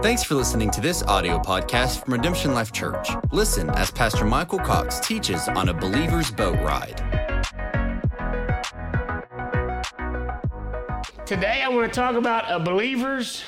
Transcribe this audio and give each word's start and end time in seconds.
Thanks 0.00 0.22
for 0.22 0.36
listening 0.36 0.70
to 0.70 0.80
this 0.80 1.02
audio 1.02 1.40
podcast 1.40 2.04
from 2.04 2.12
Redemption 2.12 2.54
Life 2.54 2.70
Church. 2.70 3.08
Listen 3.32 3.68
as 3.70 3.90
Pastor 3.90 4.24
Michael 4.24 4.60
Cox 4.60 5.00
teaches 5.00 5.48
on 5.48 5.70
a 5.70 5.74
believer's 5.74 6.30
boat 6.30 6.56
ride. 6.60 6.98
Today, 11.26 11.62
I 11.64 11.68
want 11.68 11.92
to 11.92 11.94
talk 11.94 12.14
about 12.14 12.44
a 12.48 12.60
believer's 12.60 13.42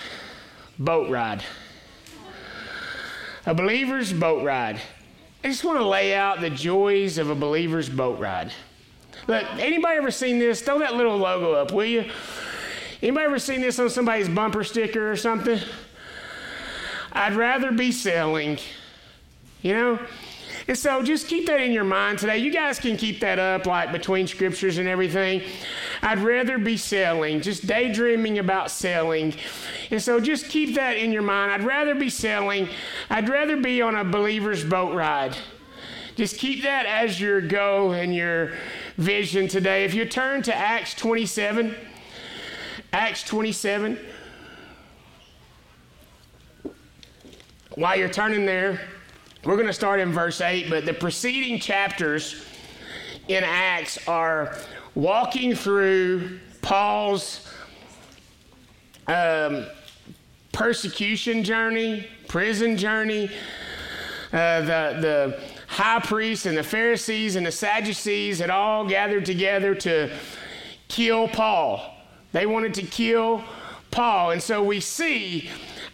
boat 0.77 1.09
ride. 1.09 1.45
A 3.47 3.55
believer's 3.55 4.13
boat 4.13 4.45
ride. 4.45 4.81
I 5.45 5.49
just 5.49 5.63
want 5.63 5.79
to 5.79 5.87
lay 5.87 6.17
out 6.17 6.41
the 6.41 6.51
joys 6.51 7.17
of 7.19 7.31
a 7.31 7.35
believer's 7.37 7.89
boat 7.89 8.19
ride. 8.19 8.53
Look, 9.29 9.45
anybody 9.53 9.99
ever 9.99 10.11
seen 10.11 10.41
this? 10.41 10.61
Throw 10.63 10.81
that 10.81 10.97
little 10.97 11.17
logo 11.17 11.53
up, 11.53 11.71
will 11.71 11.85
you? 11.85 12.11
Anybody 13.01 13.27
ever 13.27 13.39
seen 13.39 13.61
this 13.61 13.79
on 13.79 13.89
somebody's 13.89 14.29
bumper 14.29 14.65
sticker 14.65 15.13
or 15.13 15.17
something? 15.17 15.61
I'd 17.13 17.35
rather 17.35 17.73
be 17.73 17.93
sailing, 17.93 18.59
you 19.63 19.75
know? 19.75 19.99
And 20.69 20.79
so 20.79 21.03
just 21.03 21.27
keep 21.27 21.47
that 21.47 21.61
in 21.61 21.73
your 21.73 21.85
mind 21.85 22.19
today. 22.19 22.39
You 22.39 22.53
guys 22.53 22.79
can 22.79 22.97
keep 22.97 23.21
that 23.21 23.39
up 23.39 23.67
like 23.67 23.93
between 23.93 24.27
scriptures 24.27 24.79
and 24.79 24.89
everything. 24.89 25.43
I'd 26.03 26.21
rather 26.21 26.59
be 26.59 26.77
sailing, 26.77 27.41
just 27.41 27.67
daydreaming 27.67 28.39
about 28.39 28.71
sailing. 28.71 29.35
And 29.91 30.01
so 30.01 30.21
just 30.21 30.49
keep 30.49 30.77
that 30.77 30.97
in 30.97 31.13
your 31.13 31.23
mind. 31.23 31.51
I'd 31.51 31.65
rather 31.65 31.95
be 31.95 32.11
sailing. 32.11 32.69
I'd 33.09 33.29
rather 33.29 33.57
be 33.57 33.83
on 33.83 33.97
a 33.97 34.05
believer's 34.05 34.65
boat 34.65 34.95
ride. 34.95 35.37
Just 36.15 36.39
keep 36.39 36.63
that 36.63 36.87
as 36.87 37.21
your 37.21 37.41
go 37.41 37.93
and 37.93 38.15
your 38.15 38.53
vision 38.97 39.49
today. 39.49 39.85
If 39.85 39.95
you 39.95 40.05
turn 40.05 40.43
to 40.43 40.55
Acts 40.55 40.95
27, 40.95 41.75
Acts 42.93 43.23
27. 43.25 43.99
While 47.77 47.97
you're 47.97 48.09
turning 48.09 48.47
there, 48.47 48.81
we're 49.45 49.55
going 49.55 49.69
to 49.69 49.73
start 49.73 50.01
in 50.01 50.11
verse 50.11 50.41
8, 50.41 50.69
but 50.69 50.85
the 50.85 50.93
preceding 50.93 51.61
chapters 51.61 52.45
in 53.29 53.45
Acts 53.45 54.09
are 54.09 54.57
walking 54.97 55.55
through 55.55 56.41
Paul's 56.63 57.49
um, 59.07 59.67
persecution 60.53 61.45
journey, 61.45 62.09
prison 62.27 62.77
journey. 62.77 63.31
Uh, 64.33 64.61
the, 64.63 65.01
the 65.01 65.41
high 65.69 66.01
priests 66.01 66.47
and 66.47 66.59
the 66.59 66.65
Pharisees 66.65 67.37
and 67.37 67.47
the 67.47 67.53
Sadducees 67.53 68.41
had 68.41 68.51
all 68.51 68.85
gathered 68.85 69.25
together 69.25 69.77
to 69.77 70.13
kill 70.89 71.29
Paul. 71.29 71.97
They 72.33 72.47
wanted 72.47 72.75
to 72.75 72.83
kill 72.83 73.45
Paul. 73.93 74.33
And 74.33 74.43
so 74.43 74.61
we 74.61 74.81
see 74.81 75.49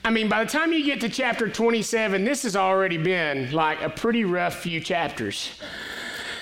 I 0.06 0.10
mean, 0.10 0.28
by 0.28 0.44
the 0.44 0.48
time 0.48 0.72
you 0.72 0.84
get 0.84 1.00
to 1.00 1.08
chapter 1.08 1.48
27, 1.48 2.24
this 2.24 2.44
has 2.44 2.54
already 2.54 2.96
been 2.96 3.50
like 3.50 3.82
a 3.82 3.90
pretty 3.90 4.22
rough 4.22 4.54
few 4.54 4.78
chapters 4.78 5.50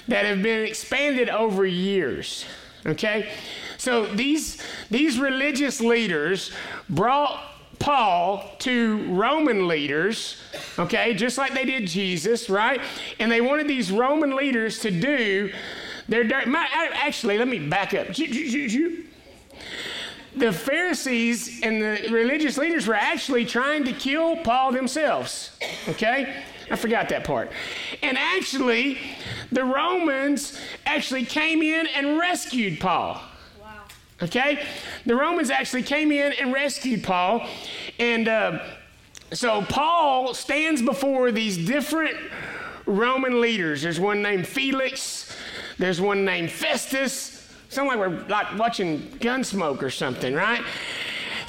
that 0.06 0.26
have 0.26 0.42
been 0.42 0.66
expanded 0.66 1.30
over 1.30 1.64
years. 1.64 2.44
Okay? 2.84 3.32
So 3.78 4.04
these, 4.04 4.62
these 4.90 5.18
religious 5.18 5.80
leaders 5.80 6.52
brought 6.90 7.42
Paul 7.78 8.44
to 8.58 9.10
Roman 9.14 9.66
leaders, 9.66 10.36
okay, 10.78 11.14
just 11.14 11.38
like 11.38 11.54
they 11.54 11.64
did 11.64 11.86
Jesus, 11.86 12.50
right? 12.50 12.82
And 13.18 13.32
they 13.32 13.40
wanted 13.40 13.66
these 13.66 13.90
Roman 13.90 14.36
leaders 14.36 14.80
to 14.80 14.90
do 14.90 15.50
their. 16.06 16.22
dirt 16.22 16.44
Actually, 16.48 17.38
let 17.38 17.48
me 17.48 17.66
back 17.66 17.94
up 17.94 18.08
the 20.36 20.52
Pharisees 20.52 21.60
and 21.62 21.80
the 21.80 22.08
religious 22.10 22.58
leaders 22.58 22.86
were 22.86 22.94
actually 22.94 23.44
trying 23.44 23.84
to 23.84 23.92
kill 23.92 24.36
Paul 24.36 24.72
themselves. 24.72 25.50
Okay? 25.88 26.42
I 26.70 26.76
forgot 26.76 27.08
that 27.10 27.24
part. 27.24 27.52
And 28.02 28.16
actually, 28.18 28.98
the 29.52 29.64
Romans 29.64 30.58
actually 30.86 31.24
came 31.24 31.62
in 31.62 31.86
and 31.88 32.18
rescued 32.18 32.80
Paul. 32.80 33.20
Wow. 33.60 33.82
Okay? 34.22 34.66
The 35.06 35.14
Romans 35.14 35.50
actually 35.50 35.82
came 35.82 36.10
in 36.10 36.32
and 36.32 36.52
rescued 36.52 37.04
Paul. 37.04 37.46
And 37.98 38.28
uh, 38.28 38.60
so 39.32 39.62
Paul 39.62 40.34
stands 40.34 40.82
before 40.82 41.30
these 41.32 41.64
different 41.66 42.16
Roman 42.86 43.40
leaders. 43.40 43.82
There's 43.82 44.00
one 44.00 44.22
named 44.22 44.46
Felix, 44.46 45.34
there's 45.78 46.00
one 46.00 46.24
named 46.24 46.50
Festus, 46.50 47.33
Like 47.76 47.98
we're 47.98 48.26
like 48.28 48.58
watching 48.58 49.00
Gunsmoke 49.18 49.82
or 49.82 49.90
something, 49.90 50.34
right? 50.34 50.62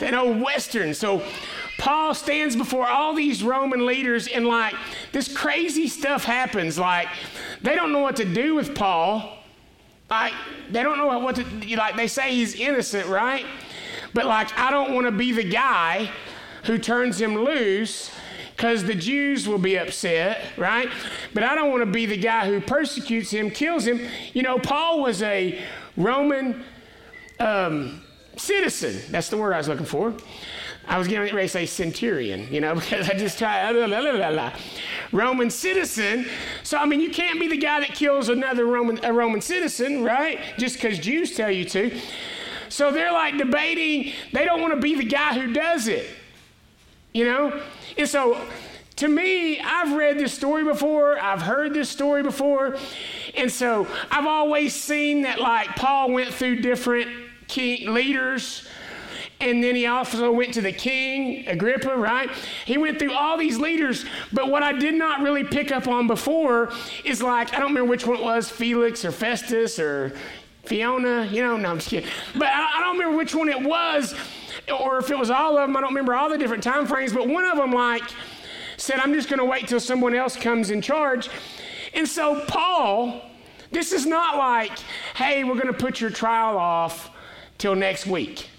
An 0.02 0.14
old 0.14 0.42
Western. 0.42 0.94
So 0.94 1.24
Paul 1.78 2.14
stands 2.14 2.56
before 2.56 2.88
all 2.88 3.14
these 3.14 3.44
Roman 3.44 3.86
leaders 3.86 4.28
and 4.28 4.46
like 4.46 4.76
this 5.12 5.34
crazy 5.36 5.88
stuff 5.88 6.24
happens. 6.24 6.78
Like 6.80 7.08
they 7.62 7.76
don't 7.76 7.92
know 7.92 8.00
what 8.00 8.16
to 8.18 8.26
do 8.26 8.56
with 8.56 8.76
Paul. 8.76 9.38
Like 10.10 10.34
they 10.72 10.84
don't 10.84 10.98
know 10.98 11.20
what 11.20 11.36
to 11.36 11.76
like 11.76 11.96
they 11.96 12.08
say 12.08 12.34
he's 12.34 12.56
innocent, 12.56 13.08
right? 13.08 13.46
But 14.14 14.26
like 14.26 14.58
I 14.58 14.72
don't 14.72 14.94
want 14.94 15.08
to 15.08 15.12
be 15.12 15.32
the 15.32 15.44
guy 15.44 16.10
who 16.64 16.78
turns 16.78 17.20
him 17.22 17.36
loose 17.36 18.12
because 18.56 18.86
the 18.86 18.96
Jews 18.96 19.48
will 19.48 19.58
be 19.58 19.78
upset, 19.78 20.42
right? 20.58 20.90
But 21.34 21.44
I 21.44 21.56
don't 21.56 21.70
want 21.72 21.82
to 21.82 21.92
be 21.92 22.06
the 22.06 22.18
guy 22.18 22.48
who 22.48 22.62
persecutes 22.62 23.32
him, 23.32 23.52
kills 23.52 23.86
him. 23.86 24.00
You 24.34 24.44
know, 24.44 24.58
Paul 24.58 25.02
was 25.02 25.22
a 25.22 25.62
Roman 25.98 26.64
um, 27.40 28.02
citizen. 28.38 29.02
That's 29.10 29.30
the 29.30 29.38
word 29.38 29.54
I 29.54 29.58
was 29.58 29.68
looking 29.68 29.86
for. 29.86 30.14
I 30.88 30.98
was 30.98 31.08
getting 31.08 31.34
ready 31.34 31.48
to 31.48 31.50
say 31.50 31.66
centurion, 31.66 32.48
you 32.54 32.62
know, 32.62 32.76
because 32.80 33.10
I 33.10 33.14
just 33.14 33.40
try 33.40 33.72
blah, 33.74 33.88
blah, 33.88 34.02
blah, 34.02 34.32
blah, 34.32 34.54
Roman 35.12 35.50
citizen. 35.50 36.28
So 36.64 36.78
I 36.78 36.86
mean, 36.86 37.02
you 37.02 37.10
can't 37.10 37.40
be 37.40 37.48
the 37.48 37.58
guy 37.58 37.80
that 37.80 37.90
kills 37.90 38.30
another 38.30 38.66
Roman 38.66 39.04
a 39.04 39.12
Roman 39.12 39.42
citizen, 39.42 40.04
right? 40.04 40.40
Just 40.58 40.76
because 40.76 41.00
Jews 41.00 41.36
tell 41.36 41.52
you 41.52 41.66
to. 41.66 41.98
So 42.70 42.92
they're 42.92 43.14
like 43.14 43.38
debating. 43.38 44.14
They 44.34 44.46
don't 44.46 44.62
want 44.62 44.74
to 44.74 44.80
be 44.80 44.96
the 44.96 45.06
guy 45.06 45.34
who 45.40 45.54
does 45.54 45.88
it, 45.88 46.08
you 47.14 47.26
know. 47.26 47.62
And 47.98 48.08
so, 48.08 48.40
to 48.98 49.08
me, 49.08 49.60
I've 49.60 49.94
read 49.94 50.18
this 50.18 50.34
story 50.34 50.64
before. 50.64 51.20
I've 51.20 51.42
heard 51.42 51.74
this 51.74 51.90
story 51.90 52.24
before, 52.24 52.78
and 53.38 53.52
so 53.52 53.88
I've 54.12 54.26
always 54.26 54.74
seen 54.74 55.22
that 55.24 55.40
like 55.40 55.76
Paul 55.76 56.12
went 56.12 56.34
through 56.34 56.62
different 56.62 57.10
leaders. 57.56 58.68
And 59.42 59.62
then 59.62 59.76
he 59.76 59.86
also 59.86 60.32
went 60.32 60.54
to 60.54 60.62
the 60.62 60.72
king, 60.72 61.46
Agrippa, 61.48 61.96
right? 61.96 62.30
He 62.64 62.78
went 62.78 62.98
through 63.00 63.12
all 63.12 63.38
these 63.38 63.60
leaders. 63.60 64.06
But 64.32 64.50
what 64.50 64.64
I 64.64 64.72
did 64.72 64.96
not 64.96 65.22
really 65.22 65.44
pick 65.44 65.74
up 65.74 65.88
on 65.90 66.08
before 66.08 66.72
is 67.04 67.22
like, 67.22 67.54
I 67.54 67.60
don't 67.60 67.68
remember 67.68 67.90
which 67.90 68.08
one 68.08 68.18
it 68.18 68.24
was, 68.24 68.50
Felix 68.50 69.04
or 69.04 69.12
Festus 69.12 69.78
or 69.78 70.16
Fiona, 70.64 71.26
you 71.26 71.44
know, 71.44 71.58
no, 71.58 71.70
I'm 71.70 71.78
just 71.78 71.90
kidding. 71.90 72.10
But 72.34 72.48
I, 72.48 72.78
I 72.78 72.80
don't 72.80 72.98
remember 72.98 73.18
which 73.18 73.36
one 73.36 73.50
it 73.50 73.62
was, 73.62 74.16
or 74.80 75.00
if 75.00 75.12
it 75.12 75.20
was 75.20 75.30
all 75.30 75.58
of 75.58 75.68
them. 75.68 75.76
I 75.76 75.82
don't 75.82 75.90
remember 75.90 76.16
all 76.16 76.30
the 76.30 76.38
different 76.38 76.64
time 76.64 76.88
frames. 76.88 77.14
But 77.14 77.28
one 77.28 77.46
of 77.46 77.58
them, 77.58 77.72
like, 77.72 78.04
said, 78.78 79.00
I'm 79.00 79.14
just 79.14 79.30
going 79.30 79.40
to 79.40 79.46
wait 79.46 79.68
till 79.68 79.80
someone 79.82 80.16
else 80.16 80.36
comes 80.36 80.70
in 80.70 80.82
charge. 80.82 81.30
And 81.96 82.08
so, 82.08 82.44
Paul, 82.48 83.22
this 83.72 83.94
is 83.94 84.06
not 84.06 84.38
like, 84.38 84.78
hey, 85.16 85.44
we're 85.46 85.56
going 85.56 85.68
to 85.68 85.74
put 85.74 86.02
your 86.02 86.10
trial 86.10 86.58
off 86.58 87.10
till 87.58 87.74
next 87.74 88.06
week. 88.06 88.50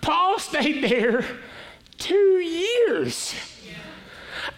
Paul 0.00 0.38
stayed 0.38 0.82
there 0.82 1.24
two 1.98 2.38
years. 2.38 3.34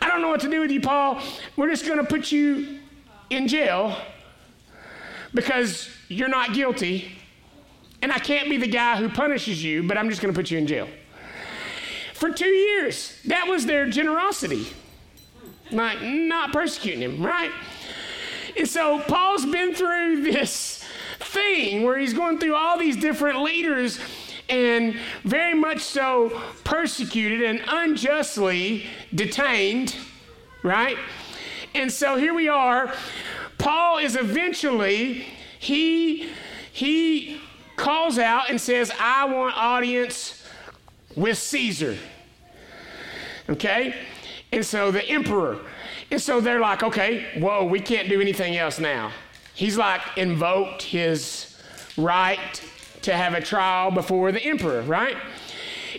I 0.00 0.08
don't 0.08 0.22
know 0.22 0.28
what 0.28 0.40
to 0.40 0.50
do 0.50 0.60
with 0.60 0.70
you, 0.70 0.80
Paul. 0.80 1.20
We're 1.56 1.68
just 1.68 1.84
going 1.84 1.98
to 1.98 2.04
put 2.04 2.30
you 2.30 2.78
in 3.30 3.48
jail 3.48 3.96
because 5.34 5.90
you're 6.08 6.28
not 6.28 6.54
guilty. 6.54 7.12
And 8.00 8.12
I 8.12 8.18
can't 8.18 8.48
be 8.48 8.56
the 8.56 8.68
guy 8.68 8.96
who 8.96 9.08
punishes 9.08 9.62
you, 9.62 9.82
but 9.82 9.98
I'm 9.98 10.08
just 10.08 10.22
going 10.22 10.32
to 10.32 10.38
put 10.38 10.50
you 10.50 10.58
in 10.58 10.66
jail. 10.66 10.88
For 12.14 12.30
two 12.30 12.46
years, 12.46 13.18
that 13.26 13.48
was 13.48 13.66
their 13.66 13.88
generosity. 13.88 14.68
Like, 15.72 16.02
not 16.02 16.52
persecuting 16.52 17.00
him, 17.00 17.24
right? 17.24 17.50
And 18.56 18.68
so 18.68 19.00
Paul's 19.00 19.46
been 19.46 19.74
through 19.74 20.22
this 20.22 20.84
thing 21.18 21.82
where 21.82 21.98
he's 21.98 22.12
going 22.12 22.38
through 22.38 22.54
all 22.54 22.78
these 22.78 22.96
different 22.96 23.42
leaders 23.42 23.98
and 24.48 24.96
very 25.24 25.54
much 25.54 25.80
so 25.80 26.42
persecuted 26.64 27.42
and 27.42 27.62
unjustly 27.66 28.84
detained, 29.14 29.96
right? 30.62 30.98
And 31.74 31.90
so 31.90 32.16
here 32.16 32.34
we 32.34 32.48
are. 32.48 32.92
Paul 33.56 33.98
is 33.98 34.16
eventually, 34.16 35.24
he, 35.58 36.28
he 36.72 37.40
calls 37.76 38.18
out 38.18 38.50
and 38.50 38.60
says, 38.60 38.92
I 38.98 39.24
want 39.24 39.56
audience 39.56 40.44
with 41.16 41.38
Caesar. 41.38 41.96
Okay? 43.48 43.94
And 44.52 44.64
so 44.64 44.90
the 44.90 45.04
emperor. 45.08 45.58
And 46.10 46.20
so 46.20 46.40
they're 46.40 46.60
like, 46.60 46.82
okay, 46.82 47.26
whoa, 47.38 47.64
we 47.64 47.80
can't 47.80 48.08
do 48.08 48.20
anything 48.20 48.56
else 48.56 48.78
now. 48.78 49.12
He's 49.54 49.76
like 49.76 50.02
invoked 50.16 50.82
his 50.82 51.56
right 51.96 52.62
to 53.02 53.14
have 53.14 53.34
a 53.34 53.40
trial 53.40 53.90
before 53.90 54.30
the 54.30 54.42
emperor, 54.42 54.82
right? 54.82 55.16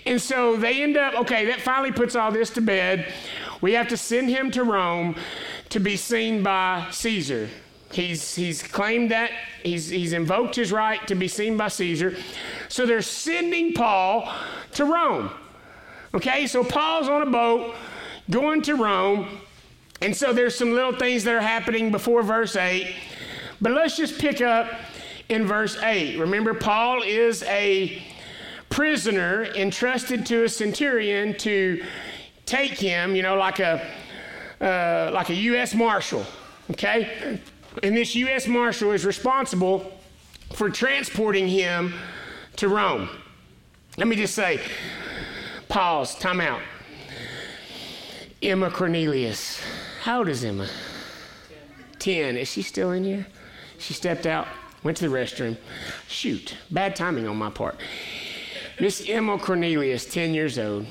And 0.06 0.22
so 0.22 0.56
they 0.56 0.84
end 0.84 0.98
up, 0.98 1.16
okay, 1.16 1.46
that 1.46 1.62
finally 1.62 1.92
puts 1.92 2.16
all 2.16 2.32
this 2.32 2.50
to 2.52 2.62
bed. 2.62 3.12
We 3.62 3.74
have 3.74 3.88
to 3.90 3.98
send 3.98 4.30
him 4.30 4.52
to 4.52 4.64
Rome 4.64 5.16
to 5.70 5.80
be 5.80 5.98
seen 5.98 6.44
by 6.44 6.88
Caesar. 6.92 7.50
He's, 7.92 8.36
he's 8.36 8.64
claimed 8.64 9.12
that, 9.12 9.32
he's, 9.64 9.90
he's 9.90 10.14
invoked 10.14 10.56
his 10.56 10.72
right 10.72 11.06
to 11.08 11.16
be 11.16 11.28
seen 11.28 11.58
by 11.58 11.68
Caesar. 11.68 12.16
So 12.68 12.86
they're 12.86 13.02
sending 13.02 13.74
Paul 13.74 14.32
to 14.74 14.86
Rome. 14.86 15.30
Okay, 16.16 16.48
so 16.48 16.64
Paul's 16.64 17.08
on 17.08 17.22
a 17.22 17.30
boat 17.30 17.76
going 18.30 18.62
to 18.64 18.76
Rome. 18.76 19.40
And 20.02 20.16
so 20.16 20.34
there's 20.34 20.56
some 20.56 20.72
little 20.72 20.94
things 20.94 21.24
that 21.24 21.34
are 21.36 21.42
happening 21.42 21.92
before 21.92 22.24
verse 22.24 22.56
8. 22.56 22.94
But 23.62 23.72
let's 23.72 23.96
just 23.96 24.20
pick 24.20 24.42
up 24.42 24.70
in 25.30 25.46
verse 25.46 25.82
8. 25.82 26.20
Remember, 26.20 26.54
Paul 26.54 27.02
is 27.04 27.44
a 27.44 28.04
prisoner 28.70 29.46
entrusted 29.56 30.26
to 30.26 30.44
a 30.44 30.50
centurion 30.50 31.38
to 31.38 31.84
take 32.46 32.72
him, 32.72 33.16
you 33.16 33.22
know, 33.22 33.36
like 33.36 33.60
a, 33.60 33.86
uh, 34.60 35.12
like 35.14 35.30
a 35.30 35.36
U.S. 35.36 35.74
Marshal. 35.74 36.26
Okay? 36.72 37.40
And 37.82 37.96
this 37.96 38.16
U.S. 38.16 38.48
Marshal 38.48 38.92
is 38.92 39.06
responsible 39.06 39.92
for 40.54 40.70
transporting 40.70 41.48
him 41.48 41.94
to 42.58 42.68
Rome. 42.68 43.10
Let 43.98 44.08
me 44.08 44.16
just 44.16 44.36
say, 44.36 44.60
pause, 45.70 46.16
time 46.16 46.42
out. 46.42 46.62
Emma 48.44 48.70
Cornelius. 48.70 49.62
How 50.02 50.20
old 50.20 50.28
is 50.28 50.44
Emma? 50.44 50.68
Ten. 51.98 52.36
Is 52.36 52.52
she 52.52 52.62
still 52.62 52.92
in 52.92 53.06
here? 53.06 53.26
She 53.78 53.94
stepped 53.94 54.26
out, 54.26 54.50
went 54.84 54.98
to 54.98 55.08
the 55.08 55.16
restroom. 55.16 55.56
Shoot, 56.10 56.58
bad 56.70 56.94
timing 56.94 57.26
on 57.26 57.38
my 57.38 57.50
part. 57.50 57.78
Miss 58.82 59.08
Emma 59.08 59.38
Cornelius, 59.38 60.06
10 60.06 60.34
years 60.34 60.60
old, 60.60 60.86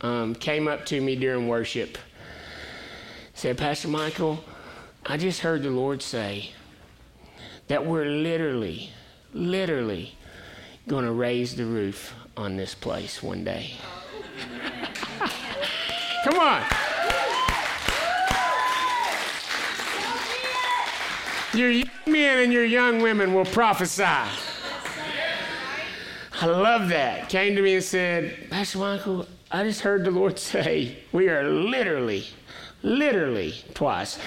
um, 0.00 0.32
came 0.36 0.68
up 0.68 0.86
to 0.86 1.00
me 1.00 1.16
during 1.16 1.48
worship. 1.48 1.98
Said, 3.34 3.58
Pastor 3.58 3.88
Michael, 3.88 4.44
I 5.04 5.16
just 5.16 5.40
heard 5.40 5.64
the 5.64 5.70
Lord 5.70 6.02
say 6.02 6.52
that 7.66 7.84
we're 7.84 8.04
literally, 8.04 8.90
literally 9.32 10.14
going 10.86 11.04
to 11.04 11.12
raise 11.12 11.56
the 11.56 11.64
roof 11.64 12.14
on 12.36 12.56
this 12.56 12.76
place 12.76 13.20
one 13.24 13.42
day. 13.42 13.72
Come 16.24 16.38
on. 16.38 16.62
Your 21.54 21.70
young 21.70 21.88
men 22.06 22.44
and 22.44 22.52
your 22.52 22.64
young 22.64 23.00
women 23.00 23.34
will 23.34 23.46
prophesy. 23.46 24.04
I 24.04 24.28
love 26.46 26.88
that. 26.90 27.28
Came 27.28 27.56
to 27.56 27.62
me 27.62 27.74
and 27.74 27.84
said, 27.84 28.50
Pastor 28.50 28.78
Michael, 28.78 29.26
I 29.50 29.64
just 29.64 29.80
heard 29.80 30.04
the 30.04 30.10
Lord 30.10 30.38
say 30.38 30.98
we 31.12 31.28
are 31.28 31.44
literally, 31.44 32.26
literally 32.82 33.54
twice 33.74 34.18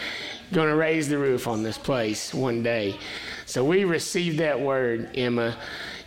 going 0.52 0.70
to 0.70 0.76
raise 0.76 1.10
the 1.10 1.18
roof 1.18 1.48
on 1.48 1.64
this 1.64 1.78
place 1.78 2.34
one 2.34 2.62
day. 2.62 2.96
So 3.46 3.64
we 3.64 3.84
received 3.84 4.40
that 4.40 4.60
word, 4.60 5.10
Emma, 5.16 5.58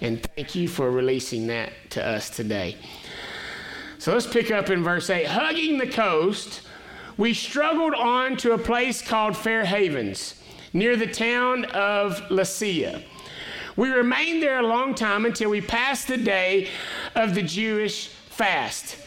and 0.01 0.23
thank 0.35 0.55
you 0.55 0.69
for 0.69 0.91
releasing 0.91 1.47
that 1.49 1.73
to 1.91 2.05
us 2.05 2.31
today. 2.31 2.77
So 3.99 4.13
let's 4.13 4.27
pick 4.27 4.51
up 4.51 4.69
in 4.71 4.85
verse 4.85 5.09
8. 5.09 5.27
Hugging 5.27 5.79
the 5.79 5.87
coast, 5.87 6.63
we 7.17 7.33
struggled 7.33 7.95
on 7.95 8.37
to 8.39 8.53
a 8.53 8.59
place 8.59 9.01
called 9.01 9.37
Fair 9.37 9.65
Havens 9.65 10.35
near 10.73 10.97
the 10.97 11.07
town 11.07 11.65
of 11.67 12.21
Lasea. 12.29 13.03
We 13.77 13.89
remained 13.89 14.43
there 14.43 14.61
a 14.61 14.67
long 14.67 14.95
time 14.95 15.25
until 15.25 15.51
we 15.51 15.61
passed 15.61 16.09
the 16.09 16.17
day 16.19 16.69
of 17.15 17.35
the 17.35 17.43
Jewish 17.43 18.09
fast. 18.09 18.99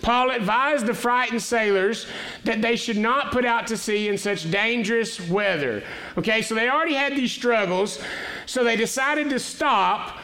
Paul 0.00 0.30
advised 0.30 0.86
the 0.86 0.94
frightened 0.94 1.42
sailors 1.42 2.06
that 2.44 2.60
they 2.60 2.74
should 2.74 2.96
not 2.96 3.30
put 3.30 3.44
out 3.44 3.68
to 3.68 3.76
sea 3.76 4.08
in 4.08 4.18
such 4.18 4.50
dangerous 4.50 5.20
weather. 5.28 5.84
Okay, 6.18 6.42
so 6.42 6.54
they 6.54 6.68
already 6.68 6.94
had 6.94 7.14
these 7.14 7.30
struggles, 7.30 8.02
so 8.46 8.64
they 8.64 8.76
decided 8.76 9.30
to 9.30 9.38
stop 9.38 10.18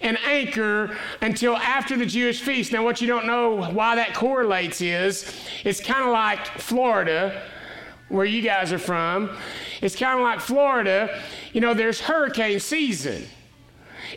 and 0.00 0.18
anchor 0.24 0.96
until 1.20 1.56
after 1.56 1.96
the 1.96 2.06
Jewish 2.06 2.40
feast. 2.40 2.72
Now, 2.72 2.84
what 2.84 3.00
you 3.00 3.06
don't 3.06 3.26
know 3.26 3.70
why 3.70 3.96
that 3.96 4.14
correlates 4.14 4.80
is 4.80 5.32
it's 5.64 5.80
kind 5.80 6.04
of 6.04 6.12
like 6.12 6.46
Florida, 6.58 7.42
where 8.08 8.26
you 8.26 8.42
guys 8.42 8.72
are 8.72 8.78
from. 8.78 9.30
It's 9.80 9.96
kind 9.96 10.18
of 10.18 10.24
like 10.24 10.40
Florida. 10.40 11.22
You 11.52 11.60
know, 11.60 11.74
there's 11.74 12.00
hurricane 12.00 12.60
season. 12.60 13.26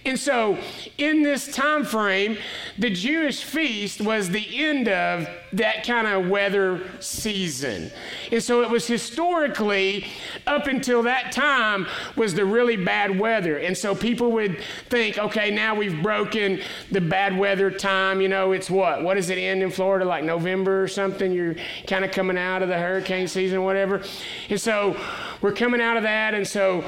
And 0.05 0.19
so, 0.19 0.57
in 0.97 1.23
this 1.23 1.51
time 1.53 1.83
frame, 1.83 2.37
the 2.77 2.89
Jewish 2.89 3.43
feast 3.43 4.01
was 4.01 4.29
the 4.29 4.45
end 4.65 4.87
of 4.87 5.27
that 5.53 5.85
kind 5.85 6.07
of 6.07 6.29
weather 6.29 6.81
season. 6.99 7.91
And 8.31 8.43
so 8.43 8.61
it 8.61 8.69
was 8.69 8.85
historically 8.85 10.05
up 10.45 10.67
until 10.67 11.03
that 11.03 11.31
time 11.31 11.87
was 12.15 12.33
the 12.33 12.45
really 12.45 12.75
bad 12.75 13.17
weather. 13.17 13.57
And 13.57 13.77
so 13.77 13.95
people 13.95 14.31
would 14.33 14.61
think, 14.89 15.17
okay, 15.17 15.49
now 15.51 15.75
we've 15.75 16.01
broken 16.03 16.61
the 16.91 17.01
bad 17.01 17.37
weather 17.37 17.71
time. 17.71 18.19
You 18.19 18.27
know, 18.27 18.51
it's 18.51 18.69
what? 18.69 19.03
What 19.03 19.13
does 19.13 19.29
it 19.29 19.37
end 19.37 19.63
in 19.63 19.71
Florida? 19.71 20.05
Like 20.05 20.23
November 20.23 20.83
or 20.83 20.87
something? 20.87 21.31
You're 21.31 21.55
kind 21.87 22.03
of 22.03 22.11
coming 22.11 22.37
out 22.37 22.61
of 22.61 22.67
the 22.67 22.77
hurricane 22.77 23.27
season, 23.27 23.63
whatever. 23.63 24.01
And 24.49 24.59
so 24.59 24.99
we're 25.41 25.53
coming 25.53 25.79
out 25.79 25.95
of 25.95 26.03
that. 26.03 26.33
And 26.33 26.45
so 26.45 26.83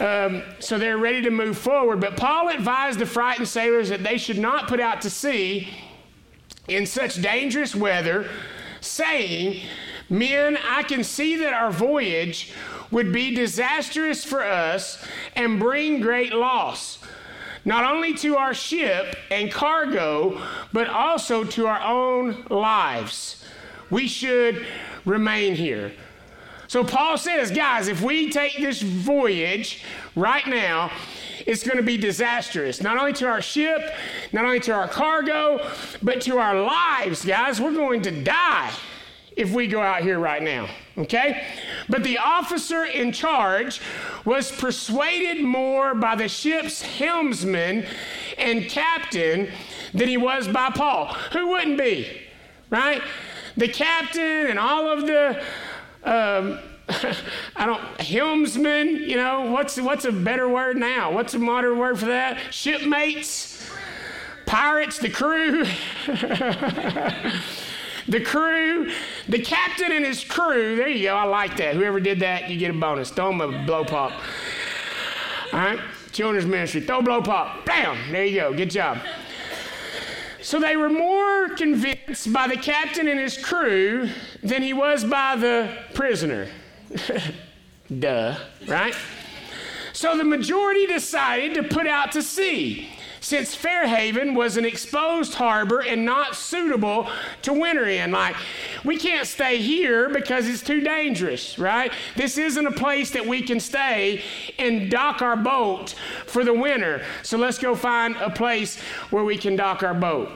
um, 0.00 0.42
so 0.58 0.78
they're 0.78 0.98
ready 0.98 1.20
to 1.22 1.30
move 1.30 1.58
forward. 1.58 2.00
But 2.00 2.16
Paul 2.16 2.48
advised 2.48 2.98
the 2.98 3.06
frightened 3.06 3.48
sailors 3.48 3.90
that 3.90 4.02
they 4.02 4.16
should 4.16 4.38
not 4.38 4.66
put 4.66 4.80
out 4.80 5.02
to 5.02 5.10
sea 5.10 5.68
in 6.70 6.86
such 6.86 7.20
dangerous 7.20 7.74
weather, 7.74 8.28
saying, 8.80 9.62
Men, 10.08 10.58
I 10.64 10.82
can 10.82 11.04
see 11.04 11.36
that 11.36 11.52
our 11.52 11.70
voyage 11.70 12.52
would 12.90 13.12
be 13.12 13.34
disastrous 13.34 14.24
for 14.24 14.42
us 14.42 15.04
and 15.36 15.60
bring 15.60 16.00
great 16.00 16.32
loss, 16.32 16.98
not 17.64 17.84
only 17.84 18.14
to 18.14 18.36
our 18.36 18.54
ship 18.54 19.14
and 19.30 19.52
cargo, 19.52 20.40
but 20.72 20.88
also 20.88 21.44
to 21.44 21.66
our 21.66 21.80
own 21.80 22.44
lives. 22.50 23.44
We 23.90 24.08
should 24.08 24.66
remain 25.04 25.54
here. 25.54 25.92
So 26.66 26.84
Paul 26.84 27.18
says, 27.18 27.50
guys, 27.50 27.88
if 27.88 28.02
we 28.02 28.30
take 28.30 28.56
this 28.56 28.80
voyage 28.80 29.84
right 30.14 30.46
now, 30.46 30.90
it's 31.46 31.62
going 31.62 31.76
to 31.76 31.82
be 31.82 31.96
disastrous, 31.96 32.82
not 32.82 32.98
only 32.98 33.12
to 33.14 33.26
our 33.26 33.42
ship, 33.42 33.92
not 34.32 34.44
only 34.44 34.60
to 34.60 34.72
our 34.72 34.88
cargo, 34.88 35.66
but 36.02 36.20
to 36.22 36.38
our 36.38 36.60
lives, 36.60 37.24
guys. 37.24 37.60
We're 37.60 37.74
going 37.74 38.02
to 38.02 38.22
die 38.22 38.70
if 39.36 39.52
we 39.52 39.66
go 39.66 39.80
out 39.80 40.02
here 40.02 40.18
right 40.18 40.42
now, 40.42 40.68
okay? 40.98 41.44
But 41.88 42.04
the 42.04 42.18
officer 42.18 42.84
in 42.84 43.12
charge 43.12 43.80
was 44.24 44.50
persuaded 44.52 45.42
more 45.42 45.94
by 45.94 46.14
the 46.14 46.28
ship's 46.28 46.82
helmsman 46.82 47.86
and 48.36 48.68
captain 48.68 49.50
than 49.94 50.08
he 50.08 50.16
was 50.16 50.48
by 50.48 50.70
Paul. 50.70 51.06
Who 51.32 51.48
wouldn't 51.48 51.78
be, 51.78 52.20
right? 52.70 53.02
The 53.56 53.68
captain 53.68 54.48
and 54.48 54.58
all 54.58 54.88
of 54.88 55.06
the 55.06 55.42
um, 56.04 56.58
I 57.56 57.66
don't 57.66 57.80
helmsman. 58.00 58.96
You 58.96 59.16
know 59.16 59.50
what's 59.50 59.80
what's 59.80 60.04
a 60.04 60.12
better 60.12 60.48
word 60.48 60.76
now? 60.76 61.12
What's 61.12 61.34
a 61.34 61.38
modern 61.38 61.78
word 61.78 61.98
for 61.98 62.06
that? 62.06 62.52
Shipmates, 62.52 63.70
pirates, 64.46 64.98
the 64.98 65.10
crew. 65.10 65.64
the 68.08 68.20
crew, 68.20 68.90
the 69.28 69.38
captain 69.38 69.92
and 69.92 70.04
his 70.04 70.24
crew. 70.24 70.76
There 70.76 70.88
you 70.88 71.04
go. 71.04 71.16
I 71.16 71.24
like 71.24 71.56
that. 71.58 71.74
Whoever 71.76 72.00
did 72.00 72.20
that, 72.20 72.50
you 72.50 72.58
get 72.58 72.70
a 72.70 72.74
bonus. 72.74 73.10
Throw 73.10 73.28
them 73.28 73.40
a 73.40 73.64
blow 73.64 73.84
pop. 73.84 74.12
All 75.52 75.58
right, 75.58 75.80
children's 76.12 76.46
ministry. 76.46 76.80
Throw 76.80 77.02
blow 77.02 77.22
pop. 77.22 77.64
Bam. 77.66 78.12
There 78.12 78.24
you 78.24 78.40
go. 78.40 78.54
Good 78.54 78.70
job. 78.70 78.98
So 80.42 80.58
they 80.58 80.76
were 80.76 80.88
more 80.88 81.50
convinced 81.50 82.32
by 82.32 82.48
the 82.48 82.56
captain 82.56 83.08
and 83.08 83.20
his 83.20 83.36
crew 83.36 84.08
than 84.42 84.62
he 84.62 84.72
was 84.72 85.04
by 85.04 85.36
the 85.36 85.76
prisoner. 85.92 86.48
Duh, 87.98 88.36
right? 88.66 88.94
So 89.92 90.16
the 90.16 90.24
majority 90.24 90.86
decided 90.86 91.54
to 91.54 91.62
put 91.62 91.86
out 91.86 92.12
to 92.12 92.22
sea 92.22 92.88
since 93.20 93.54
Fairhaven 93.54 94.34
was 94.34 94.56
an 94.56 94.64
exposed 94.64 95.34
harbor 95.34 95.80
and 95.80 96.04
not 96.04 96.34
suitable 96.34 97.08
to 97.42 97.52
winter 97.52 97.86
in. 97.86 98.10
Like, 98.10 98.36
we 98.84 98.96
can't 98.96 99.26
stay 99.26 99.58
here 99.58 100.08
because 100.08 100.48
it's 100.48 100.62
too 100.62 100.80
dangerous, 100.80 101.58
right? 101.58 101.92
This 102.16 102.38
isn't 102.38 102.66
a 102.66 102.72
place 102.72 103.10
that 103.10 103.26
we 103.26 103.42
can 103.42 103.60
stay 103.60 104.22
and 104.58 104.90
dock 104.90 105.20
our 105.20 105.36
boat 105.36 105.94
for 106.26 106.44
the 106.44 106.54
winter. 106.54 107.04
So 107.22 107.36
let's 107.36 107.58
go 107.58 107.74
find 107.74 108.16
a 108.16 108.30
place 108.30 108.80
where 109.10 109.24
we 109.24 109.36
can 109.36 109.54
dock 109.54 109.82
our 109.82 109.94
boat. 109.94 110.30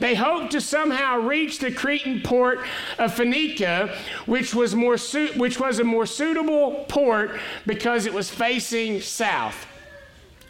They 0.00 0.14
hoped 0.14 0.52
to 0.52 0.60
somehow 0.60 1.18
reach 1.18 1.58
the 1.58 1.72
Cretan 1.72 2.22
port 2.22 2.60
of 2.98 3.14
Phoenicia, 3.14 3.94
which 4.26 4.54
was, 4.54 4.74
more 4.74 4.96
su- 4.96 5.32
which 5.36 5.58
was 5.58 5.78
a 5.78 5.84
more 5.84 6.06
suitable 6.06 6.84
port 6.88 7.38
because 7.66 8.06
it 8.06 8.14
was 8.14 8.30
facing 8.30 9.00
south. 9.00 9.66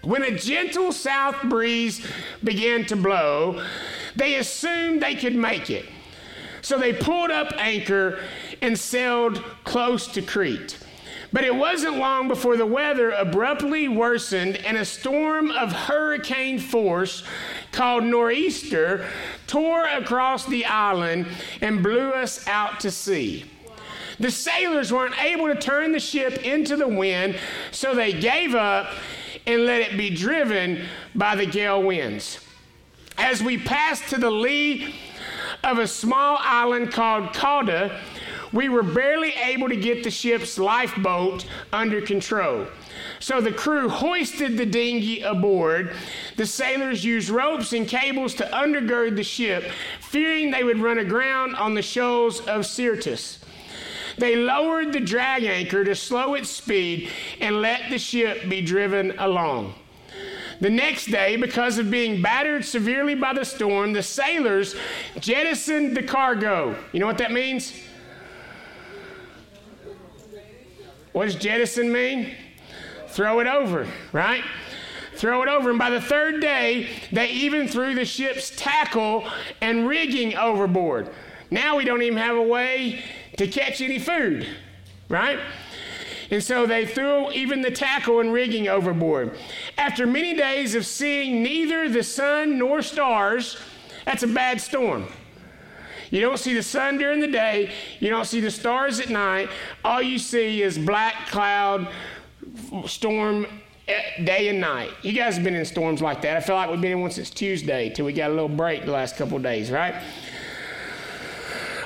When 0.03 0.23
a 0.23 0.37
gentle 0.39 0.93
south 0.93 1.43
breeze 1.45 2.07
began 2.43 2.85
to 2.87 2.97
blow, 2.97 3.63
They 4.17 4.35
assumed 4.35 5.01
they 5.01 5.15
could 5.15 5.37
make 5.37 5.71
it. 5.71 5.87
So 6.61 6.77
they 6.77 6.93
pulled 6.93 7.31
up 7.31 7.53
anchor 7.57 8.19
and 8.61 8.77
sailed 8.77 9.43
close 9.65 10.09
to 10.09 10.23
Crete. 10.23 10.77
But 11.33 11.45
it 11.45 11.55
wasn't 11.55 11.99
long 11.99 12.29
before 12.29 12.57
the 12.57 12.67
weather 12.67 13.11
abruptly 13.11 13.87
worsened 13.89 14.57
and 14.57 14.77
a 14.77 14.85
storm 14.85 15.51
of 15.51 15.73
hurricane 15.73 16.59
force 16.59 17.23
called 17.73 18.05
Nor'easter 18.05 19.07
tore 19.47 19.85
across 19.85 20.47
the 20.47 20.65
island 20.65 21.27
and 21.61 21.83
blew 21.83 22.11
us 22.11 22.47
out 22.49 22.81
to 22.81 22.91
sea. 22.91 23.45
The 24.19 24.31
sailors 24.31 24.93
weren't 24.93 25.23
able 25.23 25.47
to 25.47 25.55
turn 25.55 25.93
the 25.93 26.01
ship 26.01 26.45
into 26.45 26.77
the 26.77 26.89
wind, 26.89 27.39
so 27.71 27.95
they 27.95 28.13
gave 28.13 28.55
up 28.55 28.91
and 29.47 29.65
let 29.65 29.81
it 29.81 29.97
be 29.97 30.11
driven 30.11 30.85
by 31.15 31.37
the 31.37 31.47
gale 31.47 31.83
winds. 31.83 32.41
As 33.17 33.43
we 33.43 33.59
passed 33.59 34.09
to 34.11 34.19
the 34.19 34.31
lee 34.31 34.95
of 35.63 35.79
a 35.79 35.87
small 35.87 36.39
island 36.41 36.93
called 36.93 37.33
Cauda, 37.33 38.01
we 38.53 38.69
were 38.69 38.83
barely 38.83 39.33
able 39.33 39.69
to 39.69 39.77
get 39.77 40.05
the 40.05 40.11
ship's 40.11 40.59
lifeboat 40.59 41.45
under 41.73 42.01
control. 42.01 42.67
So 43.21 43.41
the 43.41 43.53
crew 43.53 43.89
hoisted 43.89 44.57
the 44.57 44.67
dinghy 44.67 45.23
aboard. 45.23 45.95
The 46.37 46.47
sailors 46.47 47.05
used 47.05 47.29
ropes 47.29 47.73
and 47.73 47.87
cables 47.87 48.35
to 48.35 48.45
undergird 48.45 49.17
the 49.17 49.25
ship, 49.25 49.65
fearing 50.01 50.51
they 50.51 50.65
would 50.65 50.79
run 50.79 50.99
aground 50.99 51.57
on 51.57 51.75
the 51.75 51.83
shoals 51.83 52.41
of 52.47 52.67
Syrtis. 52.67 53.39
They 54.19 54.35
lowered 54.35 54.93
the 54.93 55.01
drag 55.01 55.45
anchor 55.45 55.85
to 55.85 55.95
slow 55.95 56.35
its 56.35 56.51
speed 56.51 57.11
and 57.41 57.63
let 57.63 57.91
the 57.91 57.99
ship 57.99 58.49
be 58.49 58.61
driven 58.63 59.17
along. 59.19 59.75
The 60.61 60.71
next 60.71 61.07
day, 61.07 61.37
because 61.37 61.79
of 61.79 61.89
being 61.89 62.21
battered 62.21 62.65
severely 62.65 63.15
by 63.15 63.33
the 63.33 63.45
storm, 63.45 63.93
the 63.93 64.03
sailors 64.03 64.75
jettisoned 65.21 65.97
the 65.97 66.03
cargo. 66.03 66.75
You 66.93 66.99
know 66.99 67.07
what 67.07 67.19
that 67.19 67.31
means? 67.31 67.81
What 71.19 71.25
does 71.25 71.35
jettison 71.35 71.91
mean? 71.91 72.37
Throw 73.09 73.41
it 73.41 73.49
over, 73.49 73.89
right? 74.13 74.45
Throw 75.17 75.43
it 75.43 75.49
over. 75.49 75.71
And 75.71 75.79
by 75.79 75.91
the 75.91 76.01
third 76.01 76.41
day, 76.41 76.89
they 77.11 77.31
even 77.31 77.67
threw 77.67 77.93
the 77.93 78.05
ship's 78.05 78.53
tackle 78.55 79.29
and 79.61 79.89
rigging 79.89 80.37
overboard. 80.37 81.11
Now 81.51 81.77
we 81.77 81.85
don't 81.85 82.03
even 82.03 82.19
have 82.19 82.37
a 82.37 82.43
way 82.43 83.03
to 83.37 83.49
catch 83.49 83.81
any 83.81 83.99
food, 83.99 84.47
right? 85.09 85.41
And 86.31 86.41
so 86.41 86.67
they 86.67 86.87
threw 86.87 87.33
even 87.33 87.63
the 87.63 87.73
tackle 87.73 88.21
and 88.21 88.33
rigging 88.33 88.69
overboard. 88.69 89.37
After 89.77 90.07
many 90.07 90.37
days 90.37 90.77
of 90.77 90.87
seeing 90.87 91.43
neither 91.43 91.89
the 91.89 92.05
sun 92.05 92.59
nor 92.59 92.81
stars, 92.81 93.57
that's 94.05 94.23
a 94.23 94.29
bad 94.29 94.61
storm. 94.61 95.09
You 96.11 96.21
don't 96.21 96.39
see 96.39 96.55
the 96.55 96.63
sun 96.63 96.99
during 96.99 97.21
the 97.21 97.29
day, 97.29 97.71
you 98.01 98.09
don't 98.09 98.25
see 98.25 98.41
the 98.41 98.51
stars 98.51 99.01
at 99.01 99.11
night. 99.11 99.49
All 99.85 100.01
you 100.01 100.19
see 100.19 100.63
is 100.63 100.79
black 100.79 101.29
cloud, 101.29 101.89
storm 102.87 103.47
eh, 103.87 104.25
day 104.25 104.49
and 104.49 104.61
night. 104.61 104.91
You 105.03 105.13
guys 105.13 105.35
have 105.35 105.45
been 105.45 105.55
in 105.55 105.65
storms 105.65 106.01
like 106.01 106.23
that. 106.23 106.37
I 106.37 106.41
feel 106.41 106.57
like 106.57 106.71
we've 106.71 106.81
been 106.81 106.93
in 106.93 107.01
one 107.01 107.11
since 107.11 107.31
Tuesday 107.31 107.91
till 107.91 108.07
we 108.07 108.13
got 108.13 108.31
a 108.31 108.35
little 108.35 108.49
break 108.49 108.85
the 108.85 108.93
last 108.93 109.17
couple 109.17 109.39
days, 109.39 109.71
right? 109.71 109.95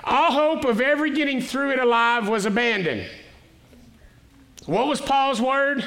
All 0.04 0.32
hope 0.32 0.64
of 0.64 0.80
ever 0.80 1.08
getting 1.08 1.40
through 1.40 1.70
it 1.70 1.78
alive 1.78 2.28
was 2.28 2.44
abandoned. 2.44 3.08
What 4.66 4.86
was 4.86 5.00
Paul's 5.00 5.40
word? 5.40 5.84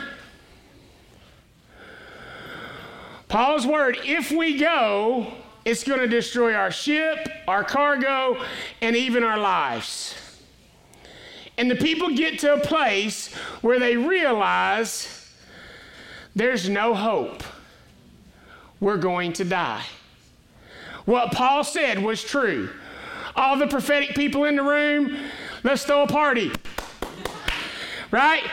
Paul's 3.28 3.66
word 3.66 3.98
if 4.04 4.32
we 4.32 4.58
go, 4.58 5.34
it's 5.66 5.84
going 5.84 6.00
to 6.00 6.08
destroy 6.08 6.54
our 6.54 6.72
ship, 6.72 7.28
our 7.48 7.64
cargo, 7.64 8.42
and 8.82 8.96
even 8.96 9.24
our 9.24 9.40
lives. 9.40 10.16
And 11.58 11.70
the 11.72 11.76
people 11.76 12.16
get 12.16 12.40
to 12.40 12.54
a 12.54 12.60
place 12.60 13.34
where 13.62 13.80
they 13.80 13.98
realize 13.98 15.34
there's 16.36 16.70
no 16.70 16.94
hope. 16.94 17.44
We're 18.80 18.98
going 18.98 19.34
to 19.34 19.46
die. 19.46 19.84
What 21.06 21.32
Paul 21.32 21.64
said 21.64 22.04
was 22.04 22.24
true. 22.24 22.70
All 23.36 23.58
the 23.58 23.68
prophetic 23.68 24.16
people 24.16 24.46
in 24.46 24.56
the 24.56 24.64
room, 24.64 25.18
let's 25.64 25.84
throw 25.84 26.04
a 26.04 26.08
party. 26.08 26.52
Right? 28.12 28.44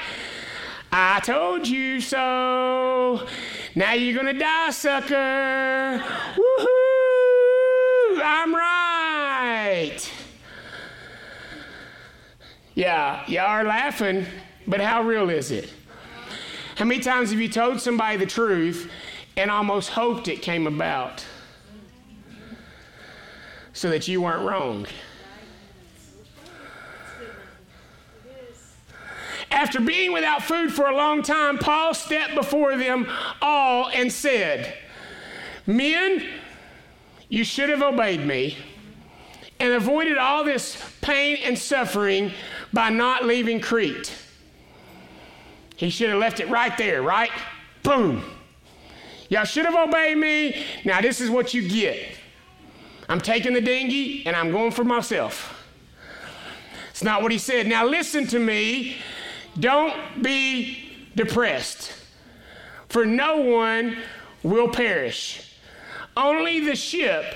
I 0.91 1.21
told 1.21 1.67
you 1.67 2.01
so. 2.01 3.27
Now 3.75 3.95
you're 3.95 4.15
gonna 4.15 4.39
die, 4.39 4.71
sucker. 4.71 6.05
Woohoo! 6.37 6.72
I'm 8.25 8.55
right. 8.55 9.99
Yeah, 12.75 13.25
y'all 13.27 13.47
are 13.47 13.65
laughing, 13.65 14.27
but 14.67 14.81
how 14.81 15.03
real 15.03 15.29
is 15.29 15.51
it? 15.51 15.73
How 16.77 16.85
many 16.85 17.01
times 17.01 17.31
have 17.31 17.41
you 17.41 17.49
told 17.49 17.81
somebody 17.81 18.17
the 18.17 18.27
truth 18.27 18.91
and 19.37 19.51
almost 19.51 19.91
hoped 19.91 20.29
it 20.29 20.43
came 20.43 20.67
about? 20.67 21.25
so 23.73 23.91
that 23.91 24.07
you 24.07 24.23
weren't 24.23 24.47
wrong. 24.49 24.87
After 29.51 29.81
being 29.81 30.13
without 30.13 30.43
food 30.43 30.73
for 30.73 30.87
a 30.87 30.97
long 30.97 31.23
time, 31.23 31.59
Paul 31.59 31.95
stepped 31.95 32.35
before 32.35 32.77
them 32.77 33.07
all 33.41 33.89
and 33.91 34.11
said, 34.11 34.75
Men, 35.67 36.27
you 37.33 37.45
should 37.45 37.71
have 37.71 37.81
obeyed 37.81 38.21
me 38.21 38.59
and 39.59 39.73
avoided 39.73 40.19
all 40.19 40.45
this 40.45 40.77
pain 41.01 41.39
and 41.43 41.59
suffering 41.59 42.31
by 42.75 42.91
not 42.91 43.25
leaving 43.25 43.59
Crete. 43.59 44.13
He 45.77 45.89
should 45.89 46.11
have 46.11 46.19
left 46.19 46.41
it 46.41 46.51
right 46.51 46.77
there, 46.77 47.01
right? 47.01 47.31
Boom. 47.83 48.23
Y'all 49.31 49.45
should 49.45 49.65
have 49.65 49.75
obeyed 49.75 50.19
me. 50.19 50.63
Now, 50.85 51.01
this 51.01 51.23
is 51.23 51.31
what 51.31 51.55
you 51.55 51.67
get. 51.67 52.07
I'm 53.09 53.19
taking 53.19 53.55
the 53.55 53.63
dinghy 53.63 54.27
and 54.27 54.37
I'm 54.37 54.51
going 54.51 54.71
for 54.71 54.85
myself. 54.85 55.67
It's 56.91 57.03
not 57.03 57.23
what 57.23 57.33
he 57.33 57.39
said. 57.39 57.67
Now, 57.67 57.87
listen 57.87 58.27
to 58.27 58.39
me. 58.39 58.99
Don't 59.59 60.23
be 60.23 61.09
depressed, 61.17 61.95
for 62.91 63.07
no 63.07 63.39
one 63.39 63.97
will 64.43 64.69
perish. 64.69 65.49
Only 66.17 66.61
the 66.61 66.77
ship 66.77 67.35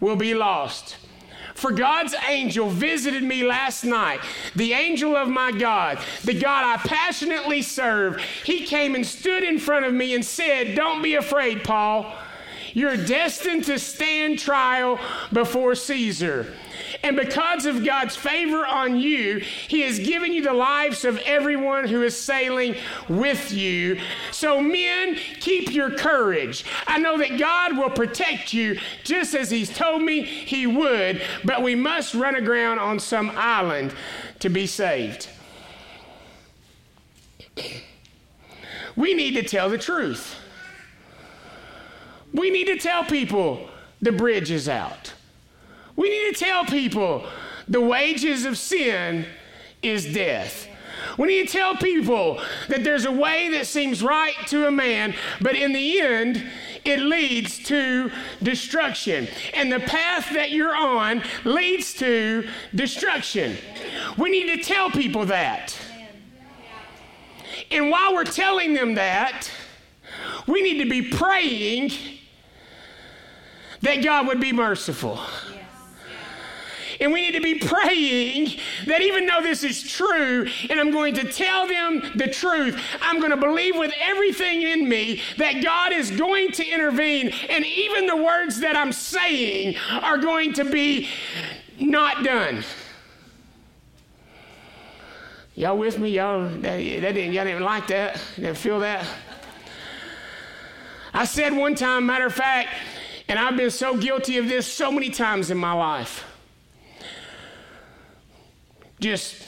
will 0.00 0.16
be 0.16 0.34
lost. 0.34 0.96
For 1.54 1.72
God's 1.72 2.14
angel 2.28 2.70
visited 2.70 3.24
me 3.24 3.42
last 3.42 3.82
night, 3.82 4.20
the 4.54 4.74
angel 4.74 5.16
of 5.16 5.28
my 5.28 5.50
God, 5.50 5.98
the 6.22 6.38
God 6.38 6.64
I 6.64 6.76
passionately 6.76 7.62
serve. 7.62 8.20
He 8.44 8.64
came 8.64 8.94
and 8.94 9.04
stood 9.04 9.42
in 9.42 9.58
front 9.58 9.84
of 9.84 9.92
me 9.92 10.14
and 10.14 10.24
said, 10.24 10.76
Don't 10.76 11.02
be 11.02 11.16
afraid, 11.16 11.64
Paul. 11.64 12.14
You're 12.74 12.96
destined 12.96 13.64
to 13.64 13.78
stand 13.80 14.38
trial 14.38 15.00
before 15.32 15.74
Caesar. 15.74 16.54
And 17.02 17.16
because 17.16 17.64
of 17.64 17.84
God's 17.84 18.16
favor 18.16 18.66
on 18.66 18.98
you, 18.98 19.38
He 19.38 19.82
has 19.82 19.98
given 19.98 20.32
you 20.32 20.42
the 20.42 20.52
lives 20.52 21.04
of 21.04 21.18
everyone 21.18 21.86
who 21.86 22.02
is 22.02 22.18
sailing 22.18 22.74
with 23.08 23.52
you. 23.52 24.00
So, 24.32 24.60
men, 24.60 25.16
keep 25.40 25.72
your 25.72 25.90
courage. 25.90 26.64
I 26.86 26.98
know 26.98 27.16
that 27.18 27.38
God 27.38 27.76
will 27.76 27.90
protect 27.90 28.52
you 28.52 28.78
just 29.04 29.34
as 29.34 29.50
He's 29.50 29.74
told 29.74 30.02
me 30.02 30.22
He 30.22 30.66
would, 30.66 31.22
but 31.44 31.62
we 31.62 31.74
must 31.74 32.14
run 32.14 32.34
aground 32.34 32.80
on 32.80 32.98
some 32.98 33.30
island 33.34 33.94
to 34.40 34.48
be 34.48 34.66
saved. 34.66 35.28
We 38.96 39.14
need 39.14 39.34
to 39.34 39.44
tell 39.44 39.70
the 39.70 39.78
truth. 39.78 40.34
We 42.32 42.50
need 42.50 42.66
to 42.66 42.76
tell 42.76 43.04
people 43.04 43.70
the 44.02 44.12
bridge 44.12 44.50
is 44.50 44.68
out. 44.68 45.14
We 46.08 46.24
need 46.24 46.36
to 46.36 46.42
tell 46.42 46.64
people 46.64 47.26
the 47.68 47.82
wages 47.82 48.46
of 48.46 48.56
sin 48.56 49.26
is 49.82 50.10
death. 50.10 50.66
We 51.18 51.28
need 51.28 51.48
to 51.48 51.52
tell 51.52 51.76
people 51.76 52.40
that 52.68 52.82
there's 52.82 53.04
a 53.04 53.12
way 53.12 53.50
that 53.50 53.66
seems 53.66 54.02
right 54.02 54.34
to 54.46 54.66
a 54.66 54.70
man, 54.70 55.14
but 55.42 55.54
in 55.54 55.74
the 55.74 56.00
end, 56.00 56.42
it 56.86 57.00
leads 57.00 57.58
to 57.64 58.10
destruction. 58.42 59.28
And 59.52 59.70
the 59.70 59.80
path 59.80 60.30
that 60.32 60.50
you're 60.50 60.74
on 60.74 61.22
leads 61.44 61.92
to 61.94 62.48
destruction. 62.74 63.58
We 64.16 64.30
need 64.30 64.46
to 64.56 64.64
tell 64.64 64.90
people 64.90 65.26
that. 65.26 65.76
And 67.70 67.90
while 67.90 68.14
we're 68.14 68.24
telling 68.24 68.72
them 68.72 68.94
that, 68.94 69.50
we 70.46 70.62
need 70.62 70.82
to 70.82 70.88
be 70.88 71.02
praying 71.02 71.90
that 73.82 74.02
God 74.02 74.26
would 74.26 74.40
be 74.40 74.54
merciful. 74.54 75.20
And 77.00 77.12
we 77.12 77.20
need 77.20 77.32
to 77.32 77.40
be 77.40 77.54
praying 77.54 78.58
that 78.86 79.00
even 79.00 79.26
though 79.26 79.40
this 79.40 79.62
is 79.62 79.82
true, 79.82 80.48
and 80.68 80.80
I'm 80.80 80.90
going 80.90 81.14
to 81.14 81.30
tell 81.30 81.68
them 81.68 82.02
the 82.16 82.26
truth, 82.26 82.80
I'm 83.00 83.20
going 83.20 83.30
to 83.30 83.36
believe 83.36 83.76
with 83.76 83.92
everything 84.00 84.62
in 84.62 84.88
me 84.88 85.22
that 85.36 85.62
God 85.62 85.92
is 85.92 86.10
going 86.10 86.52
to 86.52 86.66
intervene, 86.66 87.32
and 87.48 87.64
even 87.64 88.06
the 88.06 88.16
words 88.16 88.60
that 88.60 88.76
I'm 88.76 88.92
saying 88.92 89.76
are 89.90 90.18
going 90.18 90.54
to 90.54 90.64
be 90.64 91.08
not 91.78 92.24
done. 92.24 92.64
Y'all 95.54 95.76
with 95.76 95.98
me? 95.98 96.10
Y'all, 96.10 96.48
that, 96.48 96.60
that 96.62 96.78
didn't, 97.14 97.32
y'all 97.32 97.44
didn't 97.44 97.64
like 97.64 97.88
that? 97.88 98.20
Didn't 98.36 98.56
feel 98.56 98.80
that? 98.80 99.06
I 101.12 101.24
said 101.24 101.52
one 101.52 101.74
time, 101.74 102.06
matter 102.06 102.26
of 102.26 102.34
fact, 102.34 102.70
and 103.28 103.38
I've 103.38 103.56
been 103.56 103.70
so 103.70 103.96
guilty 103.96 104.38
of 104.38 104.48
this 104.48 104.72
so 104.72 104.92
many 104.92 105.10
times 105.10 105.50
in 105.50 105.58
my 105.58 105.72
life. 105.72 106.27
Just 109.00 109.42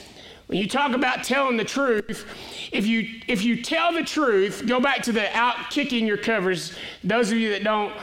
when 0.47 0.59
you 0.59 0.67
talk 0.67 0.93
about 0.93 1.23
telling 1.23 1.57
the 1.57 1.63
truth, 1.63 2.25
if 2.71 2.85
you 2.85 3.21
if 3.27 3.43
you 3.43 3.61
tell 3.61 3.93
the 3.93 4.03
truth, 4.03 4.63
go 4.67 4.79
back 4.79 5.01
to 5.03 5.11
the 5.11 5.35
out 5.35 5.69
kicking 5.69 6.05
your 6.05 6.17
covers. 6.17 6.73
Those 7.03 7.31
of 7.31 7.37
you 7.37 7.51
that 7.51 7.63
don't 7.63 7.93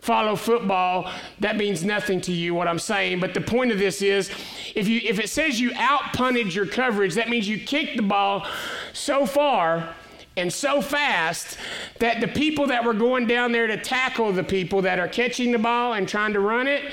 follow 0.00 0.34
football, 0.34 1.10
that 1.40 1.56
means 1.56 1.84
nothing 1.84 2.20
to 2.22 2.32
you 2.32 2.54
what 2.54 2.66
I'm 2.66 2.78
saying, 2.78 3.20
but 3.20 3.34
the 3.34 3.40
point 3.40 3.70
of 3.70 3.78
this 3.78 4.02
is 4.02 4.30
if 4.74 4.88
you 4.88 5.00
if 5.04 5.18
it 5.18 5.28
says 5.28 5.60
you 5.60 5.72
out 5.76 6.12
punted 6.12 6.54
your 6.54 6.66
coverage, 6.66 7.14
that 7.14 7.28
means 7.28 7.48
you 7.48 7.58
kicked 7.58 7.96
the 7.96 8.02
ball 8.02 8.46
so 8.92 9.26
far 9.26 9.94
and 10.36 10.52
so 10.52 10.80
fast 10.80 11.58
that 11.98 12.20
the 12.20 12.28
people 12.28 12.66
that 12.68 12.84
were 12.84 12.94
going 12.94 13.26
down 13.26 13.52
there 13.52 13.66
to 13.66 13.76
tackle 13.76 14.32
the 14.32 14.42
people 14.42 14.82
that 14.82 14.98
are 14.98 15.08
catching 15.08 15.52
the 15.52 15.58
ball 15.58 15.92
and 15.92 16.08
trying 16.08 16.32
to 16.32 16.40
run 16.40 16.66
it 16.66 16.90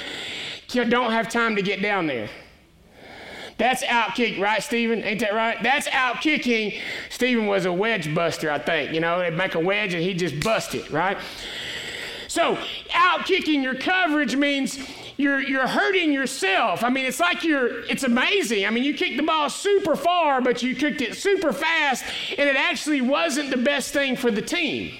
don't 0.67 1.11
have 1.11 1.29
time 1.29 1.55
to 1.55 1.61
get 1.61 1.81
down 1.81 2.05
there. 2.05 2.29
That's 3.59 3.83
out 3.83 4.15
kick, 4.15 4.39
right, 4.39 4.63
Stephen? 4.63 5.03
Ain't 5.03 5.19
that 5.19 5.33
right? 5.33 5.61
That's 5.61 5.87
outkicking. 5.89 6.79
Stephen 7.09 7.45
was 7.45 7.65
a 7.65 7.73
wedge 7.73 8.15
buster, 8.15 8.49
I 8.49 8.57
think. 8.57 8.93
You 8.93 9.01
know, 9.01 9.19
they'd 9.19 9.31
make 9.31 9.53
a 9.53 9.59
wedge 9.59 9.93
and 9.93 10.01
he'd 10.01 10.17
just 10.17 10.39
bust 10.39 10.75
it, 10.75 10.89
right? 10.91 11.17
So, 12.29 12.55
outkicking 12.91 13.61
your 13.61 13.75
coverage 13.75 14.37
means 14.37 14.79
you're, 15.17 15.41
you're 15.41 15.67
hurting 15.67 16.13
yourself. 16.13 16.85
I 16.85 16.89
mean, 16.89 17.05
it's 17.05 17.19
like 17.19 17.43
you're, 17.43 17.81
it's 17.85 18.03
amazing. 18.03 18.65
I 18.65 18.69
mean, 18.69 18.85
you 18.85 18.93
kicked 18.93 19.17
the 19.17 19.23
ball 19.23 19.49
super 19.49 19.97
far, 19.97 20.39
but 20.39 20.63
you 20.63 20.73
kicked 20.73 21.01
it 21.01 21.17
super 21.17 21.51
fast, 21.51 22.05
and 22.37 22.47
it 22.47 22.55
actually 22.55 23.01
wasn't 23.01 23.49
the 23.49 23.57
best 23.57 23.91
thing 23.91 24.15
for 24.15 24.31
the 24.31 24.41
team. 24.41 24.93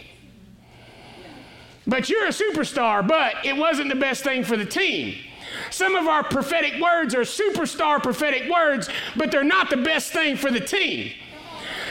But 1.87 2.09
you're 2.09 2.25
a 2.25 2.29
superstar, 2.29 3.07
but 3.07 3.35
it 3.45 3.55
wasn't 3.55 3.87
the 3.87 3.95
best 3.95 4.25
thing 4.25 4.43
for 4.43 4.57
the 4.57 4.65
team. 4.65 5.15
Some 5.71 5.95
of 5.95 6.07
our 6.07 6.23
prophetic 6.23 6.81
words 6.81 7.13
are 7.15 7.21
superstar 7.21 8.01
prophetic 8.01 8.49
words, 8.49 8.89
but 9.15 9.31
they're 9.31 9.43
not 9.43 9.69
the 9.69 9.77
best 9.77 10.11
thing 10.11 10.35
for 10.35 10.51
the 10.51 10.59
team. 10.59 11.11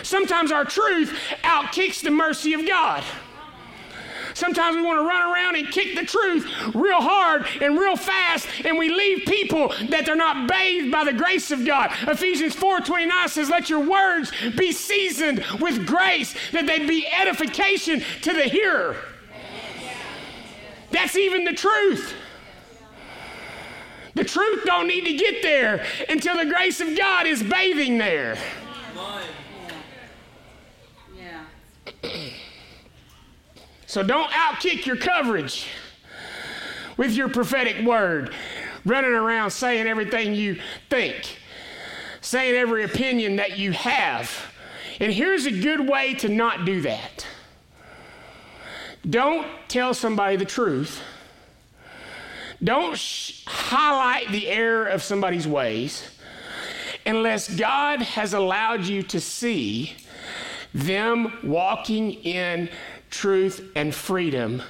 Sometimes 0.02 0.52
our 0.52 0.64
truth 0.64 1.16
outkicks 1.42 2.00
the 2.02 2.11
mercy 2.11 2.54
of 2.54 2.66
God. 2.66 3.02
Sometimes 4.35 4.76
we 4.76 4.82
want 4.82 5.00
to 5.00 5.04
run 5.04 5.32
around 5.32 5.56
and 5.56 5.68
kick 5.73 5.97
the 5.97 6.04
truth 6.04 6.47
real 6.73 7.00
hard 7.00 7.44
and 7.61 7.76
real 7.76 7.97
fast, 7.97 8.47
and 8.64 8.78
we 8.78 8.88
leave 8.88 9.26
people 9.26 9.73
that 9.88 10.06
they're 10.06 10.14
not 10.14 10.49
bathed 10.49 10.92
by 10.92 11.02
the 11.02 11.12
grace 11.12 11.50
of 11.50 11.66
God. 11.66 11.90
Ephesians 12.02 12.54
4:29 12.54 13.28
says, 13.28 13.50
"Let 13.50 13.68
your 13.68 13.80
words 13.80 14.30
be 14.56 14.70
seasoned 14.70 15.44
with 15.58 15.85
grace, 15.87 16.37
that 16.52 16.68
they 16.68 16.78
be 16.78 17.08
edification 17.08 18.04
to 18.23 18.32
the 18.32 18.44
hearer." 18.44 18.97
That's 20.92 21.16
even 21.16 21.42
the 21.42 21.54
truth. 21.54 22.14
The 24.18 24.25
truth 24.25 24.64
don't 24.64 24.88
need 24.88 25.04
to 25.04 25.12
get 25.12 25.42
there 25.42 25.87
until 26.08 26.37
the 26.37 26.46
grace 26.46 26.80
of 26.80 26.96
God 26.96 27.28
is 27.28 27.40
bathing 27.40 27.98
there. 27.98 28.37
Yeah. 31.16 31.44
So 33.87 34.02
don't 34.02 34.28
outkick 34.32 34.87
your 34.87 34.96
coverage 34.96 35.68
with 36.96 37.12
your 37.12 37.28
prophetic 37.28 37.87
word, 37.87 38.34
running 38.84 39.12
around 39.12 39.52
saying 39.52 39.87
everything 39.87 40.34
you 40.34 40.58
think, 40.90 41.38
saying 42.20 42.56
every 42.56 42.82
opinion 42.82 43.37
that 43.37 43.57
you 43.57 43.70
have. 43.70 44.52
And 44.98 45.12
here's 45.12 45.46
a 45.46 45.52
good 45.52 45.88
way 45.88 46.14
to 46.14 46.28
not 46.28 46.64
do 46.64 46.81
that 46.81 47.24
don't 49.09 49.46
tell 49.68 49.94
somebody 49.94 50.35
the 50.35 50.44
truth. 50.44 51.00
Don't 52.62 52.97
sh- 52.97 53.44
highlight 53.47 54.31
the 54.31 54.49
error 54.49 54.87
of 54.87 55.03
somebody's 55.03 55.47
ways 55.47 56.09
unless 57.07 57.49
God 57.55 58.03
has 58.03 58.35
allowed 58.35 58.85
you 58.85 59.03
to 59.05 59.21
see 59.21 59.97
them 60.75 61.38
walking 61.42 62.12
in 62.12 62.68
truth, 63.11 63.71
and 63.75 63.94
freedom 63.94 64.62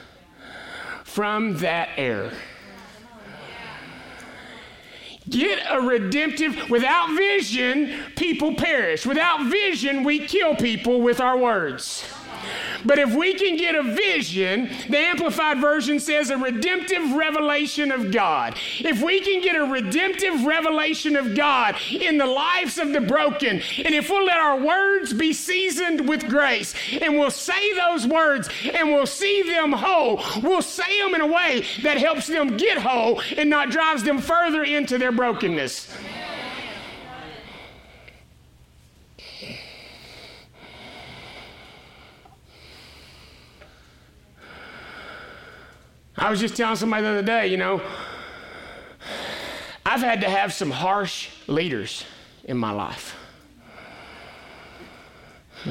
from 1.04 1.58
that 1.58 1.90
error. 1.96 2.32
Get 5.28 5.58
a 5.68 5.80
redemptive, 5.80 6.70
without 6.70 7.14
vision, 7.14 7.94
people 8.16 8.54
perish. 8.54 9.04
Without 9.04 9.44
vision, 9.50 10.04
we 10.04 10.20
kill 10.20 10.56
people 10.56 11.02
with 11.02 11.20
our 11.20 11.36
words. 11.36 12.04
But 12.84 12.98
if 12.98 13.14
we 13.14 13.34
can 13.34 13.56
get 13.56 13.74
a 13.74 13.82
vision, 13.82 14.70
the 14.88 14.98
Amplified 14.98 15.58
Version 15.58 16.00
says 16.00 16.30
a 16.30 16.36
redemptive 16.36 17.12
revelation 17.12 17.90
of 17.90 18.10
God. 18.10 18.56
If 18.78 19.02
we 19.02 19.20
can 19.20 19.42
get 19.42 19.56
a 19.56 19.64
redemptive 19.64 20.44
revelation 20.44 21.16
of 21.16 21.34
God 21.34 21.76
in 21.90 22.18
the 22.18 22.26
lives 22.26 22.78
of 22.78 22.92
the 22.92 23.00
broken, 23.00 23.60
and 23.84 23.94
if 23.94 24.10
we'll 24.10 24.24
let 24.24 24.38
our 24.38 24.60
words 24.60 25.12
be 25.12 25.32
seasoned 25.32 26.08
with 26.08 26.28
grace, 26.28 26.74
and 27.00 27.18
we'll 27.18 27.30
say 27.30 27.74
those 27.74 28.06
words 28.06 28.48
and 28.74 28.88
we'll 28.88 29.06
see 29.06 29.42
them 29.42 29.72
whole, 29.72 30.22
we'll 30.42 30.62
say 30.62 31.00
them 31.00 31.14
in 31.14 31.20
a 31.20 31.26
way 31.26 31.64
that 31.82 31.98
helps 31.98 32.26
them 32.26 32.56
get 32.56 32.78
whole 32.78 33.20
and 33.36 33.50
not 33.50 33.70
drives 33.70 34.02
them 34.02 34.18
further 34.18 34.62
into 34.64 34.98
their 34.98 35.12
brokenness. 35.12 35.88
I 46.18 46.30
was 46.30 46.40
just 46.40 46.56
telling 46.56 46.74
somebody 46.74 47.04
the 47.04 47.10
other 47.10 47.22
day, 47.22 47.46
you 47.46 47.56
know, 47.56 47.80
I've 49.86 50.00
had 50.00 50.20
to 50.22 50.28
have 50.28 50.52
some 50.52 50.72
harsh 50.72 51.28
leaders 51.46 52.04
in 52.44 52.58
my 52.58 52.72
life. 52.72 53.16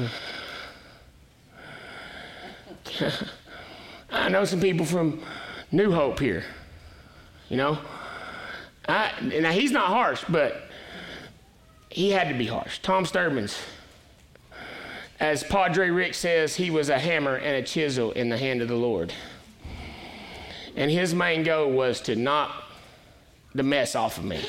I 4.10 4.30
know 4.30 4.46
some 4.46 4.60
people 4.60 4.86
from 4.86 5.22
New 5.70 5.92
Hope 5.92 6.18
here, 6.18 6.44
you 7.50 7.58
know. 7.58 7.78
I, 8.88 9.12
now 9.20 9.52
he's 9.52 9.70
not 9.70 9.88
harsh, 9.88 10.24
but 10.30 10.62
he 11.90 12.10
had 12.10 12.28
to 12.28 12.34
be 12.34 12.46
harsh. 12.46 12.78
Tom 12.78 13.04
Sturbins, 13.04 13.60
as 15.20 15.44
Padre 15.44 15.90
Rick 15.90 16.14
says, 16.14 16.56
he 16.56 16.70
was 16.70 16.88
a 16.88 16.98
hammer 16.98 17.36
and 17.36 17.56
a 17.56 17.62
chisel 17.62 18.12
in 18.12 18.30
the 18.30 18.38
hand 18.38 18.62
of 18.62 18.68
the 18.68 18.76
Lord. 18.76 19.12
And 20.78 20.92
his 20.92 21.12
main 21.12 21.42
goal 21.42 21.72
was 21.72 22.00
to 22.02 22.14
knock 22.14 22.54
the 23.52 23.64
mess 23.64 23.96
off 23.96 24.16
of 24.16 24.24
me 24.24 24.40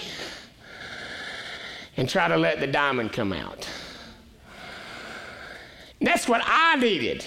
and 1.97 2.07
try 2.07 2.27
to 2.27 2.37
let 2.37 2.59
the 2.59 2.67
diamond 2.67 3.11
come 3.11 3.33
out. 3.33 3.67
That's 5.99 6.27
what 6.27 6.41
I 6.45 6.75
needed. 6.75 7.25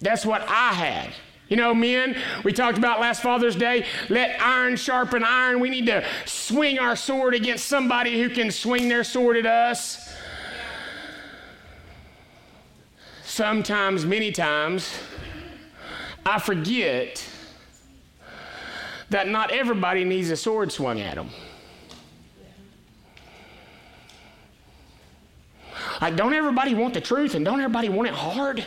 That's 0.00 0.24
what 0.24 0.40
I 0.48 0.72
had. 0.72 1.10
You 1.48 1.58
know, 1.58 1.74
men, 1.74 2.16
we 2.42 2.54
talked 2.54 2.78
about 2.78 3.00
last 3.00 3.22
Father's 3.22 3.54
Day, 3.54 3.84
let 4.08 4.40
iron 4.40 4.76
sharpen 4.76 5.22
iron. 5.22 5.60
We 5.60 5.68
need 5.68 5.84
to 5.86 6.02
swing 6.24 6.78
our 6.78 6.96
sword 6.96 7.34
against 7.34 7.66
somebody 7.66 8.18
who 8.18 8.30
can 8.30 8.50
swing 8.50 8.88
their 8.88 9.04
sword 9.04 9.36
at 9.36 9.44
us. 9.44 10.10
Sometimes, 13.24 14.06
many 14.06 14.32
times, 14.32 14.90
I 16.24 16.38
forget 16.38 17.28
that 19.12 19.28
not 19.28 19.50
everybody 19.50 20.04
needs 20.04 20.30
a 20.30 20.36
sword 20.36 20.72
swung 20.72 21.00
at 21.00 21.14
them. 21.14 21.28
Like, 26.00 26.16
don't 26.16 26.34
everybody 26.34 26.74
want 26.74 26.94
the 26.94 27.00
truth 27.00 27.34
and 27.34 27.44
don't 27.44 27.60
everybody 27.60 27.88
want 27.88 28.08
it 28.08 28.14
hard? 28.14 28.64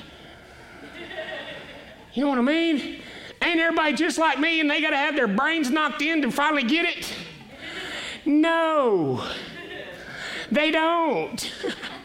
You 2.13 2.23
know 2.23 2.29
what 2.29 2.37
I 2.39 2.43
mean? 2.43 3.01
Ain't 3.41 3.59
everybody 3.59 3.93
just 3.93 4.17
like 4.17 4.39
me 4.39 4.61
and 4.61 4.71
they 4.71 4.79
got 4.79 4.91
to 4.91 4.97
have 4.97 5.15
their 5.15 5.27
brains 5.27 5.69
knocked 5.69 6.01
in 6.01 6.21
to 6.21 6.31
finally 6.31 6.63
get 6.63 6.85
it? 6.85 7.13
No, 8.25 9.27
they 10.49 10.71
don't. 10.71 11.51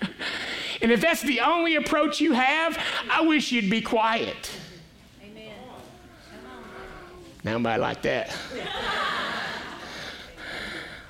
and 0.82 0.90
if 0.90 1.00
that's 1.00 1.22
the 1.22 1.40
only 1.40 1.76
approach 1.76 2.20
you 2.20 2.32
have, 2.32 2.76
I 3.08 3.20
wish 3.20 3.52
you'd 3.52 3.70
be 3.70 3.80
quiet. 3.80 4.49
Nobody 7.44 7.80
like 7.80 8.02
that. 8.02 8.36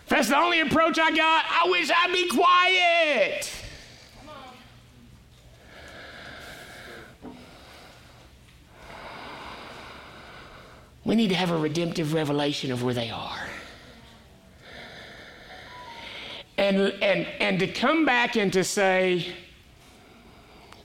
That's 0.08 0.28
the 0.28 0.36
only 0.36 0.60
approach 0.60 0.98
I 0.98 1.10
got. 1.14 1.44
I 1.48 1.68
wish 1.70 1.90
I'd 1.90 2.12
be 2.12 2.28
quiet. 2.28 3.50
We 11.04 11.14
need 11.14 11.28
to 11.28 11.34
have 11.34 11.50
a 11.50 11.56
redemptive 11.56 12.12
revelation 12.12 12.70
of 12.70 12.82
where 12.82 12.94
they 12.94 13.10
are. 13.10 13.48
And, 16.58 16.76
and, 17.02 17.26
and 17.40 17.58
to 17.60 17.66
come 17.66 18.04
back 18.04 18.36
and 18.36 18.52
to 18.52 18.62
say, 18.62 19.34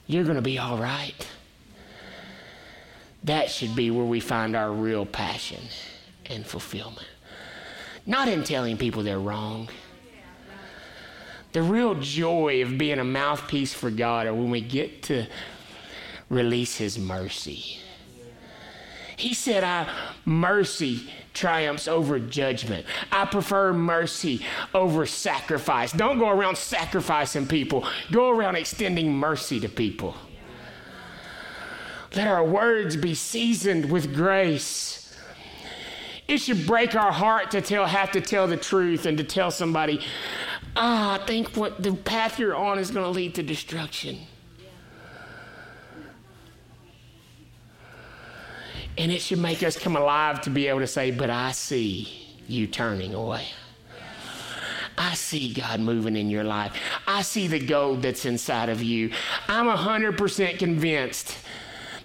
you're 0.08 0.24
going 0.24 0.38
to 0.38 0.42
be 0.42 0.58
all 0.58 0.78
right. 0.78 1.28
That 3.26 3.50
should 3.50 3.76
be 3.76 3.90
where 3.90 4.06
we 4.06 4.20
find 4.20 4.56
our 4.56 4.72
real 4.72 5.06
passion 5.06 5.62
and 6.28 6.46
fulfillment. 6.46 7.08
Not 8.06 8.28
in 8.28 8.44
telling 8.44 8.78
people 8.78 9.02
they're 9.02 9.20
wrong. 9.20 9.68
The 11.52 11.64
real 11.64 11.96
joy 11.96 12.62
of 12.62 12.78
being 12.78 13.00
a 13.00 13.04
mouthpiece 13.04 13.74
for 13.74 13.90
God 13.90 14.28
are 14.28 14.34
when 14.34 14.52
we 14.52 14.62
get 14.62 15.04
to 15.04 15.26
release 16.30 16.78
His 16.78 17.00
mercy. 17.00 17.80
He 19.18 19.34
said, 19.34 19.64
I 19.64 19.90
mercy 20.26 21.10
triumphs 21.34 21.88
over 21.88 22.20
judgment. 22.20 22.86
I 23.12 23.26
prefer 23.26 23.74
mercy 23.74 24.46
over 24.74 25.06
sacrifice. 25.06 25.92
Don't 25.94 26.20
go 26.20 26.30
around 26.30 26.58
sacrificing 26.58 27.48
people, 27.48 27.88
go 28.12 28.30
around 28.30 28.56
extending 28.56 29.12
mercy 29.12 29.60
to 29.62 29.70
people. 29.70 30.16
Let 32.16 32.28
our 32.28 32.44
words 32.44 32.96
be 32.96 33.14
seasoned 33.14 33.92
with 33.92 34.16
grace. 34.16 35.14
It 36.28 36.38
should 36.38 36.66
break 36.66 36.96
our 36.96 37.12
heart 37.12 37.52
to 37.52 37.62
tell, 37.62 37.86
have 37.86 38.12
to 38.12 38.22
tell 38.22 38.48
the 38.48 38.58
truth 38.58 39.06
and 39.06 39.18
to 39.18 39.24
tell 39.24 39.52
somebody, 39.52 40.00
ah, 40.76 41.22
I 41.22 41.26
think 41.26 41.50
what 41.56 41.84
the 41.84 41.94
path 41.94 42.40
you're 42.40 42.56
on 42.56 42.80
is 42.80 42.90
going 42.90 43.06
to 43.06 43.12
lead 43.12 43.36
to 43.36 43.44
destruction. 43.44 44.18
And 48.98 49.12
it 49.12 49.22
should 49.22 49.40
make 49.40 49.62
us 49.62 49.78
come 49.78 49.98
alive 49.98 50.42
to 50.42 50.50
be 50.50 50.68
able 50.68 50.80
to 50.80 50.88
say, 50.88 51.12
But 51.12 51.30
I 51.30 51.52
see 51.52 52.08
you 52.48 52.66
turning 52.66 53.14
away. 53.14 53.46
I 54.98 55.16
see 55.16 55.54
God 55.54 55.82
moving 55.82 56.16
in 56.16 56.30
your 56.30 56.46
life. 56.46 56.74
I 57.06 57.22
see 57.22 57.48
the 57.48 57.60
gold 57.60 58.02
that's 58.02 58.26
inside 58.26 58.70
of 58.70 58.82
you. 58.82 59.12
I'm 59.50 59.66
100% 59.66 60.58
convinced 60.58 61.38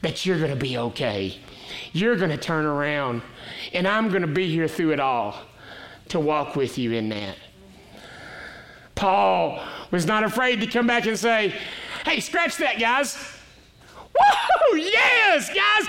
that 0.02 0.24
you're 0.24 0.38
going 0.38 0.50
to 0.50 0.56
be 0.56 0.78
okay. 0.78 1.38
You're 1.92 2.16
going 2.16 2.30
to 2.30 2.36
turn 2.36 2.64
around, 2.64 3.22
and 3.72 3.86
I'm 3.86 4.08
going 4.08 4.22
to 4.22 4.28
be 4.28 4.50
here 4.50 4.68
through 4.68 4.92
it 4.92 5.00
all 5.00 5.36
to 6.08 6.20
walk 6.20 6.56
with 6.56 6.78
you 6.78 6.92
in 6.92 7.08
that. 7.10 7.36
Paul 8.94 9.62
was 9.90 10.06
not 10.06 10.24
afraid 10.24 10.60
to 10.60 10.66
come 10.66 10.86
back 10.86 11.06
and 11.06 11.18
say, 11.18 11.54
Hey, 12.04 12.20
scratch 12.20 12.56
that, 12.58 12.78
guys. 12.78 13.16
Woo! 14.14 14.78
Yes, 14.78 15.48
guys. 15.48 15.86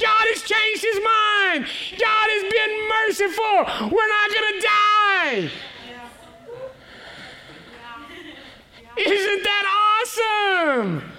God 0.00 0.24
has 0.30 0.42
changed 0.42 0.82
his 0.82 0.96
mind. 0.96 1.66
God 1.98 2.28
has 2.30 2.42
been 2.50 2.88
merciful. 2.88 3.90
We're 3.96 4.08
not 4.08 4.30
going 4.30 4.52
to 4.52 4.60
die. 4.66 5.50
Isn't 8.96 9.42
that 9.42 9.64
awesome? 10.04 11.11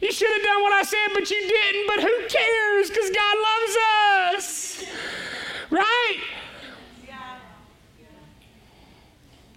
You 0.00 0.12
should 0.12 0.30
have 0.30 0.42
done 0.42 0.62
what 0.62 0.72
I 0.72 0.82
said, 0.82 1.08
but 1.14 1.30
you 1.30 1.40
didn't. 1.40 1.86
But 1.86 2.00
who 2.00 2.28
cares? 2.28 2.90
Because 2.90 3.10
God 3.10 3.36
loves 3.48 3.76
us. 4.34 4.84
Right? 5.70 6.18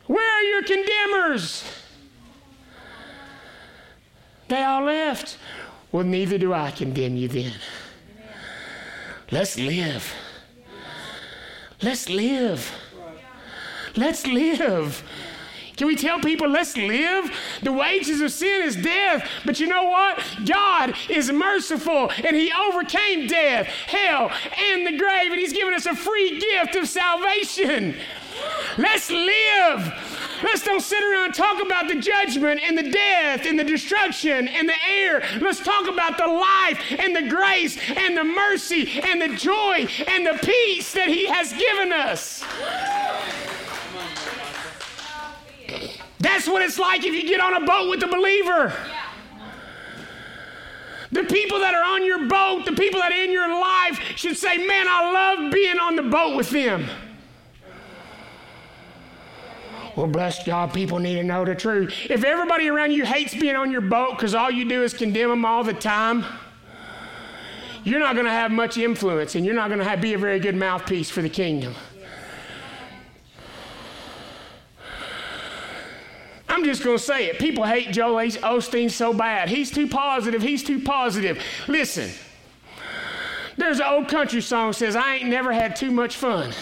Where 0.08 0.38
are 0.38 0.41
your 0.41 0.63
condemners? 0.63 1.63
They 4.47 4.63
all 4.63 4.84
left. 4.84 5.38
Well, 5.91 6.04
neither 6.04 6.39
do 6.39 6.54
I 6.54 6.71
condemn 6.71 7.15
you 7.15 7.28
then. 7.28 7.54
Let's 9.32 9.60
live. 9.60 10.12
Let's 11.82 12.10
live. 12.10 12.73
Let's 13.95 14.25
live. 14.25 15.04
Can 15.80 15.88
we 15.88 15.96
tell 15.96 16.20
people, 16.20 16.50
let's 16.50 16.76
live? 16.76 17.32
The 17.63 17.72
wages 17.72 18.20
of 18.20 18.34
sin 18.34 18.63
is 18.63 18.76
death. 18.76 19.26
But 19.46 19.62
you 19.62 19.68
know 19.68 19.86
what? 19.86 20.22
God 20.46 20.94
is 21.08 21.32
merciful 21.32 22.12
and 22.12 22.36
He 22.36 22.52
overcame 22.52 23.28
death, 23.28 23.65
hell, 23.65 24.30
and 24.58 24.86
the 24.86 24.98
grave, 24.98 25.32
and 25.32 25.39
He's 25.39 25.54
given 25.54 25.74
us 25.74 25.86
a 25.86 25.96
free 25.96 26.38
gift 26.38 26.76
of 26.76 26.86
salvation. 26.89 27.96
Let's 28.78 29.10
live. 29.10 29.94
Let's 30.44 30.65
don't 30.65 30.82
sit 30.82 31.02
around 31.02 31.28
and 31.28 31.34
talk 31.34 31.63
about 31.63 31.88
the 31.88 31.96
judgment 31.96 32.60
and 32.62 32.78
the 32.78 32.92
death 32.92 33.46
and 33.46 33.58
the 33.58 33.63
destruction 33.63 34.50
and 34.50 34.68
the 34.68 34.76
air. 34.86 35.24
Let's 35.39 35.62
talk 35.62 35.88
about 35.88 36.18
the 36.18 36.28
life 36.28 36.78
and 37.00 37.15
the 37.15 37.30
grace 37.30 37.78
and 37.96 38.18
the 38.18 38.26
mercy 38.26 39.00
and 39.00 39.22
the 39.22 39.30
joy 39.38 39.88
and 40.08 40.26
the 40.26 40.39
peace 40.44 40.92
that 40.92 41.08
He 41.08 41.26
has 41.28 41.54
given 41.54 41.94
us. 41.94 42.44
That's 46.19 46.47
what 46.47 46.62
it's 46.62 46.77
like 46.77 47.05
if 47.05 47.13
you 47.13 47.27
get 47.27 47.39
on 47.39 47.62
a 47.62 47.65
boat 47.65 47.89
with 47.89 48.03
a 48.03 48.08
believer. 48.08 48.73
The 51.12 51.23
people 51.23 51.60
that 51.60 51.73
are 51.73 51.84
on 51.84 52.05
your 52.05 52.27
boat, 52.27 52.65
the 52.65 52.73
people 52.73 52.99
that 52.99 53.12
are 53.12 53.23
in 53.23 53.32
your 53.32 53.49
life 53.49 53.99
should 54.15 54.38
say, 54.38 54.58
Man, 54.58 54.86
I 54.88 55.12
love 55.12 55.51
being 55.51 55.79
on 55.79 55.95
the 55.95 56.03
boat 56.03 56.36
with 56.36 56.49
them. 56.51 56.88
Well, 59.95 60.08
bless 60.08 60.45
God, 60.45 60.73
people 60.73 60.99
need 60.99 61.15
to 61.15 61.23
know 61.23 61.43
the 61.43 61.55
truth. 61.55 61.93
If 62.10 62.23
everybody 62.23 62.69
around 62.69 62.91
you 62.91 63.05
hates 63.05 63.34
being 63.34 63.55
on 63.55 63.71
your 63.71 63.82
boat 63.82 64.12
because 64.12 64.36
all 64.36 64.51
you 64.51 64.67
do 64.69 64.84
is 64.84 64.93
condemn 64.93 65.29
them 65.29 65.45
all 65.45 65.63
the 65.63 65.73
time, 65.73 66.23
you're 67.84 67.99
not 67.99 68.13
going 68.13 68.25
to 68.25 68.32
have 68.32 68.51
much 68.51 68.77
influence 68.77 69.36
and 69.36 69.45
you're 69.45 69.55
not 69.55 69.69
going 69.69 69.84
to 69.84 69.97
be 69.97 70.13
a 70.13 70.17
very 70.17 70.39
good 70.39 70.55
mouthpiece 70.55 71.10
for 71.10 71.21
the 71.21 71.29
kingdom. 71.29 71.73
Just 76.69 76.84
going 76.84 76.97
to 76.97 77.03
say 77.03 77.25
it. 77.25 77.39
People 77.39 77.63
hate 77.63 77.91
Joel 77.91 78.15
Osteen 78.15 78.91
so 78.91 79.12
bad. 79.12 79.49
He's 79.49 79.71
too 79.71 79.88
positive. 79.88 80.41
He's 80.41 80.63
too 80.63 80.79
positive. 80.79 81.41
Listen, 81.67 82.12
there's 83.58 83.79
an 83.79 83.88
old 83.88 84.08
country 84.08 84.39
song 84.41 84.73
says, 84.73 84.95
I 84.95 85.15
ain't 85.15 85.29
never 85.29 85.51
had 85.51 85.75
too 85.75 85.89
much 85.89 86.15
fun. 86.15 86.53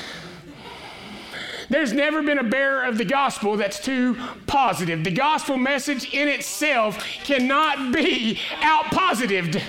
There's 1.69 1.91
never 1.91 2.23
been 2.23 2.39
a 2.39 2.43
bearer 2.43 2.83
of 2.85 2.97
the 2.97 3.03
gospel 3.03 3.57
that's 3.57 3.79
too 3.79 4.17
positive. 4.45 5.03
The 5.03 5.11
gospel 5.11 5.57
message 5.57 6.13
in 6.13 6.29
itself 6.29 6.97
cannot 7.25 7.93
be 7.93 8.39
out 8.61 8.85
positive. 8.85 9.61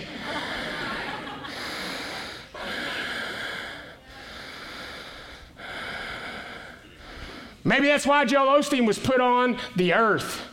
Maybe 7.69 7.87
that's 7.87 8.07
why 8.07 8.25
Joel 8.25 8.59
Osteen 8.59 8.87
was 8.87 8.99
put 8.99 9.21
on 9.21 9.59
the 9.77 9.93
earth. 9.93 10.48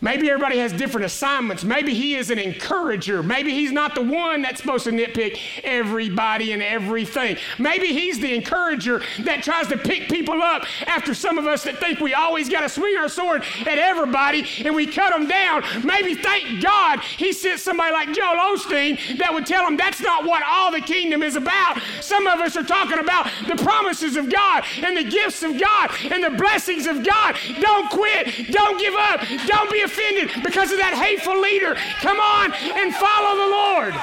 Maybe 0.00 0.30
everybody 0.30 0.58
has 0.58 0.72
different 0.72 1.04
assignments. 1.04 1.62
Maybe 1.62 1.92
he 1.92 2.14
is 2.14 2.30
an 2.30 2.38
encourager. 2.38 3.22
Maybe 3.22 3.52
he's 3.52 3.70
not 3.70 3.94
the 3.94 4.02
one 4.02 4.40
that's 4.40 4.60
supposed 4.60 4.84
to 4.84 4.90
nitpick 4.90 5.38
everybody 5.62 6.52
and 6.52 6.62
everything. 6.62 7.36
Maybe 7.58 7.88
he's 7.88 8.18
the 8.18 8.34
encourager 8.34 9.02
that 9.20 9.42
tries 9.42 9.68
to 9.68 9.76
pick 9.76 10.08
people 10.08 10.40
up 10.40 10.64
after 10.88 11.12
some 11.12 11.36
of 11.36 11.46
us 11.46 11.64
that 11.64 11.78
think 11.78 12.00
we 12.00 12.14
always 12.14 12.48
got 12.48 12.60
to 12.60 12.68
swing 12.68 12.96
our 12.96 13.08
sword 13.08 13.44
at 13.60 13.78
everybody 13.78 14.46
and 14.64 14.74
we 14.74 14.86
cut 14.86 15.10
them 15.10 15.28
down. 15.28 15.64
Maybe 15.84 16.14
thank 16.14 16.62
God 16.62 17.00
he 17.00 17.32
sent 17.32 17.60
somebody 17.60 17.92
like 17.92 18.14
Joel 18.14 18.56
Osteen 18.56 19.18
that 19.18 19.32
would 19.34 19.44
tell 19.44 19.66
him 19.66 19.76
that's 19.76 20.00
not 20.00 20.24
what 20.24 20.42
all 20.46 20.72
the 20.72 20.80
kingdom 20.80 21.22
is 21.22 21.36
about. 21.36 21.78
Some 22.00 22.26
of 22.26 22.40
us 22.40 22.56
are 22.56 22.62
talking 22.62 22.98
about 22.98 23.30
the 23.46 23.62
promises 23.62 24.16
of 24.16 24.32
God 24.32 24.64
and 24.82 24.96
the 24.96 25.04
gifts 25.04 25.42
of 25.42 25.60
God 25.60 25.90
and 26.10 26.24
the 26.24 26.30
blessings 26.30 26.86
of 26.86 27.04
God. 27.04 27.36
Don't 27.60 27.90
quit. 27.90 28.50
Don't 28.50 28.78
give 28.78 28.94
up. 28.94 29.20
Don't 29.46 29.70
be 29.70 29.82
offended 29.90 30.42
because 30.42 30.70
of 30.72 30.78
that 30.78 30.94
hateful 30.94 31.40
leader. 31.40 31.74
Come 32.00 32.20
on 32.20 32.52
and 32.52 32.94
follow 32.94 33.36
the 33.36 33.50
Lord. 33.50 33.94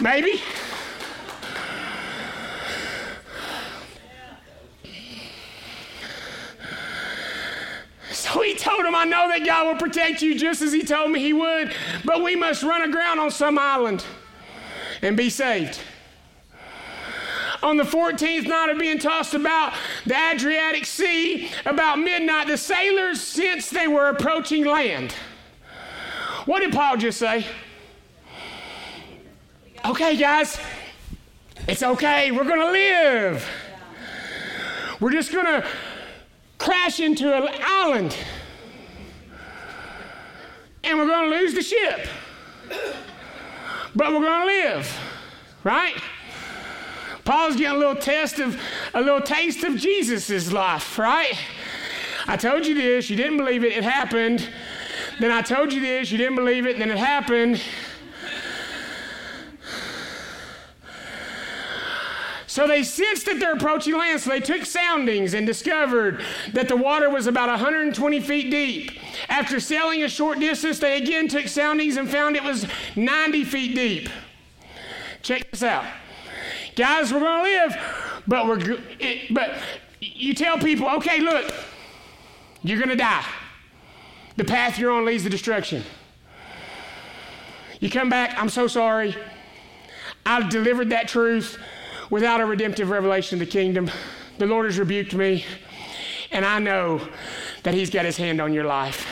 Maybe. 0.00 0.40
So 8.10 8.42
he 8.42 8.54
told 8.54 8.84
him, 8.84 8.94
I 8.94 9.04
know 9.04 9.28
that 9.28 9.44
God 9.44 9.66
will 9.66 9.76
protect 9.76 10.22
you 10.22 10.38
just 10.38 10.62
as 10.62 10.72
he 10.72 10.82
told 10.82 11.10
me 11.10 11.20
he 11.20 11.32
would, 11.32 11.72
but 12.04 12.22
we 12.22 12.34
must 12.34 12.62
run 12.62 12.82
aground 12.82 13.20
on 13.20 13.30
some 13.30 13.58
island 13.58 14.04
and 15.02 15.16
be 15.16 15.28
saved 15.28 15.78
on 17.62 17.76
the 17.76 17.84
14th 17.84 18.46
night 18.46 18.70
of 18.70 18.78
being 18.78 18.98
tossed 18.98 19.34
about 19.34 19.74
the 20.04 20.16
Adriatic 20.16 20.84
Sea, 20.84 21.50
about 21.64 21.98
midnight, 21.98 22.48
the 22.48 22.56
sailors 22.56 23.20
sensed 23.20 23.72
they 23.72 23.88
were 23.88 24.08
approaching 24.08 24.64
land. 24.64 25.12
What 26.44 26.60
did 26.60 26.72
Paul 26.72 26.96
just 26.96 27.18
say? 27.18 27.46
Okay, 29.84 30.16
guys, 30.16 30.58
it's 31.68 31.82
okay. 31.82 32.30
We're 32.32 32.44
going 32.44 32.60
to 32.60 32.70
live. 32.70 33.48
we're 35.00 35.12
just 35.12 35.32
going 35.32 35.46
to 35.46 35.66
crash 36.58 37.00
into 37.00 37.34
an 37.34 37.48
island 37.60 38.16
and 40.84 40.98
we're 40.98 41.06
going 41.06 41.30
to 41.30 41.36
lose 41.36 41.54
the 41.54 41.62
ship. 41.62 42.08
But 43.94 44.12
we're 44.12 44.20
going 44.20 44.40
to 44.40 44.46
live, 44.46 44.98
right? 45.64 45.94
Paul's 47.24 47.56
getting 47.56 47.76
a 47.76 47.78
little 47.78 47.96
test 47.96 48.38
of 48.38 48.60
a 48.94 49.00
little 49.00 49.20
taste 49.20 49.62
of 49.64 49.76
Jesus' 49.76 50.50
life, 50.50 50.98
right? 50.98 51.38
I 52.26 52.36
told 52.36 52.66
you 52.66 52.74
this, 52.74 53.10
you 53.10 53.16
didn't 53.16 53.36
believe 53.36 53.64
it, 53.64 53.72
it 53.72 53.84
happened. 53.84 54.48
Then 55.20 55.30
I 55.30 55.42
told 55.42 55.72
you 55.72 55.80
this, 55.80 56.10
you 56.10 56.18
didn't 56.18 56.36
believe 56.36 56.66
it, 56.66 56.78
then 56.78 56.90
it 56.90 56.98
happened. 56.98 57.60
So 62.46 62.66
they 62.66 62.82
sensed 62.82 63.24
that 63.26 63.40
they're 63.40 63.54
approaching 63.54 63.96
land, 63.96 64.20
so 64.20 64.28
they 64.28 64.40
took 64.40 64.66
soundings 64.66 65.32
and 65.32 65.46
discovered 65.46 66.22
that 66.52 66.68
the 66.68 66.76
water 66.76 67.08
was 67.08 67.26
about 67.26 67.48
120 67.48 68.20
feet 68.20 68.50
deep. 68.50 68.90
After 69.30 69.58
sailing 69.58 70.02
a 70.02 70.08
short 70.08 70.38
distance, 70.38 70.78
they 70.78 70.98
again 70.98 71.28
took 71.28 71.48
soundings 71.48 71.96
and 71.96 72.10
found 72.10 72.36
it 72.36 72.44
was 72.44 72.66
90 72.94 73.44
feet 73.44 73.74
deep. 73.74 74.10
Check 75.22 75.50
this 75.50 75.62
out. 75.62 75.86
Guys, 76.74 77.12
we're 77.12 77.20
going 77.20 77.44
to 77.44 77.50
live, 77.50 78.22
but 78.26 78.46
we're 78.46 78.78
it, 78.98 79.34
but 79.34 79.56
you 80.00 80.32
tell 80.32 80.58
people, 80.58 80.88
"Okay, 80.88 81.20
look, 81.20 81.52
you're 82.62 82.78
going 82.78 82.88
to 82.88 82.96
die. 82.96 83.24
The 84.36 84.44
path 84.44 84.78
you're 84.78 84.90
on 84.90 85.04
leads 85.04 85.24
to 85.24 85.30
destruction." 85.30 85.84
You 87.80 87.90
come 87.90 88.08
back, 88.08 88.38
"I'm 88.38 88.48
so 88.48 88.68
sorry. 88.68 89.14
I 90.24 90.48
delivered 90.48 90.90
that 90.90 91.08
truth 91.08 91.58
without 92.08 92.40
a 92.40 92.46
redemptive 92.46 92.90
revelation 92.90 93.40
of 93.40 93.46
the 93.46 93.52
kingdom. 93.52 93.90
The 94.38 94.46
Lord 94.46 94.66
has 94.66 94.78
rebuked 94.78 95.14
me, 95.14 95.44
and 96.30 96.44
I 96.44 96.58
know 96.58 97.06
that 97.64 97.74
He's 97.74 97.90
got 97.90 98.04
His 98.06 98.16
hand 98.16 98.40
on 98.40 98.54
your 98.54 98.64
life. 98.64 99.06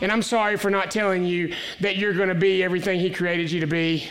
And 0.00 0.10
I'm 0.12 0.22
sorry 0.22 0.56
for 0.56 0.70
not 0.70 0.90
telling 0.90 1.24
you 1.24 1.54
that 1.80 1.96
you're 1.96 2.14
going 2.14 2.28
to 2.28 2.34
be 2.34 2.62
everything 2.62 3.00
He 3.00 3.10
created 3.10 3.50
you 3.50 3.60
to 3.60 3.66
be. 3.66 4.08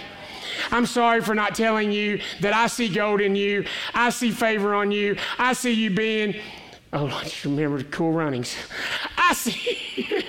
I'm 0.71 0.85
sorry 0.85 1.21
for 1.21 1.35
not 1.35 1.55
telling 1.55 1.91
you 1.91 2.19
that 2.41 2.53
I 2.53 2.67
see 2.67 2.89
gold 2.89 3.21
in 3.21 3.35
you, 3.35 3.65
I 3.93 4.09
see 4.09 4.31
favor 4.31 4.73
on 4.73 4.91
you, 4.91 5.17
I 5.37 5.53
see 5.53 5.73
you 5.73 5.89
being. 5.89 6.35
Oh, 6.93 7.07
I 7.07 7.23
just 7.23 7.43
remember 7.43 7.83
cool 7.83 8.13
runnings. 8.13 8.55
I 9.17 9.33
see. 9.33 10.25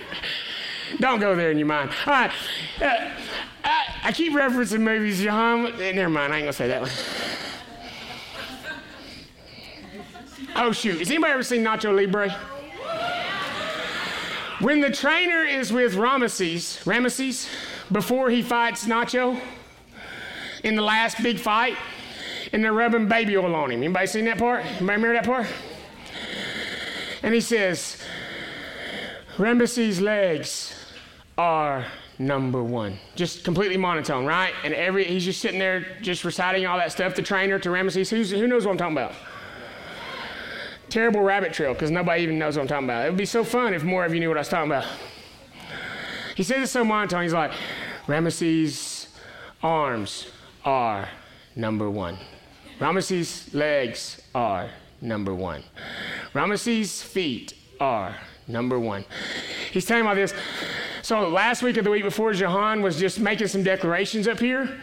Don't 0.98 1.20
go 1.20 1.36
there 1.36 1.50
in 1.50 1.58
your 1.58 1.66
mind. 1.66 1.90
All 2.06 2.12
right. 2.12 2.30
Uh, 2.80 3.10
I, 3.64 3.84
I, 4.04 4.12
keep 4.12 4.32
referencing 4.32 4.80
movies, 4.80 5.22
John. 5.22 5.64
Never 5.78 6.08
mind. 6.08 6.32
I 6.32 6.38
ain't 6.38 6.44
going 6.44 6.46
to 6.46 6.52
say 6.52 6.68
that 6.68 6.82
one. 6.82 6.90
Oh, 10.58 10.72
shoot. 10.72 10.98
Has 11.00 11.10
anybody 11.10 11.34
ever 11.34 11.42
seen 11.42 11.62
Nacho 11.62 11.94
Libre? 11.94 12.30
When 14.60 14.80
the 14.80 14.90
trainer 14.90 15.42
is 15.42 15.70
with 15.70 15.96
Ramses, 15.96 16.80
Ramses, 16.86 17.46
before 17.92 18.30
he 18.30 18.40
fights 18.40 18.86
Nacho 18.86 19.38
in 20.64 20.76
the 20.76 20.82
last 20.82 21.22
big 21.22 21.38
fight, 21.38 21.76
and 22.52 22.62
they're 22.62 22.72
rubbing 22.72 23.08
baby 23.08 23.36
oil 23.36 23.54
on 23.54 23.70
him. 23.70 23.82
Anybody 23.82 24.06
seen 24.06 24.24
that 24.26 24.38
part? 24.38 24.64
Anybody 24.64 24.84
remember 24.84 25.12
that 25.14 25.24
part? 25.24 25.46
And 27.22 27.34
he 27.34 27.40
says, 27.40 28.02
Ramses' 29.38 30.00
legs 30.00 30.74
are 31.36 31.86
number 32.18 32.62
one. 32.62 32.98
Just 33.14 33.44
completely 33.44 33.76
monotone, 33.76 34.24
right? 34.24 34.54
And 34.64 34.72
every 34.72 35.04
he's 35.04 35.24
just 35.24 35.40
sitting 35.40 35.58
there 35.58 35.86
just 36.00 36.24
reciting 36.24 36.66
all 36.66 36.78
that 36.78 36.92
stuff, 36.92 37.14
the 37.14 37.22
trainer 37.22 37.58
to 37.58 37.70
Ramses. 37.70 38.10
Who's, 38.10 38.30
who 38.30 38.46
knows 38.46 38.64
what 38.64 38.72
I'm 38.72 38.78
talking 38.78 38.96
about? 38.96 39.14
terrible 40.88 41.20
rabbit 41.20 41.52
trail 41.52 41.72
because 41.72 41.90
nobody 41.90 42.22
even 42.22 42.38
knows 42.38 42.56
what 42.56 42.62
I'm 42.62 42.68
talking 42.68 42.86
about. 42.86 43.06
It 43.06 43.10
would 43.10 43.18
be 43.18 43.26
so 43.26 43.44
fun 43.44 43.74
if 43.74 43.82
more 43.82 44.04
of 44.04 44.14
you 44.14 44.20
knew 44.20 44.28
what 44.28 44.38
I 44.38 44.40
was 44.40 44.48
talking 44.48 44.70
about. 44.70 44.86
He 46.34 46.42
says 46.42 46.62
it 46.62 46.68
so 46.68 46.84
monotone. 46.84 47.22
He's 47.22 47.32
like, 47.32 47.52
Ramses' 48.06 49.08
arms 49.62 50.28
are 50.66 51.08
number 51.54 51.88
one. 51.88 52.18
Ramses' 52.78 53.54
legs 53.54 54.20
are 54.34 54.68
number 55.00 55.34
one. 55.34 55.62
Ramses' 56.34 57.02
feet 57.02 57.54
are 57.80 58.16
number 58.46 58.78
one. 58.78 59.04
He's 59.72 59.86
telling 59.86 60.02
about 60.02 60.16
this. 60.16 60.34
So 61.02 61.28
last 61.28 61.62
week 61.62 61.78
or 61.78 61.82
the 61.82 61.90
week 61.90 62.02
before, 62.02 62.32
Jahan 62.32 62.82
was 62.82 62.98
just 62.98 63.20
making 63.20 63.46
some 63.46 63.62
declarations 63.62 64.28
up 64.28 64.40
here. 64.40 64.80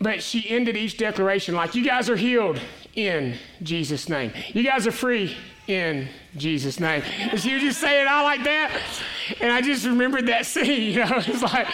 But 0.00 0.22
she 0.22 0.48
ended 0.50 0.76
each 0.76 0.98
declaration 0.98 1.54
like, 1.54 1.74
You 1.74 1.82
guys 1.82 2.10
are 2.10 2.16
healed 2.16 2.60
in 2.94 3.36
Jesus' 3.62 4.08
name. 4.08 4.32
You 4.52 4.62
guys 4.62 4.86
are 4.86 4.92
free 4.92 5.34
in 5.66 6.08
Jesus' 6.36 6.78
name. 6.78 7.02
And 7.18 7.40
she 7.40 7.54
was 7.54 7.62
just 7.62 7.80
saying 7.80 8.02
it 8.02 8.08
all 8.08 8.24
like 8.24 8.44
that. 8.44 8.78
And 9.40 9.50
I 9.50 9.62
just 9.62 9.86
remembered 9.86 10.26
that 10.26 10.46
scene, 10.46 10.92
you 10.92 11.00
know, 11.00 11.16
it's 11.16 11.42
like, 11.42 11.66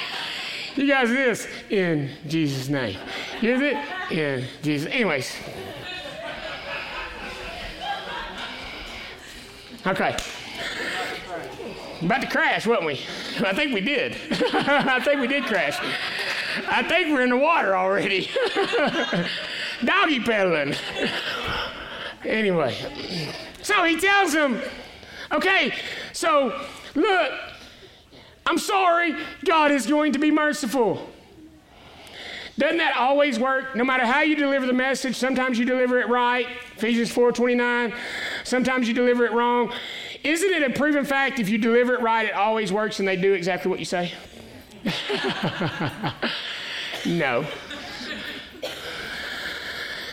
you 0.77 0.87
guys 0.87 1.09
this 1.09 1.47
in 1.71 2.11
Jesus' 2.27 2.69
name. 2.69 2.99
You 3.41 3.55
it 3.63 4.13
in 4.13 4.47
Jesus. 4.63 4.91
Anyways. 4.91 5.37
Okay. 9.87 10.17
About 12.03 12.21
to 12.21 12.29
crash, 12.29 12.67
wasn't 12.67 12.87
we? 12.87 13.01
I 13.45 13.53
think 13.53 13.75
we 13.75 13.81
did. 13.81 14.17
I 14.53 15.01
think 15.01 15.21
we 15.21 15.27
did 15.27 15.45
crash. 15.45 15.79
I 16.69 16.83
think 16.83 17.09
we're 17.09 17.23
in 17.23 17.31
the 17.31 17.37
water 17.37 17.77
already. 17.77 18.29
doggy 19.85 20.21
pedaling. 20.21 20.75
anyway, 22.25 22.77
so 23.63 23.85
he 23.85 23.99
tells 23.99 24.33
him, 24.33 24.61
okay, 25.33 25.73
so 26.13 26.67
look, 26.95 27.33
I'm 28.47 28.59
sorry, 28.59 29.15
God 29.45 29.71
is 29.71 29.87
going 29.87 30.13
to 30.13 30.19
be 30.19 30.31
merciful. 30.31 31.09
Doesn't 32.59 32.79
that 32.79 32.97
always 32.97 33.39
work? 33.39 33.75
No 33.75 33.85
matter 33.85 34.05
how 34.05 34.21
you 34.21 34.37
deliver 34.37 34.67
the 34.67 34.73
message, 34.73 35.17
sometimes 35.17 35.59
you 35.59 35.65
deliver 35.65 35.99
it 36.01 36.09
right, 36.09 36.47
Ephesians 36.77 37.11
4:29. 37.11 37.95
Sometimes 38.45 38.87
you 38.87 38.95
deliver 38.95 39.25
it 39.25 39.33
wrong. 39.33 39.73
Isn't 40.23 40.51
it 40.51 40.63
a 40.63 40.71
proven 40.71 41.05
fact 41.05 41.41
if 41.41 41.49
you 41.49 41.59
deliver 41.59 41.95
it 41.95 42.01
right, 42.01 42.27
it 42.27 42.35
always 42.35 42.73
works 42.73 42.99
and 42.99 43.09
they 43.09 43.17
do 43.17 43.33
exactly 43.33 43.71
what 43.71 43.79
you 43.79 43.85
say? 43.85 44.13
no. 47.07 47.47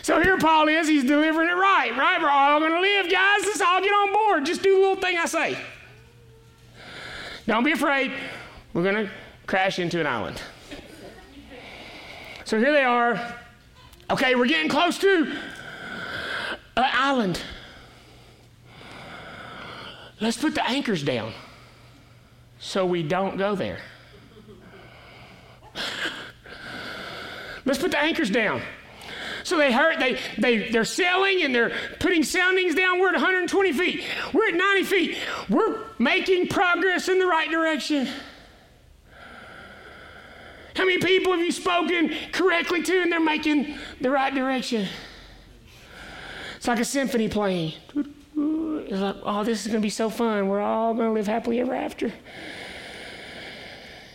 So 0.02 0.20
here 0.20 0.38
Paul 0.38 0.66
is, 0.68 0.88
he's 0.88 1.04
delivering 1.04 1.50
it 1.50 1.54
right, 1.54 1.96
right? 1.96 2.20
We're 2.20 2.30
all 2.30 2.58
to 2.58 2.80
live, 2.80 3.10
guys. 3.10 3.42
Let's 3.44 3.60
all 3.60 3.80
get 3.80 3.92
on 3.92 4.12
board. 4.12 4.46
Just 4.46 4.62
do 4.62 4.74
the 4.74 4.80
little 4.80 4.96
thing 4.96 5.18
I 5.18 5.26
say. 5.26 5.56
Don't 7.50 7.64
be 7.64 7.72
afraid. 7.72 8.12
We're 8.72 8.84
going 8.84 9.06
to 9.06 9.10
crash 9.48 9.80
into 9.80 9.98
an 9.98 10.06
island. 10.06 10.40
So 12.44 12.60
here 12.60 12.72
they 12.72 12.84
are. 12.84 13.20
Okay, 14.08 14.36
we're 14.36 14.46
getting 14.46 14.70
close 14.70 14.98
to 14.98 15.36
an 16.76 16.90
island. 16.92 17.42
Let's 20.20 20.36
put 20.36 20.54
the 20.54 20.64
anchors 20.64 21.02
down 21.02 21.32
so 22.60 22.86
we 22.86 23.02
don't 23.02 23.36
go 23.36 23.56
there. 23.56 23.80
Let's 27.64 27.80
put 27.80 27.90
the 27.90 27.98
anchors 27.98 28.30
down. 28.30 28.62
So 29.50 29.58
they 29.58 29.72
hurt, 29.72 29.98
they 29.98 30.16
they 30.38 30.70
they're 30.70 30.84
sailing 30.84 31.42
and 31.42 31.52
they're 31.52 31.72
putting 31.98 32.22
soundings 32.22 32.76
down. 32.76 33.00
We're 33.00 33.08
at 33.08 33.14
120 33.14 33.72
feet. 33.72 34.04
We're 34.32 34.46
at 34.46 34.54
90 34.54 34.84
feet. 34.84 35.18
We're 35.48 35.80
making 35.98 36.46
progress 36.46 37.08
in 37.08 37.18
the 37.18 37.26
right 37.26 37.50
direction. 37.50 38.06
How 40.76 40.84
many 40.84 40.98
people 40.98 41.32
have 41.32 41.44
you 41.44 41.50
spoken 41.50 42.14
correctly 42.30 42.80
to 42.84 43.02
and 43.02 43.10
they're 43.10 43.18
making 43.18 43.76
the 44.00 44.08
right 44.12 44.32
direction? 44.32 44.86
It's 46.54 46.68
like 46.68 46.78
a 46.78 46.84
symphony 46.84 47.28
playing. 47.28 47.72
It's 47.96 49.00
like, 49.00 49.16
oh, 49.24 49.42
this 49.42 49.62
is 49.62 49.66
going 49.66 49.80
to 49.80 49.84
be 49.84 49.90
so 49.90 50.10
fun. 50.10 50.46
We're 50.46 50.60
all 50.60 50.94
going 50.94 51.08
to 51.08 51.12
live 51.12 51.26
happily 51.26 51.58
ever 51.58 51.74
after. 51.74 52.12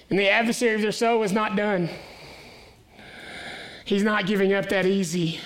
And 0.09 0.17
the 0.17 0.29
adversary 0.29 0.75
of 0.75 0.81
their 0.81 0.93
soul 0.93 1.23
is 1.23 1.33
not 1.33 1.57
done. 1.57 1.89
He's 3.85 4.03
not 4.03 4.25
giving 4.25 4.51
up 4.51 4.67
that 4.69 4.87
easy. 4.87 5.39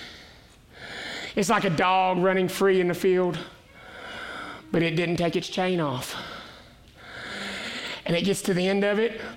It's 1.36 1.50
like 1.50 1.66
a 1.66 1.70
dog 1.70 2.20
running 2.20 2.48
free 2.48 2.80
in 2.80 2.88
the 2.88 2.94
field, 2.94 3.38
but 4.72 4.82
it 4.82 4.96
didn't 4.96 5.18
take 5.18 5.36
its 5.36 5.50
chain 5.50 5.82
off. 5.82 6.16
And 8.06 8.16
it 8.16 8.24
gets 8.24 8.42
to 8.44 8.54
the 8.54 8.68
end 8.68 8.84
of 8.84 8.98
it. 8.98 9.22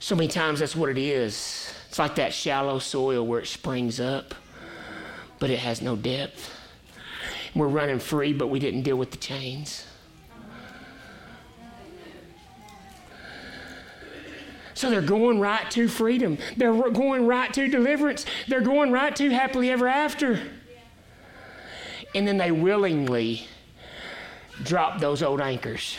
So 0.00 0.16
many 0.16 0.26
times 0.26 0.58
that's 0.58 0.74
what 0.74 0.90
it 0.90 0.98
is. 0.98 1.72
It's 1.88 1.98
like 1.98 2.16
that 2.16 2.34
shallow 2.34 2.80
soil 2.80 3.24
where 3.24 3.38
it 3.38 3.46
springs 3.46 4.00
up, 4.00 4.34
but 5.38 5.48
it 5.48 5.60
has 5.60 5.80
no 5.80 5.94
depth. 5.94 6.52
We're 7.54 7.68
running 7.68 8.00
free, 8.00 8.32
but 8.32 8.48
we 8.48 8.58
didn't 8.58 8.82
deal 8.82 8.96
with 8.96 9.12
the 9.12 9.16
chains. 9.16 9.86
So 14.82 14.90
they're 14.90 15.00
going 15.00 15.38
right 15.38 15.70
to 15.70 15.86
freedom. 15.86 16.38
They're 16.56 16.90
going 16.90 17.24
right 17.24 17.54
to 17.54 17.68
deliverance. 17.68 18.26
They're 18.48 18.60
going 18.60 18.90
right 18.90 19.14
to 19.14 19.30
happily 19.30 19.70
ever 19.70 19.86
after. 19.86 20.40
And 22.16 22.26
then 22.26 22.36
they 22.36 22.50
willingly 22.50 23.46
drop 24.64 24.98
those 24.98 25.22
old 25.22 25.40
anchors. 25.40 25.98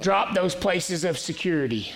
Drop 0.00 0.34
those 0.34 0.56
places 0.56 1.04
of 1.04 1.18
security. 1.18 1.92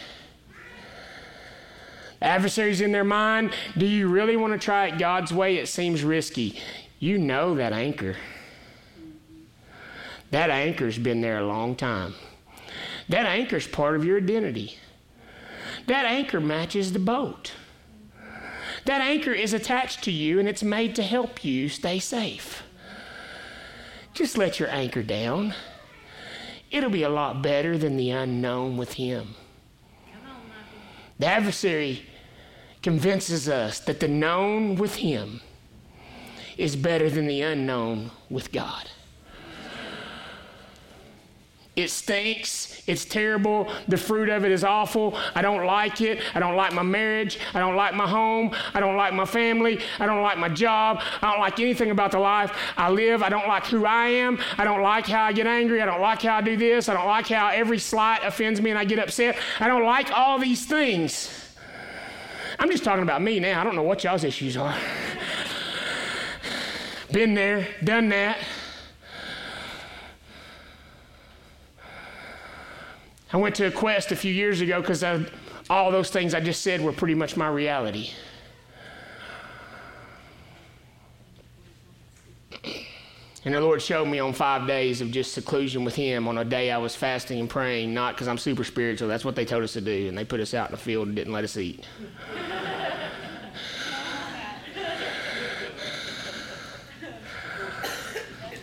Adversaries 2.22 2.80
in 2.80 2.92
their 2.92 3.02
mind, 3.02 3.52
do 3.76 3.86
you 3.86 4.06
really 4.06 4.36
want 4.36 4.52
to 4.52 4.58
try 4.64 4.86
it 4.86 5.00
God's 5.00 5.32
way? 5.32 5.56
It 5.56 5.66
seems 5.66 6.04
risky. 6.04 6.60
You 7.00 7.18
know 7.18 7.56
that 7.56 7.72
anchor. 7.72 8.14
That 10.30 10.48
anchor's 10.48 10.96
been 10.96 11.20
there 11.20 11.38
a 11.38 11.44
long 11.44 11.74
time. 11.74 12.14
That 13.08 13.26
anchor's 13.26 13.66
part 13.66 13.96
of 13.96 14.04
your 14.04 14.18
identity. 14.18 14.78
That 15.86 16.04
anchor 16.04 16.40
matches 16.40 16.92
the 16.92 16.98
boat. 16.98 17.52
That 18.84 19.00
anchor 19.00 19.32
is 19.32 19.52
attached 19.52 20.04
to 20.04 20.10
you 20.10 20.38
and 20.38 20.48
it's 20.48 20.62
made 20.62 20.94
to 20.96 21.02
help 21.02 21.44
you 21.44 21.68
stay 21.68 21.98
safe. 21.98 22.62
Just 24.14 24.36
let 24.36 24.58
your 24.58 24.68
anchor 24.70 25.02
down. 25.02 25.54
It'll 26.70 26.90
be 26.90 27.02
a 27.02 27.08
lot 27.08 27.42
better 27.42 27.78
than 27.78 27.96
the 27.96 28.10
unknown 28.10 28.76
with 28.76 28.94
Him. 28.94 29.34
The 31.18 31.26
adversary 31.26 32.06
convinces 32.82 33.48
us 33.48 33.80
that 33.80 34.00
the 34.00 34.08
known 34.08 34.76
with 34.76 34.96
Him 34.96 35.40
is 36.56 36.76
better 36.76 37.08
than 37.08 37.26
the 37.26 37.42
unknown 37.42 38.10
with 38.28 38.52
God. 38.52 38.90
It 41.78 41.90
stinks. 41.90 42.82
It's 42.88 43.04
terrible. 43.04 43.72
The 43.86 43.96
fruit 43.96 44.30
of 44.30 44.44
it 44.44 44.50
is 44.50 44.64
awful. 44.64 45.16
I 45.36 45.42
don't 45.42 45.64
like 45.64 46.00
it. 46.00 46.20
I 46.34 46.40
don't 46.40 46.56
like 46.56 46.72
my 46.72 46.82
marriage. 46.82 47.38
I 47.54 47.60
don't 47.60 47.76
like 47.76 47.94
my 47.94 48.08
home. 48.08 48.50
I 48.74 48.80
don't 48.80 48.96
like 48.96 49.14
my 49.14 49.24
family. 49.24 49.78
I 50.00 50.06
don't 50.06 50.20
like 50.20 50.38
my 50.38 50.48
job. 50.48 51.00
I 51.22 51.30
don't 51.30 51.38
like 51.38 51.60
anything 51.60 51.92
about 51.92 52.10
the 52.10 52.18
life 52.18 52.50
I 52.76 52.90
live. 52.90 53.22
I 53.22 53.28
don't 53.28 53.46
like 53.46 53.64
who 53.66 53.86
I 53.86 54.08
am. 54.08 54.40
I 54.58 54.64
don't 54.64 54.82
like 54.82 55.06
how 55.06 55.22
I 55.22 55.32
get 55.32 55.46
angry. 55.46 55.80
I 55.80 55.86
don't 55.86 56.00
like 56.00 56.20
how 56.22 56.38
I 56.38 56.40
do 56.40 56.56
this. 56.56 56.88
I 56.88 56.94
don't 56.94 57.06
like 57.06 57.28
how 57.28 57.46
every 57.50 57.78
slight 57.78 58.24
offends 58.24 58.60
me 58.60 58.70
and 58.70 58.78
I 58.78 58.84
get 58.84 58.98
upset. 58.98 59.36
I 59.60 59.68
don't 59.68 59.84
like 59.84 60.10
all 60.10 60.40
these 60.40 60.66
things. 60.66 61.30
I'm 62.58 62.72
just 62.72 62.82
talking 62.82 63.04
about 63.04 63.22
me 63.22 63.38
now. 63.38 63.60
I 63.60 63.62
don't 63.62 63.76
know 63.76 63.84
what 63.84 64.02
y'all's 64.02 64.24
issues 64.24 64.56
are. 64.56 64.76
Been 67.12 67.34
there, 67.34 67.68
done 67.84 68.08
that. 68.08 68.38
I 73.32 73.36
went 73.36 73.54
to 73.56 73.66
a 73.66 73.70
quest 73.70 74.10
a 74.10 74.16
few 74.16 74.32
years 74.32 74.60
ago 74.60 74.80
because 74.80 75.04
all 75.68 75.90
those 75.90 76.10
things 76.10 76.34
I 76.34 76.40
just 76.40 76.62
said 76.62 76.80
were 76.80 76.92
pretty 76.92 77.14
much 77.14 77.36
my 77.36 77.48
reality. 77.48 78.10
And 83.44 83.54
the 83.54 83.60
Lord 83.60 83.80
showed 83.80 84.06
me 84.06 84.18
on 84.18 84.32
five 84.32 84.66
days 84.66 85.00
of 85.00 85.10
just 85.10 85.32
seclusion 85.32 85.84
with 85.84 85.94
Him 85.94 86.26
on 86.26 86.38
a 86.38 86.44
day 86.44 86.70
I 86.70 86.78
was 86.78 86.96
fasting 86.96 87.38
and 87.38 87.48
praying, 87.48 87.94
not 87.94 88.14
because 88.14 88.28
I'm 88.28 88.36
super 88.36 88.64
spiritual. 88.64 89.08
That's 89.08 89.24
what 89.24 89.36
they 89.36 89.44
told 89.44 89.62
us 89.62 89.74
to 89.74 89.80
do. 89.80 90.08
And 90.08 90.18
they 90.18 90.24
put 90.24 90.40
us 90.40 90.54
out 90.54 90.68
in 90.68 90.72
the 90.72 90.78
field 90.78 91.06
and 91.06 91.16
didn't 91.16 91.32
let 91.32 91.44
us 91.44 91.56
eat. 91.56 91.86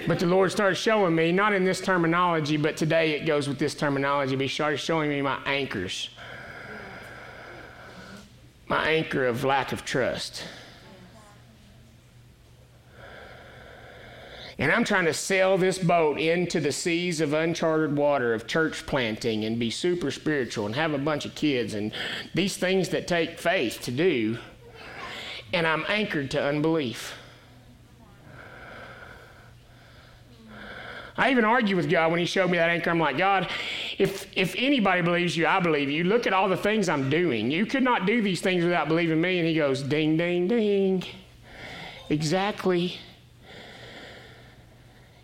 But 0.07 0.19
the 0.19 0.27
Lord 0.27 0.51
started 0.51 0.75
showing 0.75 1.15
me, 1.15 1.31
not 1.31 1.53
in 1.53 1.65
this 1.65 1.81
terminology, 1.81 2.57
but 2.57 2.77
today 2.77 3.13
it 3.13 3.25
goes 3.25 3.47
with 3.47 3.57
this 3.57 3.73
terminology, 3.73 4.35
but 4.35 4.43
He 4.43 4.47
started 4.47 4.77
showing 4.77 5.09
me 5.09 5.21
my 5.21 5.39
anchors. 5.45 6.09
My 8.67 8.87
anchor 8.87 9.25
of 9.25 9.43
lack 9.43 9.71
of 9.71 9.83
trust. 9.83 10.43
And 14.57 14.71
I'm 14.71 14.85
trying 14.85 15.05
to 15.05 15.13
sail 15.13 15.57
this 15.57 15.77
boat 15.77 16.17
into 16.17 16.61
the 16.61 16.71
seas 16.71 17.19
of 17.19 17.33
uncharted 17.33 17.97
water 17.97 18.33
of 18.33 18.47
church 18.47 18.85
planting 18.85 19.43
and 19.43 19.59
be 19.59 19.69
super 19.69 20.11
spiritual 20.11 20.65
and 20.65 20.75
have 20.75 20.93
a 20.93 20.97
bunch 20.97 21.25
of 21.25 21.35
kids 21.35 21.73
and 21.73 21.91
these 22.33 22.55
things 22.55 22.89
that 22.89 23.07
take 23.07 23.37
faith 23.37 23.81
to 23.81 23.91
do. 23.91 24.37
And 25.51 25.67
I'm 25.67 25.83
anchored 25.89 26.31
to 26.31 26.43
unbelief. 26.43 27.15
I 31.17 31.31
even 31.31 31.45
argue 31.45 31.75
with 31.75 31.89
God 31.89 32.11
when 32.11 32.19
He 32.19 32.25
showed 32.25 32.49
me 32.49 32.57
that 32.57 32.69
anchor. 32.69 32.89
I'm 32.89 32.99
like, 32.99 33.17
God, 33.17 33.49
if, 33.97 34.27
if 34.35 34.53
anybody 34.57 35.01
believes 35.01 35.37
you, 35.37 35.47
I 35.47 35.59
believe 35.59 35.89
you. 35.89 36.03
Look 36.03 36.27
at 36.27 36.33
all 36.33 36.49
the 36.49 36.57
things 36.57 36.89
I'm 36.89 37.09
doing. 37.09 37.51
You 37.51 37.65
could 37.65 37.83
not 37.83 38.05
do 38.05 38.21
these 38.21 38.41
things 38.41 38.63
without 38.63 38.87
believing 38.87 39.21
me. 39.21 39.39
And 39.39 39.47
He 39.47 39.55
goes, 39.55 39.81
ding, 39.81 40.17
ding, 40.17 40.47
ding. 40.47 41.03
Exactly. 42.09 42.99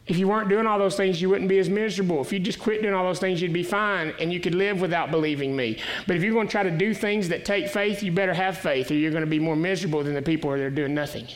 If 0.08 0.17
you 0.17 0.27
weren't 0.27 0.49
doing 0.49 0.65
all 0.65 0.80
those 0.80 0.95
things, 0.95 1.21
you 1.21 1.30
wouldn't 1.30 1.47
be 1.47 1.60
as 1.60 1.69
miserable. 1.69 2.21
If 2.21 2.34
you 2.34 2.39
just 2.39 2.60
quit 2.60 2.82
doing 2.82 2.93
all 2.93 3.06
those 3.06 3.19
things, 3.19 3.41
you'd 3.41 3.54
be 3.54 3.63
fine 3.63 4.13
and 4.19 4.34
you 4.34 4.39
could 4.39 4.56
live 4.56 4.82
without 4.82 5.12
believing 5.12 5.56
me. 5.56 5.80
But 6.08 6.15
if 6.15 6.23
you're 6.23 6.34
going 6.34 6.47
to 6.47 6.51
try 6.51 6.63
to 6.63 6.71
do 6.71 6.93
things 6.93 7.30
that 7.30 7.45
take 7.45 7.69
faith, 7.69 8.01
you 8.01 8.12
better 8.12 8.34
have 8.34 8.58
faith 8.58 8.91
or 8.91 8.95
you're 8.95 9.12
going 9.12 9.23
to 9.23 9.30
be 9.30 9.39
more 9.39 9.56
miserable 9.56 10.04
than 10.04 10.13
the 10.13 10.21
people 10.21 10.49
who 10.49 10.62
are 10.62 10.69
doing 10.69 10.93
nothing. 10.93 11.27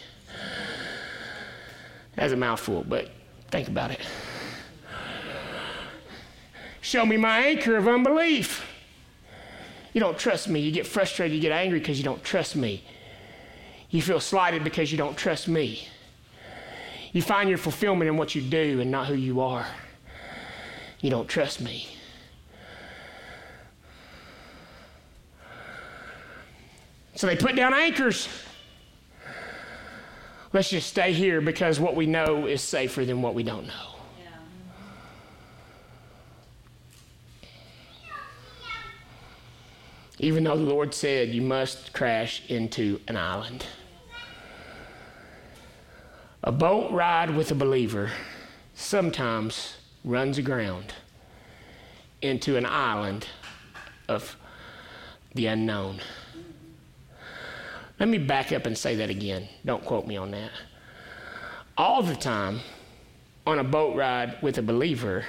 That's 2.15 2.33
a 2.33 2.37
mouthful, 2.37 2.83
but 2.87 3.11
think 3.49 3.67
about 3.67 3.91
it. 3.91 4.01
Show 6.85 7.03
me 7.03 7.17
my 7.17 7.39
anchor 7.39 7.77
of 7.77 7.87
unbelief. 7.87 8.63
You 9.91 9.99
don't 9.99 10.19
trust 10.19 10.47
me. 10.47 10.59
You 10.59 10.71
get 10.71 10.85
frustrated. 10.85 11.33
You 11.33 11.41
get 11.41 11.51
angry 11.51 11.79
because 11.79 11.97
you 11.97 12.03
don't 12.03 12.23
trust 12.23 12.55
me. 12.55 12.83
You 13.89 14.03
feel 14.03 14.19
slighted 14.19 14.63
because 14.63 14.91
you 14.91 14.97
don't 14.99 15.17
trust 15.17 15.47
me. 15.47 15.87
You 17.11 17.23
find 17.23 17.49
your 17.49 17.57
fulfillment 17.57 18.07
in 18.07 18.17
what 18.17 18.35
you 18.35 18.43
do 18.43 18.81
and 18.81 18.91
not 18.91 19.07
who 19.07 19.15
you 19.15 19.41
are. 19.41 19.65
You 20.99 21.09
don't 21.09 21.27
trust 21.27 21.59
me. 21.59 21.87
So 27.15 27.25
they 27.25 27.35
put 27.35 27.55
down 27.55 27.73
anchors. 27.73 28.29
Let's 30.53 30.69
just 30.69 30.87
stay 30.87 31.13
here 31.13 31.41
because 31.41 31.79
what 31.79 31.95
we 31.95 32.05
know 32.05 32.45
is 32.45 32.61
safer 32.61 33.05
than 33.05 33.23
what 33.23 33.33
we 33.33 33.41
don't 33.41 33.65
know. 33.65 33.94
Even 40.25 40.45
though 40.45 40.57
the 40.57 40.63
Lord 40.63 40.91
said 40.91 41.29
you 41.29 41.43
must 41.43 41.93
crash 41.93 42.41
into 42.49 42.99
an 43.07 43.15
island. 43.15 43.63
A 46.43 46.51
boat 46.51 46.91
ride 46.91 47.35
with 47.35 47.51
a 47.51 47.55
believer 47.55 48.09
sometimes 48.73 49.77
runs 50.03 50.39
aground 50.39 50.95
into 52.23 52.57
an 52.57 52.65
island 52.65 53.27
of 54.07 54.35
the 55.35 55.45
unknown. 55.45 55.99
Let 57.99 58.09
me 58.09 58.17
back 58.17 58.51
up 58.51 58.65
and 58.65 58.75
say 58.75 58.95
that 58.95 59.11
again. 59.11 59.47
Don't 59.63 59.85
quote 59.85 60.07
me 60.07 60.17
on 60.17 60.31
that. 60.31 60.49
All 61.77 62.01
the 62.01 62.15
time 62.15 62.61
on 63.45 63.59
a 63.59 63.63
boat 63.63 63.95
ride 63.95 64.41
with 64.41 64.57
a 64.57 64.63
believer, 64.63 65.23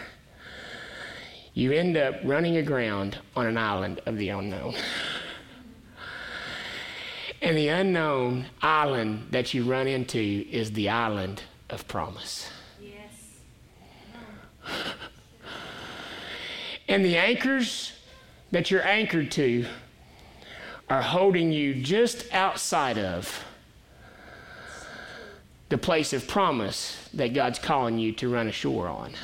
you 1.56 1.72
end 1.72 1.96
up 1.96 2.16
running 2.22 2.58
aground 2.58 3.16
on 3.34 3.46
an 3.46 3.56
island 3.56 3.98
of 4.04 4.18
the 4.18 4.28
unknown. 4.28 4.74
and 7.40 7.56
the 7.56 7.68
unknown 7.68 8.44
island 8.60 9.28
that 9.30 9.54
you 9.54 9.64
run 9.64 9.86
into 9.86 10.46
is 10.50 10.72
the 10.72 10.90
island 10.90 11.42
of 11.70 11.88
promise. 11.88 12.50
Yes. 12.78 13.40
and 16.88 17.02
the 17.02 17.16
anchors 17.16 17.92
that 18.50 18.70
you're 18.70 18.86
anchored 18.86 19.30
to 19.30 19.64
are 20.90 21.00
holding 21.00 21.52
you 21.52 21.74
just 21.74 22.30
outside 22.34 22.98
of 22.98 23.46
the 25.70 25.78
place 25.78 26.12
of 26.12 26.28
promise 26.28 27.08
that 27.14 27.32
God's 27.32 27.58
calling 27.58 27.98
you 27.98 28.12
to 28.12 28.28
run 28.28 28.46
ashore 28.46 28.88
on. 28.88 29.14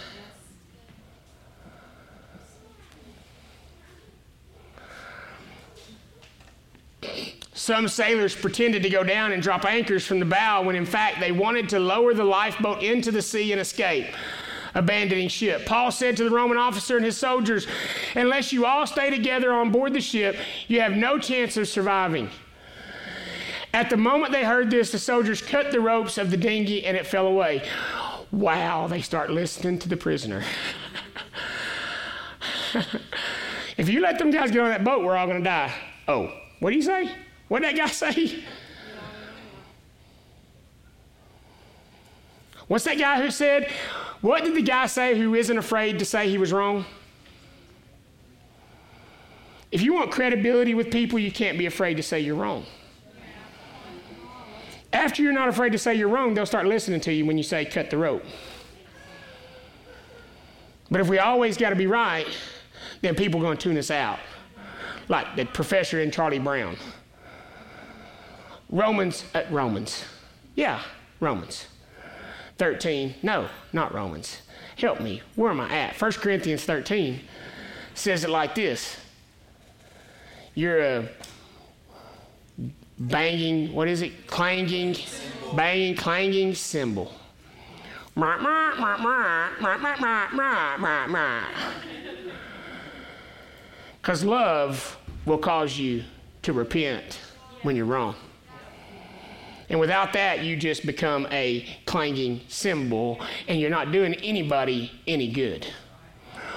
Some 7.63 7.87
sailors 7.87 8.35
pretended 8.35 8.83
to 8.83 8.91
go 8.91 9.05
down 9.05 9.31
and 9.31 9.41
drop 9.41 9.65
anchors 9.65 10.05
from 10.05 10.19
the 10.19 10.25
bow 10.25 10.63
when 10.65 10.75
in 10.75 10.85
fact 10.85 11.21
they 11.21 11.31
wanted 11.31 11.69
to 11.69 11.79
lower 11.79 12.13
the 12.13 12.25
lifeboat 12.25 12.83
into 12.83 13.13
the 13.13 13.23
sea 13.23 13.53
and 13.53 13.61
escape, 13.61 14.07
abandoning 14.75 15.29
ship. 15.29 15.65
Paul 15.65 15.93
said 15.93 16.17
to 16.17 16.25
the 16.25 16.31
Roman 16.31 16.59
officer 16.59 16.97
and 16.97 17.05
his 17.05 17.17
soldiers, 17.17 17.69
Unless 18.17 18.53
you 18.53 18.67
all 18.67 18.85
stay 18.85 19.11
together 19.11 19.53
on 19.53 19.71
board 19.71 19.93
the 19.93 20.01
ship, 20.01 20.35
you 20.67 20.81
have 20.81 20.97
no 20.97 21.21
chance 21.21 21.57
of 21.57 21.69
surviving. 21.69 22.31
At 23.73 23.91
the 23.91 23.97
moment 23.97 24.33
they 24.33 24.43
heard 24.43 24.69
this, 24.69 24.91
the 24.91 24.99
soldiers 24.99 25.41
cut 25.41 25.71
the 25.71 25.81
ropes 25.81 26.19
of 26.19 26.33
the 26.33 26.37
dinghy 26.37 26.85
and 26.85 26.97
it 26.97 27.07
fell 27.07 27.29
away. 27.29 27.63
Wow, 28.33 28.89
they 28.89 29.03
start 29.03 29.31
listening 29.31 29.79
to 29.79 29.89
the 29.89 29.97
prisoner. 29.97 30.43
If 33.79 33.89
you 33.89 34.01
let 34.01 34.19
them 34.19 34.33
guys 34.33 34.51
get 34.51 34.61
on 34.61 34.69
that 34.69 34.83
boat, 34.83 35.05
we're 35.05 35.17
all 35.17 35.27
going 35.27 35.39
to 35.39 35.45
die. 35.45 35.73
Oh, 36.09 36.33
what 36.59 36.71
do 36.71 36.77
you 36.77 36.83
say? 36.83 37.09
What 37.53 37.61
did 37.61 37.77
that 37.77 37.83
guy 37.83 37.91
say? 37.91 38.43
What's 42.67 42.85
that 42.85 42.97
guy 42.97 43.21
who 43.21 43.31
said, 43.31 43.71
what 44.23 44.43
did 44.43 44.55
the 44.55 44.63
guy 44.63 44.87
say 44.87 45.19
who 45.19 45.35
isn't 45.35 45.59
afraid 45.59 45.99
to 45.99 46.07
say 46.07 46.31
he 46.31 46.39
was 46.39 46.51
wrong? 46.51 46.87
If 49.71 49.83
you 49.83 49.93
want 49.93 50.11
credibility 50.11 50.73
with 50.73 50.91
people, 50.91 51.19
you 51.19 51.31
can't 51.31 51.59
be 51.59 51.67
afraid 51.67 51.99
to 51.99 52.03
say 52.03 52.21
you're 52.21 52.37
wrong. 52.37 52.65
After 54.95 55.23
you're 55.23 55.35
not 55.35 55.51
afraid 55.51 55.73
to 55.73 55.79
say 55.79 55.95
you're 55.95 56.09
wrong, 56.09 56.33
they'll 56.33 56.47
start 56.47 56.65
listening 56.65 57.01
to 57.03 57.13
you 57.13 57.27
when 57.27 57.37
you 57.37 57.45
say 57.45 57.67
cut 57.67 57.91
the 57.91 57.99
rope. 57.99 58.25
But 60.91 61.03
if 61.03 61.09
we 61.11 61.19
always 61.19 61.59
got 61.59 61.69
to 61.69 61.77
be 61.77 61.87
right, 61.87 62.27
then 63.03 63.15
people 63.15 63.41
are 63.41 63.45
going 63.45 63.59
to 63.59 63.63
tune 63.63 63.77
us 63.77 63.91
out. 63.91 64.21
Like 65.09 65.37
the 65.37 65.45
professor 65.45 66.01
in 66.01 66.11
Charlie 66.11 66.39
Brown. 66.39 66.79
Romans, 68.73 69.25
uh, 69.35 69.43
Romans. 69.51 70.05
Yeah, 70.55 70.83
Romans. 71.21 71.67
13. 72.57 73.15
No, 73.23 73.49
not 73.73 73.95
Romans. 73.95 74.41
Help 74.77 75.01
me. 75.01 75.21
Where 75.37 75.51
am 75.51 75.61
I 75.61 75.71
at? 75.71 76.01
1 76.01 76.13
Corinthians 76.13 76.65
13 76.65 77.21
says 77.95 78.25
it 78.25 78.31
like 78.31 78.55
this 78.55 78.97
You're 80.55 80.81
a 80.81 81.09
banging, 82.99 83.75
what 83.75 83.89
is 83.89 84.01
it? 84.01 84.27
Clanging, 84.27 84.97
banging, 85.55 85.95
clanging 85.95 86.55
cymbal. 86.55 87.13
Because 94.01 94.25
love 94.25 94.99
will 95.27 95.39
cause 95.39 95.79
you 95.79 96.05
to 96.43 96.53
repent 96.53 97.19
when 97.63 97.77
you're 97.77 97.87
wrong. 97.87 98.15
And 99.73 99.81
without 99.81 100.13
that, 100.13 100.45
you 100.45 100.55
just 100.55 100.85
become 100.85 101.27
a 101.31 101.67
clanging 101.87 102.43
cymbal 102.47 103.19
and 103.49 103.59
you're 103.59 103.71
not 103.71 103.91
doing 103.91 104.15
anybody 104.17 104.93
any 105.07 105.33
good. 105.33 105.67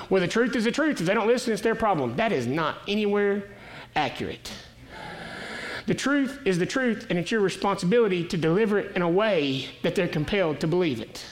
Well, 0.09 0.19
the 0.19 0.27
truth 0.27 0.53
is 0.53 0.65
the 0.65 0.71
truth. 0.71 0.99
If 0.99 1.07
they 1.07 1.13
don't 1.13 1.25
listen, 1.25 1.53
it's 1.53 1.61
their 1.61 1.75
problem. 1.75 2.17
That 2.17 2.33
is 2.33 2.45
not 2.45 2.79
anywhere 2.89 3.51
accurate. 3.95 4.51
The 5.85 5.93
truth 5.93 6.41
is 6.43 6.59
the 6.59 6.65
truth, 6.65 7.07
and 7.09 7.17
it's 7.17 7.31
your 7.31 7.39
responsibility 7.39 8.27
to 8.27 8.37
deliver 8.37 8.79
it 8.79 8.95
in 8.97 9.01
a 9.01 9.09
way 9.09 9.69
that 9.81 9.95
they're 9.95 10.09
compelled 10.09 10.59
to 10.59 10.67
believe 10.67 10.99
it. 10.99 11.25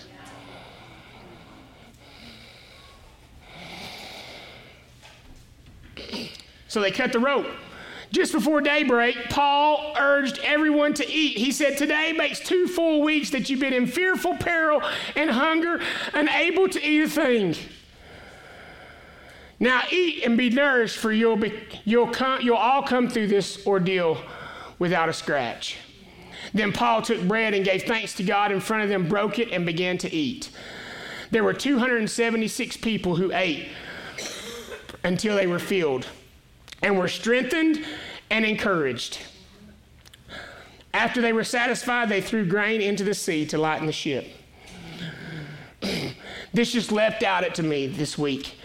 So 6.69 6.79
they 6.79 6.91
cut 6.91 7.11
the 7.11 7.19
rope. 7.19 7.47
Just 8.13 8.31
before 8.31 8.61
daybreak, 8.61 9.31
Paul 9.31 9.95
urged 9.97 10.39
everyone 10.43 10.93
to 10.93 11.11
eat. 11.11 11.35
He 11.35 11.51
said, 11.51 11.79
Today 11.79 12.13
makes 12.13 12.39
two 12.39 12.67
full 12.67 13.01
weeks 13.01 13.31
that 13.31 13.49
you've 13.49 13.59
been 13.59 13.73
in 13.73 13.87
fearful 13.87 14.37
peril 14.37 14.83
and 15.15 15.31
hunger, 15.31 15.81
unable 16.13 16.69
to 16.69 16.87
eat 16.87 17.01
a 17.01 17.09
thing. 17.09 17.55
Now 19.59 19.81
eat 19.89 20.23
and 20.23 20.37
be 20.37 20.51
nourished, 20.51 20.99
for 20.99 21.11
you'll, 21.11 21.37
be, 21.37 21.59
you'll, 21.85 22.07
come, 22.07 22.41
you'll 22.43 22.55
all 22.55 22.83
come 22.83 23.09
through 23.09 23.27
this 23.27 23.65
ordeal 23.65 24.19
without 24.77 25.09
a 25.09 25.13
scratch. 25.13 25.77
Then 26.53 26.71
Paul 26.71 27.01
took 27.01 27.27
bread 27.27 27.55
and 27.55 27.65
gave 27.65 27.81
thanks 27.83 28.13
to 28.15 28.23
God 28.23 28.51
in 28.51 28.59
front 28.59 28.83
of 28.83 28.89
them, 28.89 29.09
broke 29.09 29.39
it, 29.39 29.51
and 29.51 29.65
began 29.65 29.97
to 29.97 30.13
eat. 30.13 30.51
There 31.31 31.43
were 31.43 31.53
276 31.53 32.77
people 32.77 33.15
who 33.15 33.31
ate 33.33 33.69
until 35.03 35.35
they 35.35 35.47
were 35.47 35.57
filled 35.57 36.05
and 36.83 36.99
were 36.99 37.07
strengthened 37.07 37.83
and 38.29 38.45
encouraged. 38.45 39.19
After 40.93 41.21
they 41.21 41.33
were 41.33 41.45
satisfied, 41.45 42.09
they 42.09 42.21
threw 42.21 42.45
grain 42.45 42.81
into 42.81 43.03
the 43.03 43.15
sea 43.15 43.45
to 43.47 43.57
lighten 43.57 43.87
the 43.87 43.93
ship. 43.93 44.27
this 46.53 46.71
just 46.71 46.91
leapt 46.91 47.23
out 47.23 47.43
at 47.43 47.55
to 47.55 47.63
me 47.63 47.87
this 47.87 48.17
week. 48.17 48.57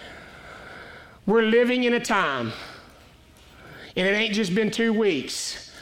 We're 1.25 1.43
living 1.43 1.85
in 1.85 1.95
a 1.95 2.01
time, 2.01 2.53
and 3.97 4.07
it 4.07 4.11
ain't 4.11 4.35
just 4.35 4.55
been 4.55 4.71
two 4.71 4.93
weeks, 4.93 5.73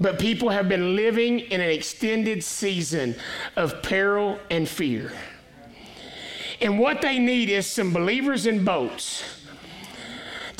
but 0.00 0.18
people 0.18 0.48
have 0.48 0.68
been 0.68 0.96
living 0.96 1.40
in 1.40 1.60
an 1.60 1.70
extended 1.70 2.42
season 2.42 3.14
of 3.56 3.82
peril 3.82 4.40
and 4.50 4.68
fear. 4.68 5.12
And 6.60 6.78
what 6.78 7.02
they 7.02 7.18
need 7.18 7.48
is 7.48 7.66
some 7.66 7.92
believers 7.92 8.46
in 8.46 8.64
boats 8.64 9.41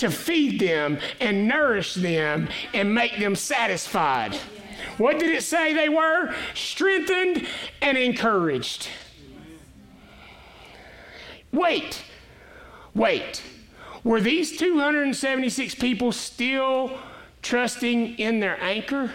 to 0.02 0.10
feed 0.10 0.58
them 0.58 0.98
and 1.20 1.46
nourish 1.46 1.94
them 1.94 2.48
and 2.74 2.92
make 2.92 3.20
them 3.20 3.36
satisfied. 3.36 4.34
What 4.98 5.20
did 5.20 5.30
it 5.30 5.44
say 5.44 5.72
they 5.72 5.88
were? 5.88 6.34
Strengthened 6.54 7.46
and 7.80 7.96
encouraged. 7.96 8.88
Wait, 11.52 12.02
wait. 12.96 13.42
Were 14.02 14.20
these 14.20 14.56
276 14.56 15.76
people 15.76 16.10
still 16.10 16.98
trusting 17.40 18.18
in 18.18 18.40
their 18.40 18.60
anchor 18.60 19.12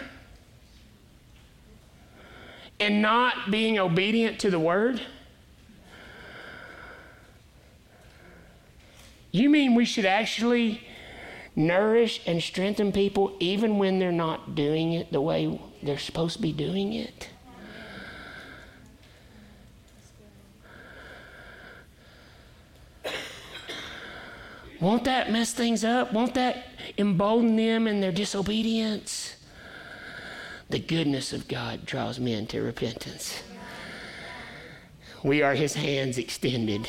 and 2.80 3.02
not 3.02 3.50
being 3.50 3.78
obedient 3.78 4.38
to 4.40 4.50
the 4.50 4.58
word? 4.58 5.02
You 9.38 9.48
mean 9.48 9.76
we 9.76 9.84
should 9.84 10.04
actually 10.04 10.80
nourish 11.54 12.20
and 12.26 12.42
strengthen 12.42 12.90
people 12.90 13.36
even 13.38 13.78
when 13.78 14.00
they're 14.00 14.10
not 14.10 14.56
doing 14.56 14.94
it 14.94 15.12
the 15.12 15.20
way 15.20 15.60
they're 15.80 15.96
supposed 15.96 16.36
to 16.36 16.42
be 16.42 16.52
doing 16.52 16.92
it? 16.92 17.28
Won't 24.80 25.04
that 25.04 25.30
mess 25.30 25.52
things 25.52 25.84
up? 25.84 26.12
Won't 26.12 26.34
that 26.34 26.64
embolden 26.98 27.54
them 27.54 27.86
in 27.86 28.00
their 28.00 28.12
disobedience? 28.12 29.36
The 30.68 30.80
goodness 30.80 31.32
of 31.32 31.46
God 31.46 31.86
draws 31.86 32.18
men 32.18 32.48
to 32.48 32.60
repentance. 32.60 33.40
We 35.22 35.42
are 35.42 35.54
his 35.54 35.74
hands 35.74 36.18
extended 36.18 36.88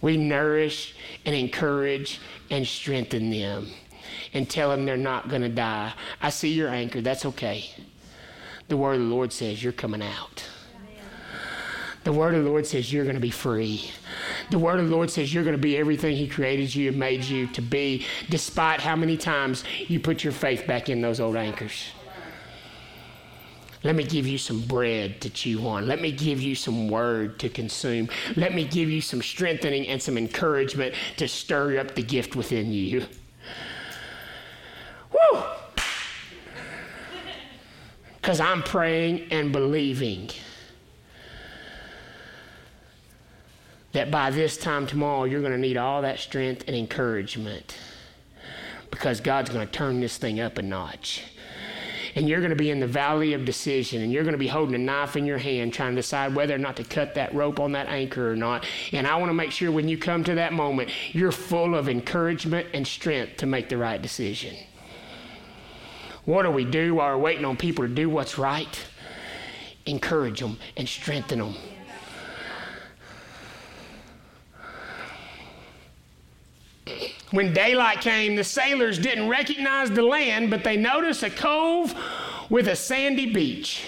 we 0.00 0.16
nourish 0.16 0.94
and 1.24 1.34
encourage 1.34 2.20
and 2.50 2.66
strengthen 2.66 3.30
them 3.30 3.68
and 4.34 4.48
tell 4.48 4.70
them 4.70 4.84
they're 4.84 4.96
not 4.96 5.28
going 5.28 5.42
to 5.42 5.48
die. 5.48 5.92
I 6.20 6.30
see 6.30 6.52
your 6.52 6.68
anchor. 6.68 7.00
That's 7.00 7.26
okay. 7.26 7.70
The 8.68 8.76
word 8.76 8.94
of 8.94 9.00
the 9.00 9.14
Lord 9.14 9.32
says 9.32 9.62
you're 9.62 9.72
coming 9.72 10.02
out. 10.02 10.44
The 12.04 12.12
word 12.12 12.34
of 12.34 12.44
the 12.44 12.50
Lord 12.50 12.64
says 12.66 12.92
you're 12.92 13.04
going 13.04 13.16
to 13.16 13.20
be 13.20 13.30
free. 13.30 13.90
The 14.50 14.60
word 14.60 14.78
of 14.78 14.88
the 14.88 14.94
Lord 14.94 15.10
says 15.10 15.34
you're 15.34 15.42
going 15.42 15.56
to 15.56 15.62
be 15.62 15.76
everything 15.76 16.16
He 16.16 16.28
created 16.28 16.72
you 16.72 16.90
and 16.90 16.98
made 16.98 17.24
you 17.24 17.48
to 17.48 17.60
be, 17.60 18.06
despite 18.30 18.80
how 18.80 18.94
many 18.94 19.16
times 19.16 19.64
you 19.88 19.98
put 19.98 20.22
your 20.22 20.32
faith 20.32 20.68
back 20.68 20.88
in 20.88 21.00
those 21.00 21.18
old 21.18 21.34
anchors. 21.34 21.90
Let 23.86 23.94
me 23.94 24.02
give 24.02 24.26
you 24.26 24.36
some 24.36 24.62
bread 24.62 25.20
to 25.20 25.30
chew 25.30 25.64
on. 25.68 25.86
Let 25.86 26.00
me 26.00 26.10
give 26.10 26.42
you 26.42 26.56
some 26.56 26.88
word 26.88 27.38
to 27.38 27.48
consume. 27.48 28.08
Let 28.34 28.52
me 28.52 28.64
give 28.64 28.90
you 28.90 29.00
some 29.00 29.22
strengthening 29.22 29.86
and 29.86 30.02
some 30.02 30.18
encouragement 30.18 30.96
to 31.18 31.28
stir 31.28 31.78
up 31.78 31.94
the 31.94 32.02
gift 32.02 32.34
within 32.34 32.72
you. 32.72 33.06
Woo! 35.12 35.40
Because 38.16 38.40
I'm 38.40 38.64
praying 38.64 39.28
and 39.30 39.52
believing 39.52 40.30
that 43.92 44.10
by 44.10 44.32
this 44.32 44.56
time 44.56 44.88
tomorrow, 44.88 45.22
you're 45.22 45.42
going 45.42 45.52
to 45.52 45.58
need 45.58 45.76
all 45.76 46.02
that 46.02 46.18
strength 46.18 46.64
and 46.66 46.74
encouragement 46.74 47.78
because 48.90 49.20
God's 49.20 49.50
going 49.50 49.64
to 49.64 49.72
turn 49.72 50.00
this 50.00 50.16
thing 50.16 50.40
up 50.40 50.58
a 50.58 50.62
notch 50.62 51.22
and 52.16 52.26
you're 52.26 52.40
going 52.40 52.50
to 52.50 52.56
be 52.56 52.70
in 52.70 52.80
the 52.80 52.86
valley 52.86 53.34
of 53.34 53.44
decision 53.44 54.02
and 54.02 54.10
you're 54.10 54.24
going 54.24 54.32
to 54.32 54.38
be 54.38 54.48
holding 54.48 54.74
a 54.74 54.78
knife 54.78 55.16
in 55.16 55.26
your 55.26 55.36
hand 55.36 55.72
trying 55.72 55.92
to 55.92 55.96
decide 55.96 56.34
whether 56.34 56.54
or 56.54 56.58
not 56.58 56.74
to 56.76 56.82
cut 56.82 57.14
that 57.14 57.32
rope 57.34 57.60
on 57.60 57.72
that 57.72 57.88
anchor 57.88 58.32
or 58.32 58.36
not. 58.36 58.64
And 58.92 59.06
I 59.06 59.16
want 59.16 59.28
to 59.28 59.34
make 59.34 59.52
sure 59.52 59.70
when 59.70 59.86
you 59.86 59.98
come 59.98 60.24
to 60.24 60.34
that 60.36 60.54
moment, 60.54 60.90
you're 61.12 61.30
full 61.30 61.74
of 61.74 61.90
encouragement 61.90 62.68
and 62.72 62.86
strength 62.86 63.36
to 63.36 63.46
make 63.46 63.68
the 63.68 63.76
right 63.76 64.00
decision. 64.00 64.56
What 66.24 66.42
do 66.42 66.50
we 66.50 66.64
do 66.64 66.94
while 66.94 67.14
we're 67.14 67.22
waiting 67.22 67.44
on 67.44 67.56
people 67.56 67.86
to 67.86 67.94
do 67.94 68.08
what's 68.08 68.38
right? 68.38 68.84
Encourage 69.84 70.40
them 70.40 70.58
and 70.76 70.88
strengthen 70.88 71.38
them. 71.38 71.54
When 77.36 77.52
daylight 77.52 78.00
came, 78.00 78.34
the 78.34 78.42
sailors 78.42 78.98
didn't 78.98 79.28
recognize 79.28 79.90
the 79.90 80.00
land, 80.00 80.48
but 80.48 80.64
they 80.64 80.78
noticed 80.78 81.22
a 81.22 81.28
cove 81.28 81.94
with 82.48 82.66
a 82.66 82.74
sandy 82.74 83.30
beach. 83.30 83.84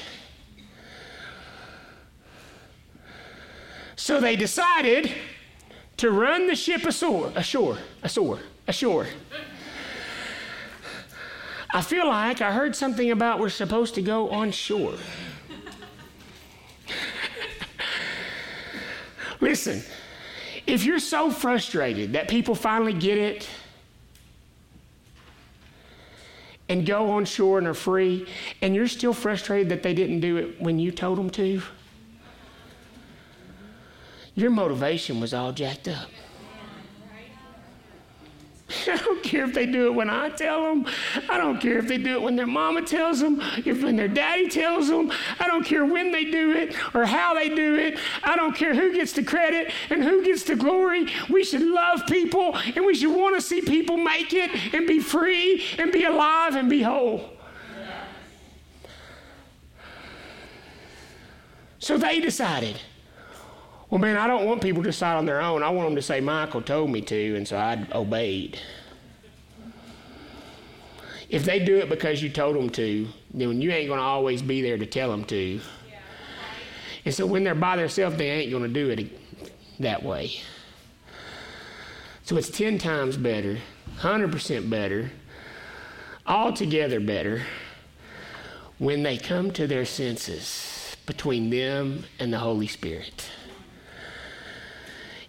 So 3.96 4.20
they 4.20 4.36
decided 4.36 5.10
to 5.96 6.10
run 6.10 6.46
the 6.46 6.54
ship 6.54 6.84
ashore, 6.84 7.32
ashore, 7.34 7.78
ashore, 8.02 8.40
ashore. 8.66 9.06
I 11.72 11.80
feel 11.80 12.06
like 12.06 12.42
I 12.42 12.52
heard 12.52 12.76
something 12.76 13.10
about 13.10 13.40
we're 13.40 13.48
supposed 13.48 13.94
to 13.94 14.02
go 14.02 14.28
on 14.28 14.50
shore. 14.50 14.96
Listen, 19.40 19.82
if 20.68 20.84
you're 20.84 20.98
so 20.98 21.30
frustrated 21.30 22.12
that 22.12 22.28
people 22.28 22.54
finally 22.54 22.92
get 22.92 23.16
it 23.16 23.48
and 26.68 26.84
go 26.84 27.10
on 27.10 27.24
shore 27.24 27.56
and 27.56 27.66
are 27.66 27.72
free, 27.72 28.28
and 28.60 28.74
you're 28.74 28.86
still 28.86 29.14
frustrated 29.14 29.70
that 29.70 29.82
they 29.82 29.94
didn't 29.94 30.20
do 30.20 30.36
it 30.36 30.60
when 30.60 30.78
you 30.78 30.92
told 30.92 31.16
them 31.18 31.30
to, 31.30 31.62
your 34.34 34.50
motivation 34.50 35.18
was 35.18 35.32
all 35.32 35.52
jacked 35.52 35.88
up. 35.88 36.08
I 38.86 38.96
don't 38.96 39.22
care 39.22 39.44
if 39.44 39.54
they 39.54 39.66
do 39.66 39.86
it 39.86 39.94
when 39.94 40.10
I 40.10 40.28
tell 40.28 40.62
them. 40.62 40.86
I 41.28 41.38
don't 41.38 41.58
care 41.58 41.78
if 41.78 41.88
they 41.88 41.96
do 41.96 42.14
it 42.14 42.22
when 42.22 42.36
their 42.36 42.46
mama 42.46 42.82
tells 42.82 43.20
them, 43.20 43.40
if 43.64 43.82
when 43.82 43.96
their 43.96 44.08
daddy 44.08 44.48
tells 44.48 44.88
them. 44.88 45.10
I 45.40 45.46
don't 45.46 45.64
care 45.64 45.86
when 45.86 46.12
they 46.12 46.24
do 46.24 46.52
it 46.52 46.74
or 46.94 47.06
how 47.06 47.34
they 47.34 47.48
do 47.48 47.76
it. 47.76 47.98
I 48.22 48.36
don't 48.36 48.54
care 48.54 48.74
who 48.74 48.92
gets 48.92 49.12
the 49.12 49.22
credit 49.22 49.72
and 49.88 50.04
who 50.04 50.22
gets 50.22 50.44
the 50.44 50.54
glory. 50.54 51.08
We 51.30 51.44
should 51.44 51.62
love 51.62 52.06
people 52.06 52.56
and 52.56 52.84
we 52.84 52.94
should 52.94 53.14
want 53.14 53.36
to 53.36 53.40
see 53.40 53.62
people 53.62 53.96
make 53.96 54.34
it 54.34 54.74
and 54.74 54.86
be 54.86 55.00
free 55.00 55.64
and 55.78 55.90
be 55.90 56.04
alive 56.04 56.54
and 56.54 56.68
be 56.68 56.82
whole. 56.82 57.30
So 61.78 61.96
they 61.96 62.20
decided. 62.20 62.78
Well, 63.90 63.98
man, 63.98 64.18
I 64.18 64.26
don't 64.26 64.44
want 64.44 64.60
people 64.60 64.82
to 64.82 64.90
decide 64.90 65.16
on 65.16 65.24
their 65.24 65.40
own. 65.40 65.62
I 65.62 65.70
want 65.70 65.88
them 65.88 65.96
to 65.96 66.02
say, 66.02 66.20
Michael 66.20 66.60
told 66.60 66.90
me 66.90 67.00
to, 67.02 67.36
and 67.36 67.48
so 67.48 67.56
I 67.56 67.86
obeyed. 67.92 68.58
If 71.30 71.44
they 71.44 71.58
do 71.58 71.76
it 71.78 71.88
because 71.88 72.22
you 72.22 72.28
told 72.28 72.56
them 72.56 72.68
to, 72.70 73.08
then 73.32 73.60
you 73.60 73.70
ain't 73.70 73.88
going 73.88 73.98
to 73.98 74.04
always 74.04 74.42
be 74.42 74.60
there 74.60 74.76
to 74.76 74.86
tell 74.86 75.10
them 75.10 75.24
to. 75.26 75.60
And 77.04 77.14
so 77.14 77.24
when 77.24 77.44
they're 77.44 77.54
by 77.54 77.76
themselves, 77.76 78.16
they 78.16 78.30
ain't 78.30 78.50
going 78.50 78.62
to 78.62 78.68
do 78.68 78.90
it 78.90 79.10
that 79.80 80.02
way. 80.02 80.32
So 82.24 82.36
it's 82.36 82.50
10 82.50 82.76
times 82.76 83.16
better, 83.16 83.58
100% 84.00 84.68
better, 84.68 85.10
altogether 86.26 87.00
better 87.00 87.42
when 88.76 89.02
they 89.02 89.16
come 89.16 89.50
to 89.52 89.66
their 89.66 89.86
senses 89.86 90.94
between 91.06 91.48
them 91.48 92.04
and 92.18 92.30
the 92.30 92.38
Holy 92.38 92.66
Spirit. 92.66 93.30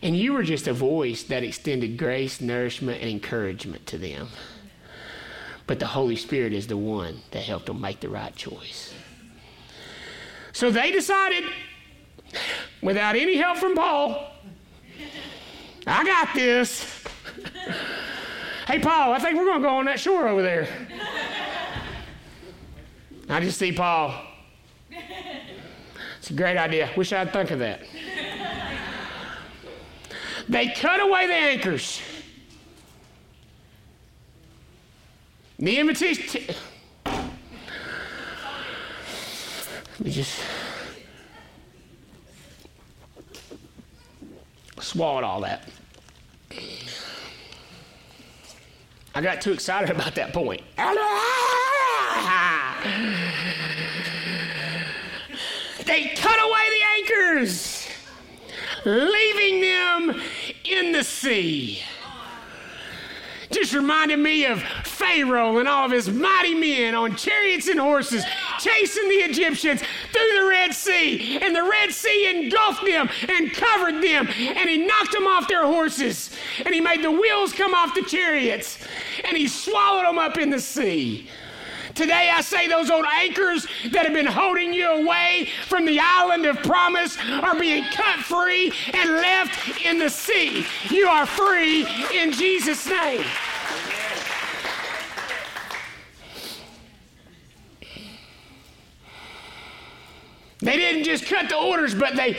And 0.02 0.16
you 0.16 0.34
were 0.34 0.43
just 0.43 0.68
a 0.68 0.74
voice 0.74 1.24
that 1.24 1.43
extended 1.43 1.97
grace, 1.97 2.39
nourishment, 2.39 3.02
and 3.02 3.10
encouragement 3.10 3.86
to 3.88 3.97
them. 3.97 4.30
But 5.68 5.80
the 5.80 5.88
Holy 5.88 6.16
Spirit 6.16 6.54
is 6.54 6.68
the 6.68 6.78
one 6.78 7.20
that 7.32 7.43
helped 7.43 7.66
them 7.66 7.82
make 7.82 8.00
the 8.00 8.10
right 8.10 8.36
choice. 8.36 8.93
So 10.54 10.72
they 10.72 10.91
decided, 10.91 11.43
without 12.82 13.16
any 13.16 13.36
help 13.36 13.58
from 13.58 13.76
Paul, 13.76 14.32
I 15.86 16.04
got 16.04 16.34
this. 16.34 17.04
hey, 18.68 18.80
Paul, 18.80 19.14
I 19.14 19.20
think 19.20 19.38
we're 19.38 19.45
going 19.45 19.62
to 19.62 19.68
go 19.68 19.76
on 19.76 19.86
that 19.86 20.00
shore 20.00 20.28
over 20.28 20.41
there. 20.41 20.68
I 23.28 23.39
just 23.41 23.60
see 23.60 23.72
Paul. 23.72 24.14
It's 26.20 26.30
a 26.32 26.34
great 26.34 26.58
idea. 26.58 26.89
Wish 26.97 27.14
I'd 27.14 27.32
think 27.32 27.52
of 27.52 27.60
that. 27.60 27.82
They 30.50 30.70
cut 30.70 31.00
away 31.00 31.28
the 31.28 31.34
anchors. 31.34 32.02
The 35.60 35.78
invitation. 35.78 36.56
Let 37.06 37.30
me 40.00 40.12
just 40.12 40.41
swallowed 44.80 45.24
all 45.24 45.41
that. 45.41 45.70
I 49.14 49.22
got 49.22 49.41
too 49.41 49.52
excited 49.52 49.89
about 49.95 50.16
that 50.16 50.34
point. 50.34 50.62
They 55.86 56.08
cut 56.16 56.39
away 56.41 56.66
the 56.70 56.86
anchors, 56.97 57.78
leaving 58.86 59.61
them 59.61 60.21
in 60.65 60.91
the 60.91 61.03
sea. 61.03 61.82
Just 63.51 63.73
reminded 63.73 64.19
me 64.19 64.45
of 64.45 64.61
Pharaoh 64.84 65.57
and 65.57 65.67
all 65.67 65.86
of 65.86 65.91
his 65.91 66.07
mighty 66.09 66.53
men 66.53 66.93
on 66.93 67.15
chariots 67.15 67.67
and 67.67 67.80
horses 67.80 68.23
chasing 68.59 69.09
the 69.09 69.15
Egyptians 69.15 69.82
through 69.82 70.39
the 70.39 70.47
Red 70.47 70.73
Sea. 70.73 71.39
And 71.41 71.55
the 71.55 71.63
Red 71.63 71.91
Sea 71.91 72.30
engulfed 72.30 72.86
them 72.86 73.09
and 73.27 73.51
covered 73.51 74.03
them. 74.03 74.27
And 74.38 74.69
he 74.69 74.77
knocked 74.86 75.13
them 75.13 75.25
off 75.25 75.47
their 75.47 75.65
horses. 75.65 76.30
And 76.63 76.75
he 76.75 76.82
made 76.82 77.03
the 77.03 77.11
wheels 77.11 77.51
come 77.51 77.73
off 77.73 77.95
the 77.95 78.03
chariots. 78.03 78.77
And 79.23 79.36
he 79.36 79.47
swallowed 79.47 80.05
them 80.05 80.19
up 80.19 80.38
in 80.38 80.51
the 80.51 80.61
sea. 80.61 81.27
Today, 82.00 82.32
I 82.34 82.39
say 82.39 82.70
those 82.70 82.89
old 82.89 83.04
anchors 83.14 83.68
that 83.91 84.06
have 84.06 84.14
been 84.14 84.26
holding 84.26 84.72
you 84.72 84.88
away 84.88 85.50
from 85.68 85.84
the 85.84 86.00
island 86.02 86.45
of 86.45 86.56
promise 86.64 87.18
are 87.43 87.60
being 87.60 87.84
cut 87.91 88.20
free 88.20 88.72
and 88.93 89.10
left 89.16 89.82
in 89.86 90.00
the 90.00 90.10
sea. 90.10 90.66
You 90.89 91.10
are 91.10 91.26
free 91.26 91.86
in 92.14 92.32
Jesus' 92.32 92.88
name. 92.88 93.26
They 100.60 100.78
didn't 100.78 101.04
just 101.04 101.26
cut 101.26 101.50
the 101.50 101.58
orders, 101.58 101.93
but 101.93 102.16
they, 102.16 102.38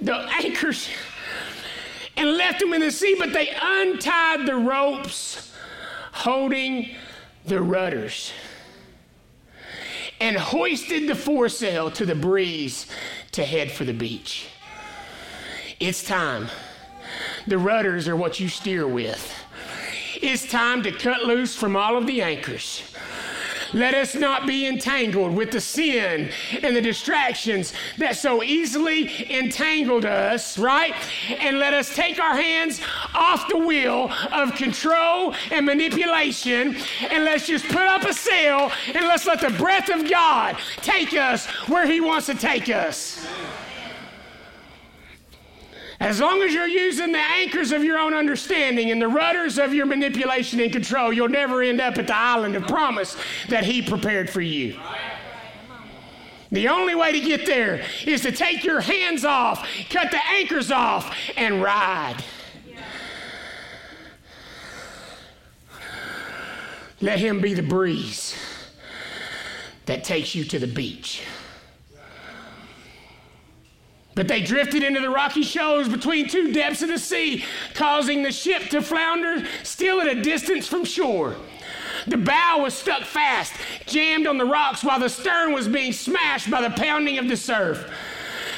the 0.00 0.18
anchors, 0.44 0.88
and 2.16 2.36
left 2.36 2.60
them 2.60 2.72
in 2.74 2.80
the 2.80 2.92
sea, 2.92 3.16
but 3.18 3.32
they 3.32 3.48
untied 3.60 4.46
the 4.46 4.54
ropes 4.54 5.52
holding 6.12 6.90
the 7.44 7.60
rudders 7.60 8.30
and 10.20 10.36
hoisted 10.36 11.08
the 11.08 11.14
foresail 11.14 11.90
to 11.92 12.04
the 12.04 12.14
breeze 12.14 12.86
to 13.32 13.44
head 13.44 13.70
for 13.70 13.84
the 13.84 13.94
beach. 13.94 14.48
It's 15.78 16.04
time. 16.04 16.48
The 17.46 17.58
rudders 17.58 18.06
are 18.06 18.16
what 18.16 18.38
you 18.38 18.48
steer 18.48 18.86
with. 18.86 19.34
It's 20.22 20.50
time 20.50 20.82
to 20.82 20.92
cut 20.92 21.24
loose 21.24 21.54
from 21.56 21.74
all 21.74 21.96
of 21.96 22.06
the 22.06 22.20
anchors 22.20 22.82
let 23.72 23.94
us 23.94 24.14
not 24.14 24.46
be 24.46 24.66
entangled 24.66 25.34
with 25.34 25.50
the 25.50 25.60
sin 25.60 26.30
and 26.62 26.76
the 26.76 26.80
distractions 26.80 27.72
that 27.98 28.16
so 28.16 28.42
easily 28.42 29.30
entangled 29.32 30.04
us, 30.04 30.58
right? 30.58 30.94
And 31.28 31.58
let 31.58 31.74
us 31.74 31.94
take 31.94 32.18
our 32.18 32.36
hands 32.36 32.80
off 33.14 33.48
the 33.48 33.58
wheel 33.58 34.10
of 34.32 34.54
control 34.54 35.34
and 35.50 35.66
manipulation 35.66 36.76
and 37.10 37.24
let's 37.24 37.46
just 37.46 37.66
put 37.66 37.76
up 37.76 38.02
a 38.02 38.12
sail 38.12 38.70
and 38.86 39.06
let's 39.06 39.26
let 39.26 39.40
the 39.40 39.50
breath 39.50 39.88
of 39.90 40.08
God 40.08 40.56
take 40.76 41.14
us 41.14 41.46
where 41.68 41.86
He 41.86 42.00
wants 42.00 42.26
to 42.26 42.34
take 42.34 42.68
us. 42.68 43.26
As 46.00 46.18
long 46.18 46.42
as 46.42 46.54
you're 46.54 46.66
using 46.66 47.12
the 47.12 47.18
anchors 47.18 47.72
of 47.72 47.84
your 47.84 47.98
own 47.98 48.14
understanding 48.14 48.90
and 48.90 49.00
the 49.00 49.06
rudders 49.06 49.58
of 49.58 49.74
your 49.74 49.84
manipulation 49.84 50.58
and 50.58 50.72
control, 50.72 51.12
you'll 51.12 51.28
never 51.28 51.62
end 51.62 51.78
up 51.78 51.98
at 51.98 52.06
the 52.06 52.16
island 52.16 52.56
of 52.56 52.66
promise 52.66 53.18
that 53.50 53.64
He 53.64 53.82
prepared 53.82 54.30
for 54.30 54.40
you. 54.40 54.78
The 56.50 56.68
only 56.68 56.94
way 56.94 57.12
to 57.12 57.20
get 57.20 57.44
there 57.44 57.84
is 58.06 58.22
to 58.22 58.32
take 58.32 58.64
your 58.64 58.80
hands 58.80 59.26
off, 59.26 59.68
cut 59.90 60.10
the 60.10 60.20
anchors 60.30 60.70
off, 60.70 61.14
and 61.36 61.62
ride. 61.62 62.24
Let 67.02 67.18
Him 67.18 67.42
be 67.42 67.52
the 67.52 67.62
breeze 67.62 68.34
that 69.84 70.02
takes 70.02 70.34
you 70.34 70.44
to 70.44 70.58
the 70.58 70.66
beach. 70.66 71.22
But 74.14 74.28
they 74.28 74.42
drifted 74.42 74.82
into 74.82 75.00
the 75.00 75.10
rocky 75.10 75.42
shoals 75.42 75.88
between 75.88 76.28
two 76.28 76.52
depths 76.52 76.82
of 76.82 76.88
the 76.88 76.98
sea, 76.98 77.44
causing 77.74 78.22
the 78.22 78.32
ship 78.32 78.68
to 78.70 78.82
flounder 78.82 79.46
still 79.62 80.00
at 80.00 80.08
a 80.08 80.20
distance 80.20 80.66
from 80.66 80.84
shore. 80.84 81.36
The 82.06 82.16
bow 82.16 82.60
was 82.62 82.74
stuck 82.74 83.02
fast, 83.02 83.52
jammed 83.86 84.26
on 84.26 84.38
the 84.38 84.44
rocks, 84.44 84.82
while 84.82 84.98
the 84.98 85.08
stern 85.08 85.52
was 85.52 85.68
being 85.68 85.92
smashed 85.92 86.50
by 86.50 86.62
the 86.62 86.74
pounding 86.74 87.18
of 87.18 87.28
the 87.28 87.36
surf. 87.36 87.88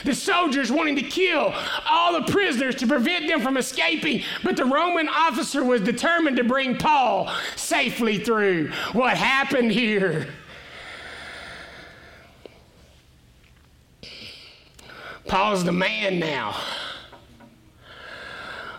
The 0.04 0.14
soldiers 0.14 0.72
wanting 0.72 0.96
to 0.96 1.02
kill 1.02 1.54
all 1.88 2.12
the 2.12 2.32
prisoners 2.32 2.74
to 2.76 2.86
prevent 2.86 3.28
them 3.28 3.40
from 3.40 3.56
escaping, 3.56 4.22
but 4.42 4.56
the 4.56 4.64
Roman 4.64 5.08
officer 5.08 5.64
was 5.64 5.80
determined 5.80 6.36
to 6.38 6.44
bring 6.44 6.76
Paul 6.76 7.30
safely 7.54 8.18
through. 8.18 8.72
What 8.92 9.16
happened 9.16 9.70
here? 9.70 10.28
Paul's 15.26 15.64
the 15.64 15.72
man 15.72 16.18
now. 16.18 16.56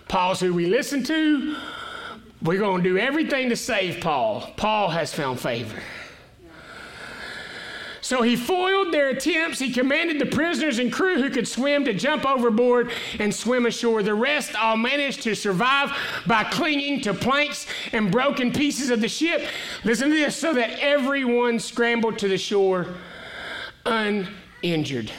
Paul's 0.08 0.40
who 0.40 0.54
we 0.54 0.68
listen 0.68 1.04
to, 1.04 1.56
We're 2.42 2.60
going 2.60 2.84
to 2.84 2.90
do 2.90 2.98
everything 2.98 3.50
to 3.50 3.56
save 3.56 4.02
Paul. 4.02 4.52
Paul 4.58 4.90
has 4.90 5.14
found 5.14 5.40
favor. 5.40 5.82
So 8.04 8.22
he 8.22 8.36
foiled 8.36 8.94
their 8.94 9.10
attempts. 9.10 9.60
He 9.60 9.72
commanded 9.72 10.20
the 10.20 10.26
prisoners 10.26 10.78
and 10.78 10.92
crew 10.92 11.22
who 11.22 11.30
could 11.30 11.48
swim 11.48 11.86
to 11.86 11.94
jump 11.94 12.26
overboard 12.26 12.92
and 13.18 13.34
swim 13.34 13.66
ashore. 13.66 14.04
The 14.04 14.14
rest 14.14 14.56
all 14.56 14.76
managed 14.76 15.24
to 15.24 15.36
survive 15.36 15.90
by 16.28 16.44
clinging 16.44 17.00
to 17.02 17.14
planks 17.14 17.66
and 17.94 18.12
broken 18.12 18.52
pieces 18.52 18.90
of 18.90 19.00
the 19.00 19.08
ship. 19.08 19.48
Listen 19.86 20.10
to 20.10 20.16
this 20.16 20.36
so 20.36 20.54
that 20.54 20.78
everyone 20.80 21.60
scrambled 21.60 22.20
to 22.20 22.28
the 22.28 22.38
shore 22.38 22.88
uninjured. 23.86 25.10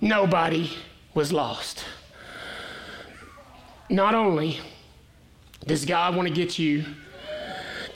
Nobody 0.00 0.70
was 1.14 1.32
lost. 1.32 1.84
Not 3.90 4.14
only 4.14 4.60
does 5.66 5.84
God 5.84 6.14
want 6.14 6.28
to 6.28 6.34
get 6.34 6.58
you 6.58 6.84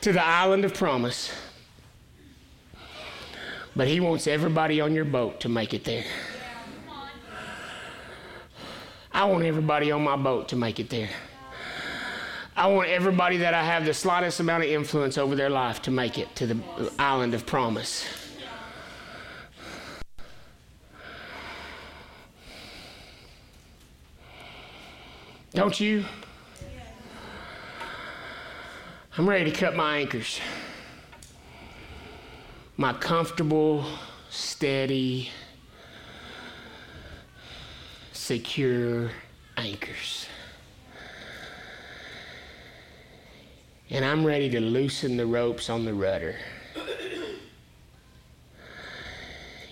to 0.01 0.13
the 0.13 0.25
island 0.25 0.65
of 0.65 0.75
promise, 0.75 1.33
but 3.77 3.87
He 3.87 4.01
wants 4.01 4.27
everybody 4.27 4.81
on 4.81 4.95
your 4.95 5.05
boat 5.05 5.41
to 5.41 5.49
make 5.49 5.75
it 5.75 5.85
there. 5.85 6.05
I 9.13 9.25
want 9.25 9.45
everybody 9.45 9.93
on 9.93 10.03
my 10.03 10.17
boat 10.17 10.49
to 10.49 10.57
make 10.57 10.81
it 10.81 10.91
there. 10.91 11.11
I 12.57 12.67
want 12.67 12.89
everybody 12.89 13.39
that 13.39 13.55
I 13.55 13.63
have 13.65 13.85
the 13.85 13.95
slightest 13.95 14.41
amount 14.41 14.65
of 14.65 14.71
influence 14.71 15.17
over 15.17 15.37
their 15.37 15.51
life 15.51 15.81
to 15.83 15.91
make 15.91 16.19
it 16.19 16.35
to 16.37 16.47
the 16.47 16.93
island 16.99 17.35
of 17.35 17.47
promise. 17.47 18.05
Don't 25.55 25.79
you? 25.79 26.05
I'm 29.19 29.29
ready 29.29 29.51
to 29.51 29.51
cut 29.51 29.77
my 29.77 29.99
anchors. 29.99 30.41
My 32.79 32.95
comfortable, 32.95 33.85
steady, 34.31 35.31
secure 38.13 39.11
anchors. 39.59 40.27
And 43.91 44.07
I'm 44.07 44.25
ready 44.25 44.49
to 44.49 44.61
loosen 44.61 45.19
the 45.19 45.27
ropes 45.27 45.69
on 45.69 45.85
the 45.85 45.93
rudder. 45.93 46.35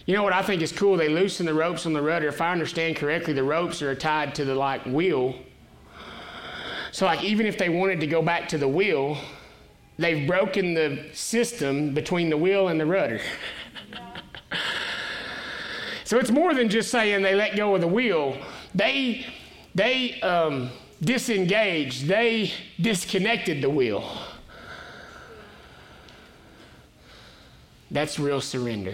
You 0.04 0.14
know 0.14 0.22
what 0.22 0.34
I 0.34 0.42
think 0.42 0.60
is 0.60 0.72
cool? 0.72 0.98
They 0.98 1.08
loosen 1.08 1.46
the 1.46 1.54
ropes 1.54 1.86
on 1.86 1.94
the 1.94 2.02
rudder. 2.02 2.28
If 2.28 2.42
I 2.42 2.52
understand 2.52 2.96
correctly, 2.96 3.32
the 3.32 3.44
ropes 3.44 3.80
are 3.80 3.94
tied 3.94 4.34
to 4.34 4.44
the 4.44 4.54
like 4.54 4.84
wheel 4.84 5.36
so, 7.00 7.06
like, 7.06 7.24
even 7.24 7.46
if 7.46 7.56
they 7.56 7.70
wanted 7.70 7.98
to 8.00 8.06
go 8.06 8.20
back 8.20 8.46
to 8.50 8.58
the 8.58 8.68
wheel, 8.68 9.16
they've 9.96 10.26
broken 10.26 10.74
the 10.74 11.06
system 11.14 11.94
between 11.94 12.28
the 12.28 12.36
wheel 12.36 12.68
and 12.68 12.78
the 12.78 12.84
rudder. 12.84 13.22
so, 16.04 16.18
it's 16.18 16.30
more 16.30 16.52
than 16.52 16.68
just 16.68 16.90
saying 16.90 17.22
they 17.22 17.34
let 17.34 17.56
go 17.56 17.74
of 17.74 17.80
the 17.80 17.88
wheel. 17.88 18.36
They, 18.74 19.24
they 19.74 20.20
um, 20.20 20.72
disengaged, 21.00 22.06
they 22.06 22.52
disconnected 22.78 23.62
the 23.62 23.70
wheel. 23.70 24.06
That's 27.90 28.18
real 28.18 28.42
surrender. 28.42 28.92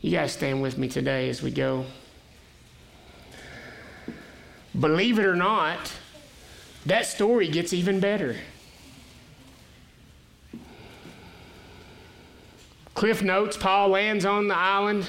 You 0.00 0.12
guys 0.12 0.30
stand 0.30 0.62
with 0.62 0.78
me 0.78 0.86
today 0.86 1.28
as 1.28 1.42
we 1.42 1.50
go. 1.50 1.86
Believe 4.78 5.18
it 5.18 5.26
or 5.26 5.36
not, 5.36 5.92
that 6.86 7.06
story 7.06 7.48
gets 7.48 7.72
even 7.72 8.00
better. 8.00 8.36
Cliff 12.94 13.22
notes 13.22 13.56
Paul 13.56 13.88
lands 13.88 14.24
on 14.24 14.48
the 14.48 14.56
island. 14.56 15.08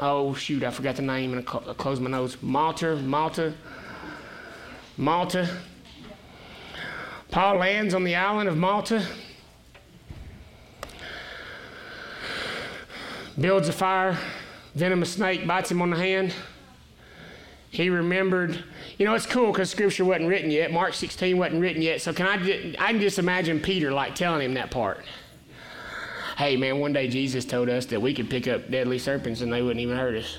Oh, 0.00 0.34
shoot, 0.34 0.62
I 0.62 0.70
forgot 0.70 0.96
the 0.96 1.02
name 1.02 1.32
and 1.32 1.48
I 1.48 1.72
closed 1.74 2.02
my 2.02 2.10
nose. 2.10 2.36
Malta, 2.42 2.96
Malta, 2.96 3.54
Malta. 4.96 5.48
Paul 7.30 7.56
lands 7.56 7.94
on 7.94 8.04
the 8.04 8.14
island 8.14 8.48
of 8.48 8.56
Malta, 8.56 9.04
builds 13.40 13.68
a 13.68 13.72
fire, 13.72 14.16
venomous 14.74 15.14
snake 15.14 15.46
bites 15.46 15.70
him 15.70 15.82
on 15.82 15.90
the 15.90 15.96
hand. 15.96 16.32
He 17.70 17.90
remembered 17.90 18.62
you 18.98 19.04
know, 19.04 19.14
it's 19.14 19.26
cool 19.26 19.50
because 19.50 19.70
scripture 19.70 20.04
wasn't 20.04 20.28
written 20.28 20.50
yet. 20.50 20.72
Mark 20.72 20.94
16 20.94 21.36
wasn't 21.36 21.60
written 21.60 21.82
yet. 21.82 22.00
So 22.00 22.12
can 22.12 22.26
I, 22.26 22.74
I 22.78 22.92
can 22.92 23.00
just 23.00 23.18
imagine 23.18 23.58
Peter 23.58 23.92
like 23.92 24.14
telling 24.14 24.42
him 24.42 24.54
that 24.54 24.70
part. 24.70 25.04
Hey, 26.36 26.56
man, 26.56 26.78
one 26.78 26.92
day 26.92 27.08
Jesus 27.08 27.44
told 27.44 27.68
us 27.68 27.86
that 27.86 28.00
we 28.00 28.14
could 28.14 28.30
pick 28.30 28.46
up 28.46 28.70
deadly 28.70 28.98
serpents 28.98 29.40
and 29.40 29.52
they 29.52 29.62
wouldn't 29.62 29.80
even 29.80 29.96
hurt 29.96 30.16
us. 30.16 30.38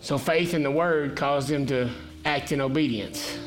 So 0.00 0.18
faith 0.18 0.54
in 0.54 0.62
the 0.62 0.70
word 0.70 1.16
caused 1.16 1.48
them 1.48 1.66
to 1.66 1.90
act 2.24 2.50
in 2.50 2.60
obedience. 2.60 3.38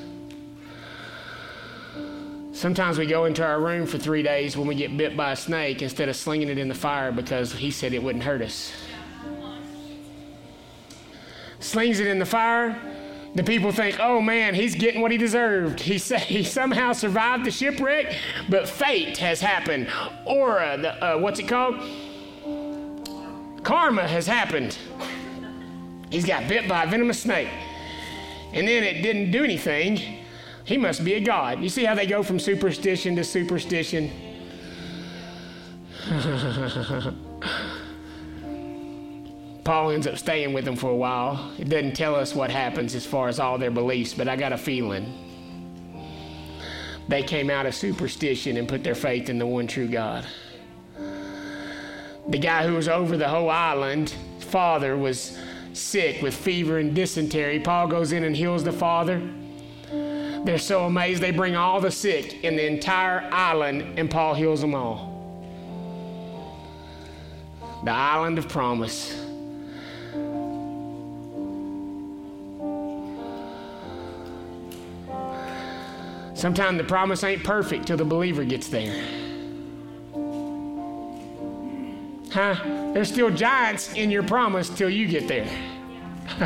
Sometimes 2.54 2.98
we 2.98 3.08
go 3.08 3.26
into 3.26 3.44
our 3.44 3.60
room 3.60 3.88
for 3.88 3.98
three 3.98 4.22
days 4.22 4.56
when 4.56 4.68
we 4.68 4.76
get 4.76 4.96
bit 4.96 5.18
by 5.18 5.32
a 5.32 5.36
snake 5.36 5.82
instead 5.82 6.08
of 6.08 6.16
slinging 6.16 6.50
it 6.50 6.60
in 6.60 6.68
the 6.68 6.76
fire 6.76 7.12
because 7.12 7.54
he 7.54 7.72
said 7.72 7.94
it 7.94 8.04
wouldn't 8.04 8.24
hurt 8.24 8.42
us 8.42 8.72
slings 11.72 12.00
it 12.00 12.08
in 12.08 12.20
the 12.20 12.26
fire. 12.26 12.80
The 13.34 13.44
people 13.44 13.72
think, 13.72 13.98
oh 14.00 14.22
man, 14.22 14.54
he's 14.54 14.76
getting 14.76 15.02
what 15.02 15.12
he 15.12 15.18
deserved. 15.18 15.80
He, 15.80 15.98
he 16.18 16.44
somehow 16.44 16.92
survived 16.92 17.46
the 17.46 17.52
shipwreck, 17.52 18.14
but 18.50 18.68
fate 18.68 19.18
has 19.18 19.40
happened. 19.40 19.88
Aura, 20.26 20.78
the, 20.78 21.04
uh, 21.04 21.18
what's 21.18 21.40
it 21.40 21.48
called? 21.48 21.76
Karma 23.64 24.08
has 24.08 24.28
happened. 24.28 24.78
He's 26.10 26.26
got 26.26 26.50
bit 26.50 26.68
by 26.68 26.84
a 26.84 26.88
venomous 26.88 27.22
snake. 27.22 27.48
And 28.54 28.68
then 28.68 28.84
it 28.84 29.02
didn't 29.02 29.32
do 29.32 29.46
anything. 29.46 30.20
He 30.66 30.78
must 30.78 31.06
be 31.06 31.14
a 31.14 31.22
god. 31.22 31.62
You 31.62 31.70
see 31.70 31.86
how 31.86 31.96
they 31.96 32.06
go 32.06 32.22
from 32.22 32.38
superstition 32.38 33.16
to 33.16 33.24
superstition? 33.24 34.12
Paul 39.64 39.92
ends 39.92 40.08
up 40.08 40.18
staying 40.18 40.54
with 40.54 40.66
them 40.66 40.76
for 40.76 40.90
a 40.90 40.96
while. 40.96 41.52
It 41.60 41.70
doesn't 41.70 41.96
tell 41.96 42.16
us 42.16 42.34
what 42.34 42.50
happens 42.50 42.96
as 42.96 43.06
far 43.06 43.28
as 43.28 43.40
all 43.40 43.58
their 43.58 43.72
beliefs, 43.72 44.14
but 44.14 44.28
I 44.28 44.36
got 44.36 44.54
a 44.54 44.58
feeling 44.58 45.22
they 47.12 47.22
came 47.22 47.50
out 47.50 47.66
of 47.66 47.76
superstition 47.76 48.56
and 48.56 48.70
put 48.70 48.86
their 48.86 48.96
faith 48.96 49.30
in 49.30 49.38
the 49.38 49.46
one 49.46 49.68
true 49.68 49.88
God. 49.88 50.26
The 52.30 52.38
guy 52.38 52.66
who 52.66 52.76
was 52.76 52.88
over 52.88 53.18
the 53.18 53.28
whole 53.28 53.50
island, 53.50 54.16
father, 54.40 54.96
was 54.96 55.38
sick 55.74 56.22
with 56.22 56.34
fever 56.34 56.78
and 56.78 56.96
dysentery. 56.96 57.60
Paul 57.60 57.88
goes 57.88 58.14
in 58.14 58.24
and 58.24 58.36
heals 58.36 58.64
the 58.64 58.72
father. 58.72 59.22
They're 60.46 60.58
so 60.58 60.86
amazed 60.86 61.22
they 61.22 61.32
bring 61.32 61.56
all 61.58 61.82
the 61.82 61.92
sick 61.92 62.46
in 62.46 62.56
the 62.56 62.66
entire 62.66 63.28
island, 63.32 64.00
and 64.00 64.10
Paul 64.10 64.34
heals 64.34 64.62
them 64.62 64.74
all. 64.74 65.10
The 67.84 67.92
island 67.92 68.38
of 68.38 68.48
promise. 68.48 69.14
Sometimes 76.42 76.80
the 76.80 76.84
promise 76.84 77.24
ain't 77.24 77.44
perfect 77.44 77.86
till 77.86 77.98
the 77.98 78.04
believer 78.04 78.44
gets 78.44 78.68
there. 78.68 79.00
Huh? 82.32 82.56
There's 82.96 83.10
still 83.10 83.30
giants 83.30 83.94
in 83.94 84.10
your 84.10 84.24
promise 84.24 84.68
till 84.68 84.90
you 84.90 85.08
get 85.08 85.28
there. 85.28 85.46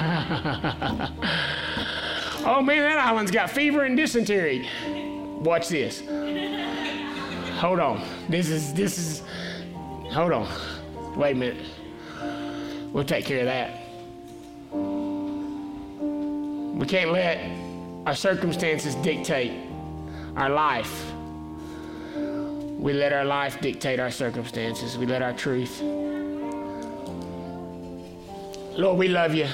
oh 2.45 2.61
man, 2.61 2.81
that 2.81 2.97
island's 2.97 3.31
got 3.31 3.49
fever 3.49 3.85
and 3.85 3.95
dysentery. 3.95 4.67
Watch 5.39 5.69
this. 5.69 6.01
Hold 7.61 7.79
on. 7.79 8.05
This 8.27 8.49
is 8.49 8.73
this 8.73 8.97
is 8.97 9.23
hold 10.11 10.33
on. 10.33 11.15
Wait 11.15 11.31
a 11.31 11.35
minute. 11.35 11.65
We'll 12.91 13.05
take 13.05 13.23
care 13.23 13.39
of 13.39 13.45
that. 13.45 13.79
We 16.77 16.85
can't 16.85 17.13
let 17.13 17.39
our 18.05 18.13
circumstances 18.13 18.95
dictate 18.95 19.64
our 20.35 20.49
life. 20.49 21.11
We 22.15 22.93
let 22.93 23.13
our 23.13 23.25
life 23.25 23.61
dictate 23.61 23.99
our 23.99 24.11
circumstances. 24.11 24.97
We 24.97 25.05
let 25.05 25.21
our 25.21 25.33
truth. 25.33 25.81
Lord, 28.77 28.97
we 28.97 29.07
love 29.07 29.33
you. 29.33 29.47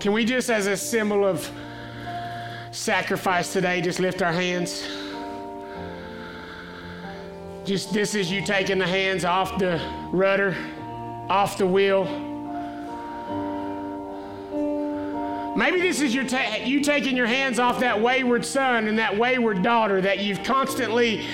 Can 0.00 0.12
we 0.12 0.24
just, 0.24 0.48
as 0.50 0.66
a 0.66 0.76
symbol 0.76 1.26
of 1.26 1.48
sacrifice 2.70 3.52
today, 3.52 3.80
just 3.82 4.00
lift 4.00 4.22
our 4.22 4.32
hands? 4.32 4.82
Just 7.64 7.92
this 7.92 8.14
is 8.14 8.30
you 8.32 8.44
taking 8.44 8.78
the 8.78 8.86
hands 8.86 9.24
off 9.24 9.58
the 9.58 9.80
rudder. 10.10 10.56
off 11.30 11.56
the 11.56 11.66
wheel. 11.66 12.29
Maybe 15.56 15.80
this 15.80 16.00
is 16.00 16.14
your 16.14 16.24
ta- 16.24 16.58
you 16.64 16.80
taking 16.80 17.16
your 17.16 17.26
hands 17.26 17.58
off 17.58 17.80
that 17.80 18.00
wayward 18.00 18.44
son 18.44 18.88
and 18.88 18.98
that 18.98 19.16
wayward 19.16 19.62
daughter 19.62 20.00
that 20.00 20.20
you've 20.20 20.42
constantly 20.44 21.26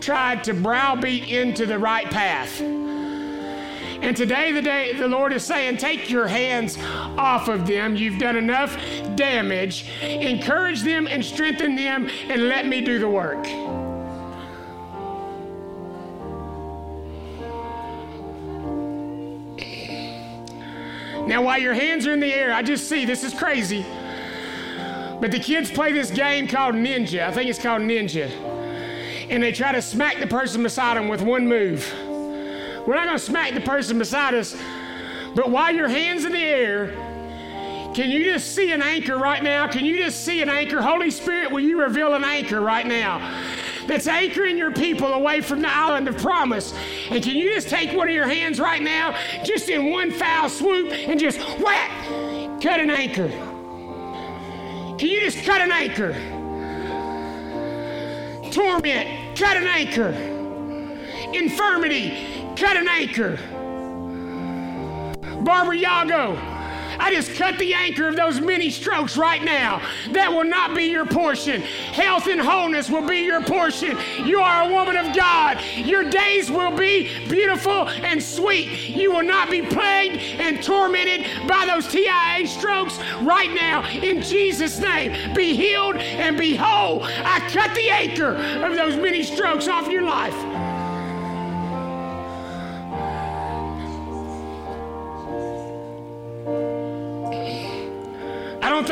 tried 0.00 0.44
to 0.44 0.54
browbeat 0.54 1.28
into 1.28 1.66
the 1.66 1.78
right 1.78 2.06
path. 2.06 2.60
And 2.60 4.16
today, 4.16 4.52
the 4.52 4.60
day 4.60 4.92
the 4.92 5.08
Lord 5.08 5.32
is 5.32 5.42
saying, 5.44 5.78
take 5.78 6.10
your 6.10 6.26
hands 6.26 6.76
off 6.78 7.48
of 7.48 7.66
them. 7.66 7.96
You've 7.96 8.18
done 8.18 8.36
enough 8.36 8.76
damage. 9.16 9.86
Encourage 10.02 10.82
them 10.82 11.06
and 11.06 11.24
strengthen 11.24 11.74
them, 11.74 12.10
and 12.28 12.48
let 12.48 12.66
me 12.66 12.82
do 12.82 12.98
the 12.98 13.08
work. 13.08 13.46
Now, 21.26 21.42
while 21.42 21.58
your 21.58 21.74
hands 21.74 22.06
are 22.06 22.12
in 22.12 22.20
the 22.20 22.32
air, 22.32 22.52
I 22.52 22.62
just 22.62 22.88
see 22.88 23.04
this 23.04 23.24
is 23.24 23.32
crazy. 23.32 23.84
But 25.20 25.30
the 25.30 25.38
kids 25.38 25.70
play 25.70 25.92
this 25.92 26.10
game 26.10 26.46
called 26.46 26.74
Ninja. 26.74 27.26
I 27.26 27.32
think 27.32 27.48
it's 27.48 27.62
called 27.62 27.82
Ninja. 27.82 28.30
And 29.30 29.42
they 29.42 29.52
try 29.52 29.72
to 29.72 29.80
smack 29.80 30.18
the 30.18 30.26
person 30.26 30.62
beside 30.62 30.96
them 30.96 31.08
with 31.08 31.22
one 31.22 31.48
move. 31.48 31.90
We're 32.86 32.94
not 32.94 33.06
going 33.06 33.18
to 33.18 33.24
smack 33.24 33.54
the 33.54 33.62
person 33.62 33.98
beside 33.98 34.34
us, 34.34 34.54
but 35.34 35.48
while 35.48 35.74
your 35.74 35.88
hands 35.88 36.26
in 36.26 36.32
the 36.32 36.38
air, 36.38 36.88
can 37.94 38.10
you 38.10 38.24
just 38.24 38.54
see 38.54 38.72
an 38.72 38.82
anchor 38.82 39.16
right 39.16 39.42
now? 39.42 39.66
Can 39.66 39.86
you 39.86 39.96
just 39.96 40.24
see 40.24 40.42
an 40.42 40.50
anchor? 40.50 40.82
Holy 40.82 41.10
Spirit, 41.10 41.50
will 41.50 41.60
you 41.60 41.80
reveal 41.80 42.12
an 42.12 42.24
anchor 42.24 42.60
right 42.60 42.86
now? 42.86 43.18
That's 43.86 44.06
anchoring 44.06 44.56
your 44.56 44.72
people 44.72 45.12
away 45.12 45.40
from 45.40 45.60
the 45.62 45.68
island 45.68 46.08
of 46.08 46.16
promise. 46.18 46.74
And 47.10 47.22
can 47.22 47.36
you 47.36 47.52
just 47.54 47.68
take 47.68 47.96
one 47.96 48.08
of 48.08 48.14
your 48.14 48.26
hands 48.26 48.58
right 48.58 48.82
now, 48.82 49.14
just 49.44 49.68
in 49.68 49.90
one 49.90 50.10
foul 50.10 50.48
swoop, 50.48 50.90
and 50.92 51.20
just 51.20 51.38
whack, 51.60 51.90
cut 52.62 52.80
an 52.80 52.90
anchor? 52.90 53.28
Can 54.98 55.08
you 55.08 55.20
just 55.20 55.44
cut 55.44 55.60
an 55.60 55.72
anchor? 55.72 56.12
Torment, 58.50 59.38
cut 59.38 59.56
an 59.56 59.66
anchor. 59.66 60.10
Infirmity, 61.32 62.54
cut 62.56 62.76
an 62.76 62.88
anchor. 62.88 63.38
Barbara 65.42 65.76
Yago, 65.76 66.53
I 66.98 67.12
just 67.12 67.34
cut 67.34 67.58
the 67.58 67.74
anchor 67.74 68.08
of 68.08 68.16
those 68.16 68.40
many 68.40 68.70
strokes 68.70 69.16
right 69.16 69.42
now. 69.42 69.82
That 70.12 70.32
will 70.32 70.44
not 70.44 70.74
be 70.74 70.84
your 70.84 71.06
portion. 71.06 71.60
Health 71.60 72.26
and 72.26 72.40
wholeness 72.40 72.90
will 72.90 73.06
be 73.06 73.18
your 73.18 73.42
portion. 73.42 73.96
You 74.24 74.40
are 74.40 74.68
a 74.68 74.72
woman 74.72 74.96
of 74.96 75.14
God. 75.14 75.60
Your 75.76 76.04
days 76.04 76.50
will 76.50 76.76
be 76.76 77.26
beautiful 77.28 77.88
and 77.88 78.22
sweet. 78.22 78.88
You 78.88 79.12
will 79.12 79.22
not 79.22 79.50
be 79.50 79.62
plagued 79.62 80.16
and 80.40 80.62
tormented 80.62 81.48
by 81.48 81.66
those 81.66 81.88
TIA 81.88 82.46
strokes 82.46 82.98
right 83.22 83.52
now. 83.52 83.88
In 83.90 84.22
Jesus' 84.22 84.78
name, 84.78 85.34
be 85.34 85.54
healed 85.54 85.96
and 85.96 86.36
be 86.36 86.56
whole. 86.56 87.02
I 87.04 87.40
cut 87.50 87.74
the 87.74 87.90
anchor 87.90 88.34
of 88.64 88.74
those 88.74 88.96
many 88.96 89.22
strokes 89.22 89.68
off 89.68 89.88
your 89.88 90.02
life. 90.02 90.53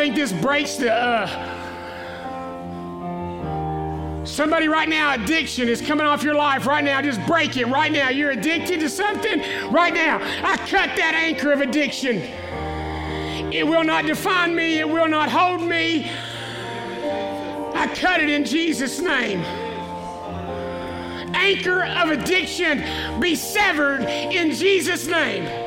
Think 0.03 0.17
this 0.17 0.33
breaks 0.33 0.75
the. 0.77 0.93
Uh, 0.93 1.59
Somebody 4.25 4.67
right 4.67 4.89
now, 4.89 5.15
addiction 5.15 5.69
is 5.69 5.81
coming 5.83 6.07
off 6.07 6.23
your 6.23 6.35
life 6.35 6.65
right 6.67 6.83
now. 6.83 7.03
Just 7.03 7.25
break 7.27 7.57
it 7.57 7.67
right 7.67 7.91
now. 7.91 8.09
You're 8.09 8.31
addicted 8.31 8.81
to 8.81 8.89
something 8.89 9.41
right 9.71 9.93
now. 9.93 10.19
I 10.43 10.57
cut 10.57 10.97
that 10.97 11.15
anchor 11.15 11.53
of 11.53 11.61
addiction. 11.61 12.19
It 13.53 13.67
will 13.67 13.85
not 13.85 14.07
define 14.07 14.55
me, 14.55 14.79
it 14.79 14.89
will 14.89 15.09
not 15.09 15.29
hold 15.29 15.61
me. 15.61 16.11
I 17.75 17.93
cut 17.95 18.21
it 18.21 18.31
in 18.31 18.45
Jesus' 18.45 19.01
name. 19.01 19.41
Anchor 21.35 21.85
of 21.85 22.11
addiction 22.11 23.21
be 23.21 23.35
severed 23.35 24.03
in 24.03 24.53
Jesus' 24.53 25.07
name. 25.07 25.62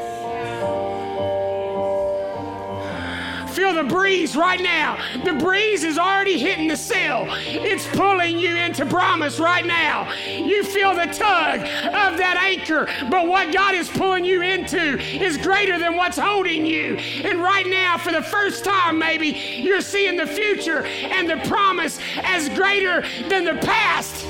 Feel 3.65 3.83
the 3.83 3.89
breeze 3.89 4.35
right 4.35 4.61
now. 4.61 4.97
The 5.23 5.33
breeze 5.33 5.83
is 5.83 5.97
already 5.97 6.37
hitting 6.37 6.67
the 6.67 6.77
sail. 6.77 7.25
It's 7.29 7.87
pulling 7.87 8.37
you 8.37 8.55
into 8.55 8.85
promise 8.85 9.39
right 9.39 9.65
now. 9.65 10.11
You 10.27 10.63
feel 10.63 10.93
the 10.93 11.05
tug 11.07 11.61
of 11.61 12.17
that 12.17 12.37
anchor, 12.39 12.87
but 13.09 13.27
what 13.27 13.51
God 13.51 13.73
is 13.73 13.89
pulling 13.89 14.23
you 14.23 14.43
into 14.43 14.99
is 14.99 15.37
greater 15.37 15.79
than 15.79 15.95
what's 15.95 16.17
holding 16.17 16.65
you. 16.65 16.95
And 16.95 17.41
right 17.41 17.65
now, 17.65 17.97
for 17.97 18.11
the 18.11 18.21
first 18.21 18.63
time, 18.63 18.99
maybe 18.99 19.29
you're 19.29 19.81
seeing 19.81 20.17
the 20.17 20.27
future 20.27 20.85
and 20.85 21.27
the 21.27 21.37
promise 21.49 21.97
as 22.17 22.49
greater 22.49 23.01
than 23.29 23.45
the 23.45 23.55
past. 23.65 24.25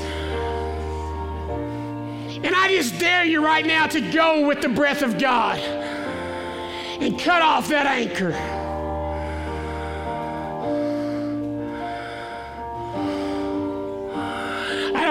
And 2.42 2.54
I 2.54 2.68
just 2.68 2.98
dare 2.98 3.24
you 3.24 3.44
right 3.44 3.66
now 3.66 3.86
to 3.88 4.00
go 4.00 4.46
with 4.46 4.62
the 4.62 4.68
breath 4.68 5.02
of 5.02 5.18
God 5.18 5.58
and 5.58 7.18
cut 7.18 7.42
off 7.42 7.68
that 7.68 7.86
anchor. 7.86 8.55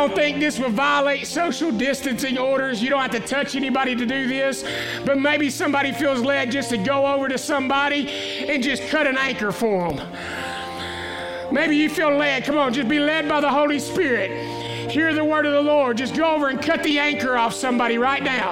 Don't 0.08 0.16
think 0.16 0.40
this 0.40 0.60
will 0.60 0.70
violate 0.70 1.26
social 1.26 1.72
distancing 1.72 2.38
orders. 2.38 2.82
You 2.82 2.92
don't 2.92 3.02
have 3.02 3.12
to 3.12 3.20
touch 3.20 3.56
anybody 3.56 3.96
to 3.96 4.06
do 4.06 4.28
this, 4.28 4.64
but 5.04 5.18
maybe 5.18 5.50
somebody 5.50 5.92
feels 5.92 6.22
led 6.22 6.52
just 6.52 6.70
to 6.70 6.78
go 6.78 7.08
over 7.08 7.28
to 7.28 7.40
somebody 7.40 8.08
and 8.48 8.62
just 8.62 8.88
cut 8.90 9.08
an 9.08 9.18
anchor 9.18 9.52
for 9.52 9.92
them. 9.92 11.52
Maybe 11.52 11.76
you 11.76 11.90
feel 11.90 12.12
led. 12.12 12.44
Come 12.44 12.58
on, 12.58 12.72
just 12.72 12.88
be 12.88 13.00
led 13.00 13.28
by 13.28 13.42
the 13.42 13.50
Holy 13.50 13.80
Spirit. 13.80 14.92
Hear 14.92 15.12
the 15.14 15.26
word 15.26 15.48
of 15.48 15.54
the 15.54 15.62
Lord. 15.62 15.98
Just 15.98 16.16
go 16.16 16.36
over 16.36 16.50
and 16.50 16.62
cut 16.62 16.84
the 16.84 17.00
anchor 17.00 17.36
off 17.36 17.56
somebody 17.56 17.98
right 17.98 18.22
now. 18.22 18.52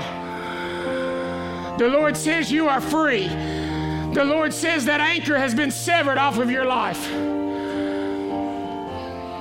The 1.77 1.87
Lord 1.87 2.17
says 2.17 2.51
you 2.51 2.67
are 2.67 2.81
free. 2.81 3.27
The 3.27 4.23
Lord 4.25 4.53
says 4.53 4.85
that 4.85 5.01
anchor 5.01 5.37
has 5.37 5.53
been 5.53 5.69
severed 5.69 6.17
off 6.17 6.39
of 6.39 6.49
your 6.49 6.65
life. 6.65 7.07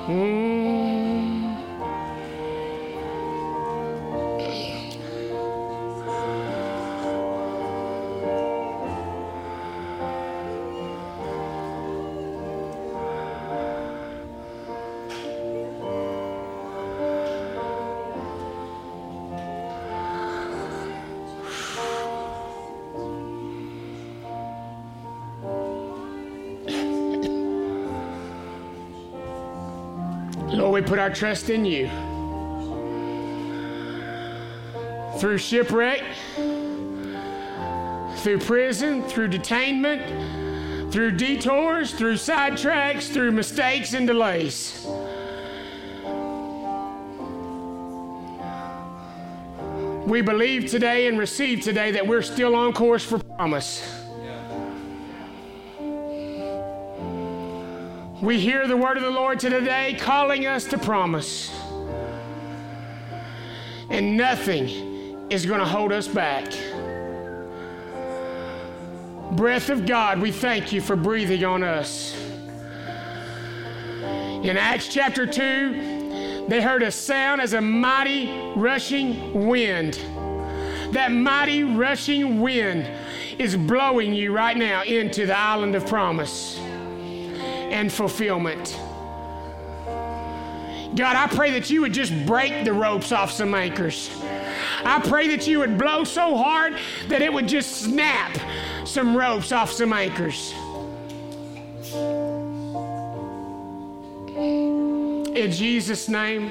Mm. 0.08 0.41
Our 31.02 31.10
trust 31.10 31.50
in 31.50 31.64
you. 31.64 31.88
Through 35.18 35.38
shipwreck, 35.38 36.00
through 38.18 38.38
prison, 38.38 39.02
through 39.08 39.30
detainment, 39.30 40.92
through 40.92 41.16
detours, 41.16 41.92
through 41.92 42.14
sidetracks, 42.14 43.12
through 43.12 43.32
mistakes 43.32 43.94
and 43.94 44.06
delays. 44.06 44.86
We 50.06 50.20
believe 50.20 50.70
today 50.70 51.08
and 51.08 51.18
receive 51.18 51.62
today 51.62 51.90
that 51.90 52.06
we're 52.06 52.22
still 52.22 52.54
on 52.54 52.72
course 52.74 53.04
for 53.04 53.18
promise. 53.18 54.01
We 58.22 58.38
hear 58.38 58.68
the 58.68 58.76
word 58.76 58.96
of 58.96 59.02
the 59.02 59.10
Lord 59.10 59.40
today 59.40 59.96
calling 59.98 60.46
us 60.46 60.64
to 60.66 60.78
promise. 60.78 61.52
And 63.90 64.16
nothing 64.16 65.26
is 65.28 65.44
going 65.44 65.58
to 65.58 65.66
hold 65.66 65.90
us 65.90 66.06
back. 66.06 66.44
Breath 69.32 69.70
of 69.70 69.86
God, 69.86 70.20
we 70.20 70.30
thank 70.30 70.72
you 70.72 70.80
for 70.80 70.94
breathing 70.94 71.44
on 71.44 71.64
us. 71.64 72.16
In 74.44 74.56
Acts 74.56 74.86
chapter 74.86 75.26
2, 75.26 76.46
they 76.48 76.62
heard 76.62 76.84
a 76.84 76.92
sound 76.92 77.40
as 77.40 77.54
a 77.54 77.60
mighty 77.60 78.52
rushing 78.54 79.48
wind. 79.48 79.94
That 80.92 81.10
mighty 81.10 81.64
rushing 81.64 82.40
wind 82.40 82.88
is 83.40 83.56
blowing 83.56 84.14
you 84.14 84.32
right 84.32 84.56
now 84.56 84.84
into 84.84 85.26
the 85.26 85.36
island 85.36 85.74
of 85.74 85.88
promise 85.88 86.60
and 87.72 87.92
fulfillment. 87.92 88.78
God, 90.94 91.16
I 91.16 91.26
pray 91.26 91.52
that 91.52 91.70
you 91.70 91.80
would 91.80 91.94
just 91.94 92.12
break 92.26 92.64
the 92.66 92.72
ropes 92.72 93.12
off 93.12 93.30
some 93.30 93.54
anchors. 93.54 94.10
I 94.84 95.00
pray 95.00 95.28
that 95.28 95.46
you 95.46 95.60
would 95.60 95.78
blow 95.78 96.04
so 96.04 96.36
hard 96.36 96.76
that 97.08 97.22
it 97.22 97.32
would 97.32 97.48
just 97.48 97.78
snap 97.78 98.36
some 98.86 99.16
ropes 99.16 99.52
off 99.52 99.72
some 99.72 99.92
anchors. 99.92 100.52
In 105.34 105.50
Jesus' 105.50 106.08
name. 106.08 106.50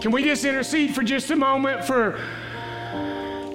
Can 0.00 0.12
we 0.12 0.22
just 0.22 0.44
intercede 0.44 0.94
for 0.94 1.02
just 1.02 1.30
a 1.30 1.36
moment 1.36 1.84
for 1.84 2.20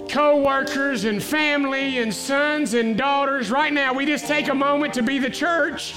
co 0.07 0.37
workers 0.37 1.03
and 1.03 1.21
family 1.21 1.99
and 1.99 2.13
sons 2.13 2.73
and 2.73 2.97
daughters? 2.97 3.51
Right 3.51 3.73
now, 3.73 3.93
we 3.93 4.05
just 4.05 4.25
take 4.25 4.47
a 4.47 4.55
moment 4.55 4.93
to 4.95 5.03
be 5.03 5.19
the 5.19 5.29
church, 5.29 5.95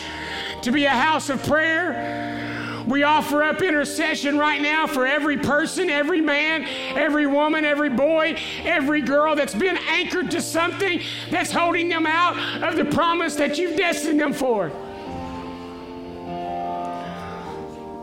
to 0.62 0.72
be 0.72 0.84
a 0.84 0.90
house 0.90 1.30
of 1.30 1.42
prayer. 1.44 2.84
We 2.86 3.02
offer 3.02 3.42
up 3.42 3.62
intercession 3.62 4.38
right 4.38 4.60
now 4.60 4.86
for 4.86 5.06
every 5.06 5.36
person, 5.36 5.90
every 5.90 6.20
man, 6.20 6.66
every 6.96 7.26
woman, 7.26 7.64
every 7.64 7.90
boy, 7.90 8.36
every 8.64 9.00
girl 9.00 9.36
that's 9.36 9.54
been 9.54 9.76
anchored 9.76 10.30
to 10.32 10.40
something 10.40 11.00
that's 11.30 11.52
holding 11.52 11.88
them 11.88 12.06
out 12.06 12.36
of 12.62 12.76
the 12.76 12.86
promise 12.86 13.36
that 13.36 13.58
you've 13.58 13.76
destined 13.76 14.18
them 14.18 14.32
for. 14.32 14.72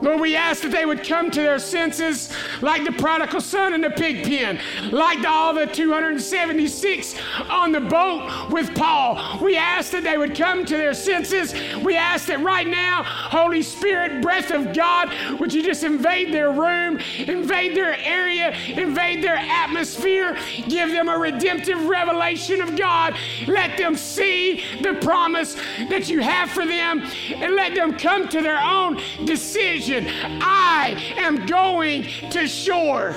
Lord, 0.08 0.22
we 0.22 0.38
ask 0.38 0.62
that 0.62 0.72
they 0.72 0.86
would 0.86 1.04
come 1.04 1.30
to 1.32 1.42
their 1.42 1.60
senses 1.60 2.32
like 2.62 2.86
the 2.86 2.94
prodigal 2.94 3.42
son 3.42 3.74
in 3.74 3.82
the 3.82 3.90
pig 3.90 4.24
pen, 4.24 4.58
like 4.90 5.22
the, 5.22 5.28
all 5.28 5.54
the 5.54 5.66
276 5.66 7.16
on 7.50 7.74
the 7.74 7.82
boat 7.82 8.50
with 8.50 8.74
Paul. 8.74 9.38
We 9.44 9.58
ask 9.58 9.92
that 9.92 10.06
they 10.06 10.18
would 10.18 10.34
come 10.34 10.64
to 10.64 10.78
their 10.78 10.94
senses. 10.94 11.54
We 11.84 11.98
ask 11.98 12.28
that 12.28 12.40
right 12.40 12.66
now, 12.66 13.04
Holy 13.04 13.62
Spirit, 13.62 14.22
breath 14.22 14.50
of 14.50 14.74
God, 14.74 15.12
would 15.42 15.54
you 15.54 15.62
just 15.62 15.84
invade 15.84 16.34
their 16.34 16.54
room, 16.54 17.00
invade 17.18 17.76
their 17.76 17.98
area, 17.98 18.56
invade 18.78 19.22
their 19.22 19.36
atmosphere, 19.36 20.38
give 20.70 20.90
them 20.90 21.10
a 21.10 21.18
redemptive 21.18 21.84
revelation 21.84 22.62
of 22.62 22.78
God. 22.78 23.14
Let 23.46 23.78
them 23.78 23.98
see 23.98 24.64
the 24.82 24.94
promise 25.02 25.56
that 25.90 26.08
you 26.08 26.22
have 26.22 26.50
for 26.50 26.66
them, 26.66 27.02
and 27.36 27.56
let 27.56 27.76
them 27.76 27.98
come 27.98 28.30
to 28.30 28.42
their 28.42 28.64
own 28.64 29.02
decision 29.26 29.97
I 30.06 31.16
am 31.18 31.46
going 31.46 32.04
to 32.32 32.48
shore. 32.48 33.14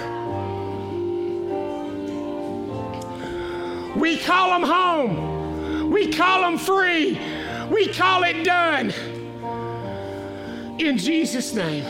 We 3.96 4.18
call 4.18 4.50
them 4.50 4.62
home. 4.62 5.90
We 5.90 6.12
call 6.12 6.42
them 6.42 6.58
free. 6.58 7.20
We 7.70 7.88
call 7.88 8.22
it 8.22 8.44
done. 8.44 8.92
In 10.78 10.96
Jesus' 10.96 11.52
name. 11.52 11.84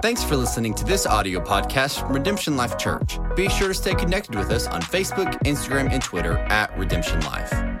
Thanks 0.00 0.22
for 0.22 0.36
listening 0.36 0.74
to 0.74 0.84
this 0.84 1.06
audio 1.06 1.40
podcast 1.40 1.98
from 2.00 2.12
Redemption 2.12 2.56
Life 2.56 2.78
Church. 2.78 3.18
Be 3.34 3.48
sure 3.48 3.68
to 3.68 3.74
stay 3.74 3.94
connected 3.94 4.36
with 4.36 4.50
us 4.52 4.68
on 4.68 4.80
Facebook, 4.80 5.32
Instagram, 5.42 5.90
and 5.90 6.00
Twitter 6.00 6.38
at 6.38 6.76
Redemption 6.78 7.20
Life. 7.22 7.77